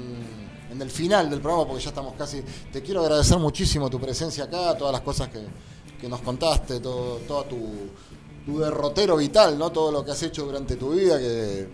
[0.74, 2.42] en el final del programa, porque ya estamos casi.
[2.72, 5.40] Te quiero agradecer muchísimo tu presencia acá, todas las cosas que,
[6.00, 7.90] que nos contaste, todo, tu,
[8.44, 9.70] tu derrotero vital, ¿no?
[9.70, 11.68] Todo lo que has hecho durante tu vida, que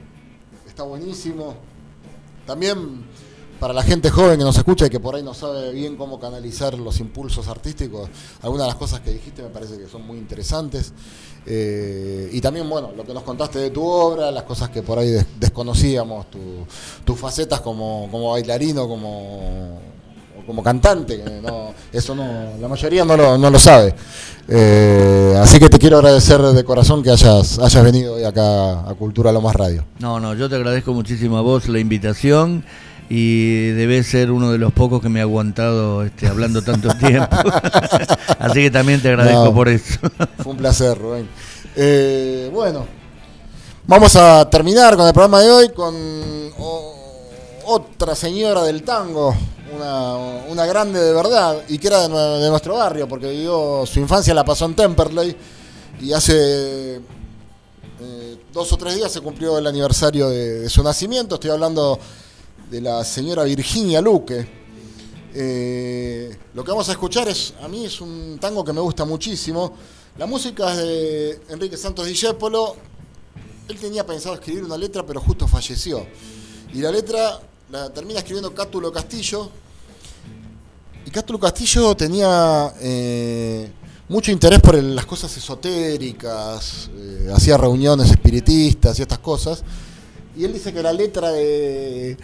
[0.66, 1.54] está buenísimo.
[2.46, 3.04] También
[3.60, 6.18] para la gente joven que nos escucha y que por ahí no sabe bien cómo
[6.18, 8.08] canalizar los impulsos artísticos,
[8.42, 10.92] algunas de las cosas que dijiste me parece que son muy interesantes.
[11.46, 14.98] Eh, y también, bueno, lo que nos contaste de tu obra, las cosas que por
[14.98, 16.66] ahí des- desconocíamos, tu-
[17.04, 19.78] tus facetas como, bailarino, como,
[20.46, 22.24] como cantante, que no- eso no,
[22.60, 23.94] la mayoría no lo, no lo sabe.
[24.48, 28.94] Eh, así que te quiero agradecer de corazón que hayas, hayas venido hoy acá a
[28.94, 29.84] Cultura Lo Más Radio.
[29.98, 32.64] No, no, yo te agradezco muchísimo a vos la invitación
[33.12, 37.36] y debes ser uno de los pocos que me ha aguantado este, hablando tanto tiempo.
[38.38, 39.54] Así que también te agradezco No.
[39.54, 39.98] por eso.
[40.38, 41.28] Fue un placer, Rubén.
[41.76, 42.86] Eh, bueno,
[43.86, 45.94] vamos a terminar con el programa de hoy con
[47.66, 49.34] otra señora del tango,
[49.76, 50.16] una,
[50.48, 54.00] una grande de verdad, y que era de, nue- de nuestro barrio, porque vivió su
[54.00, 55.36] infancia la pasó en Temperley,
[56.00, 61.36] y hace eh, dos o tres días se cumplió el aniversario de, de su nacimiento.
[61.36, 61.98] Estoy hablando
[62.70, 64.46] de la señora Virginia Luque.
[65.34, 69.04] Eh, lo que vamos a escuchar es, a mí es un tango que me gusta
[69.04, 69.74] muchísimo.
[70.16, 72.76] La música es de Enrique Santos Discépolo.
[73.68, 76.06] Él tenía pensado escribir una letra, pero justo falleció.
[76.72, 77.40] Y la letra
[77.70, 79.50] la termina escribiendo Cátulo Castillo.
[81.04, 83.68] Y Cátulo Castillo tenía eh,
[84.08, 89.64] mucho interés por las cosas esotéricas, eh, hacía reuniones espiritistas y estas cosas.
[90.36, 92.16] Y él dice que la letra de,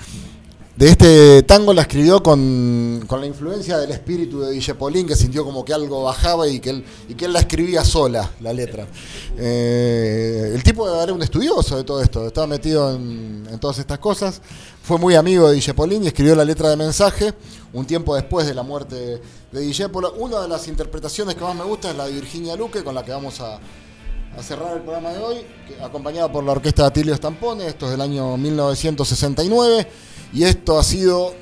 [0.77, 5.43] de este tango la escribió con, con la influencia del espíritu de Villepolín, que sintió
[5.43, 8.87] como que algo bajaba y que él, y que él la escribía sola, la letra.
[9.39, 14.43] Eh, el tipo era un estudioso de todo esto, estaba metido en, todas estas cosas.
[14.83, 17.33] Fue muy amigo de Villepolín y escribió la letra de mensaje
[17.73, 19.23] un tiempo después de la muerte
[19.53, 20.13] de Discépolo.
[20.19, 23.03] Una de las interpretaciones que más me gusta es la de Virginia Luque, con la
[23.03, 23.59] que vamos a,
[24.37, 25.37] a cerrar el programa de hoy,
[25.83, 29.89] acompañada por la orquesta de Atilio Stampone, esto es del año 1969,
[30.37, 31.33] y esto ha sido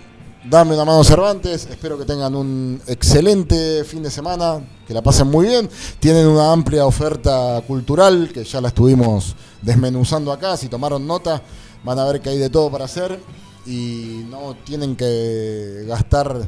[0.49, 5.29] Dame una mano Cervantes, espero que tengan un excelente fin de semana, que la pasen
[5.29, 11.07] muy bien, tienen una amplia oferta cultural que ya la estuvimos desmenuzando acá, si tomaron
[11.07, 11.43] nota
[11.83, 13.19] van a ver que hay de todo para hacer.
[13.67, 16.47] Y no tienen que gastar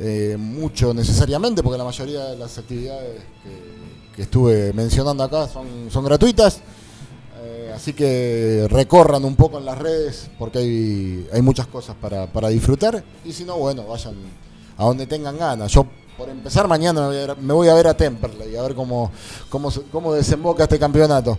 [0.00, 3.22] eh, mucho necesariamente, porque la mayoría de las actividades
[4.16, 6.60] que, estuve mencionando acá son gratuitas.
[7.74, 10.58] Así que recorran un poco en las redes, porque
[11.32, 13.02] hay, muchas cosas para, disfrutar.
[13.24, 14.14] Y si no, bueno, vayan
[14.76, 15.70] a donde tengan ganas.
[15.72, 15.86] Yo,
[16.16, 17.08] por empezar, mañana
[17.40, 19.10] me voy a ver, a, ver a Temperley, a ver cómo,
[19.48, 21.38] cómo, cómo desemboca este campeonato.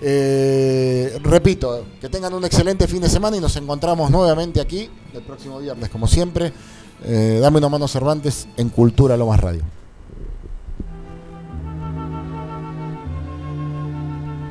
[0.00, 5.22] Eh, repito, que tengan un excelente fin de semana y nos encontramos nuevamente aquí el
[5.22, 6.52] próximo viernes, como siempre.
[7.04, 9.75] Eh, dame una mano Cervantes en Cultura Lo Más Radio.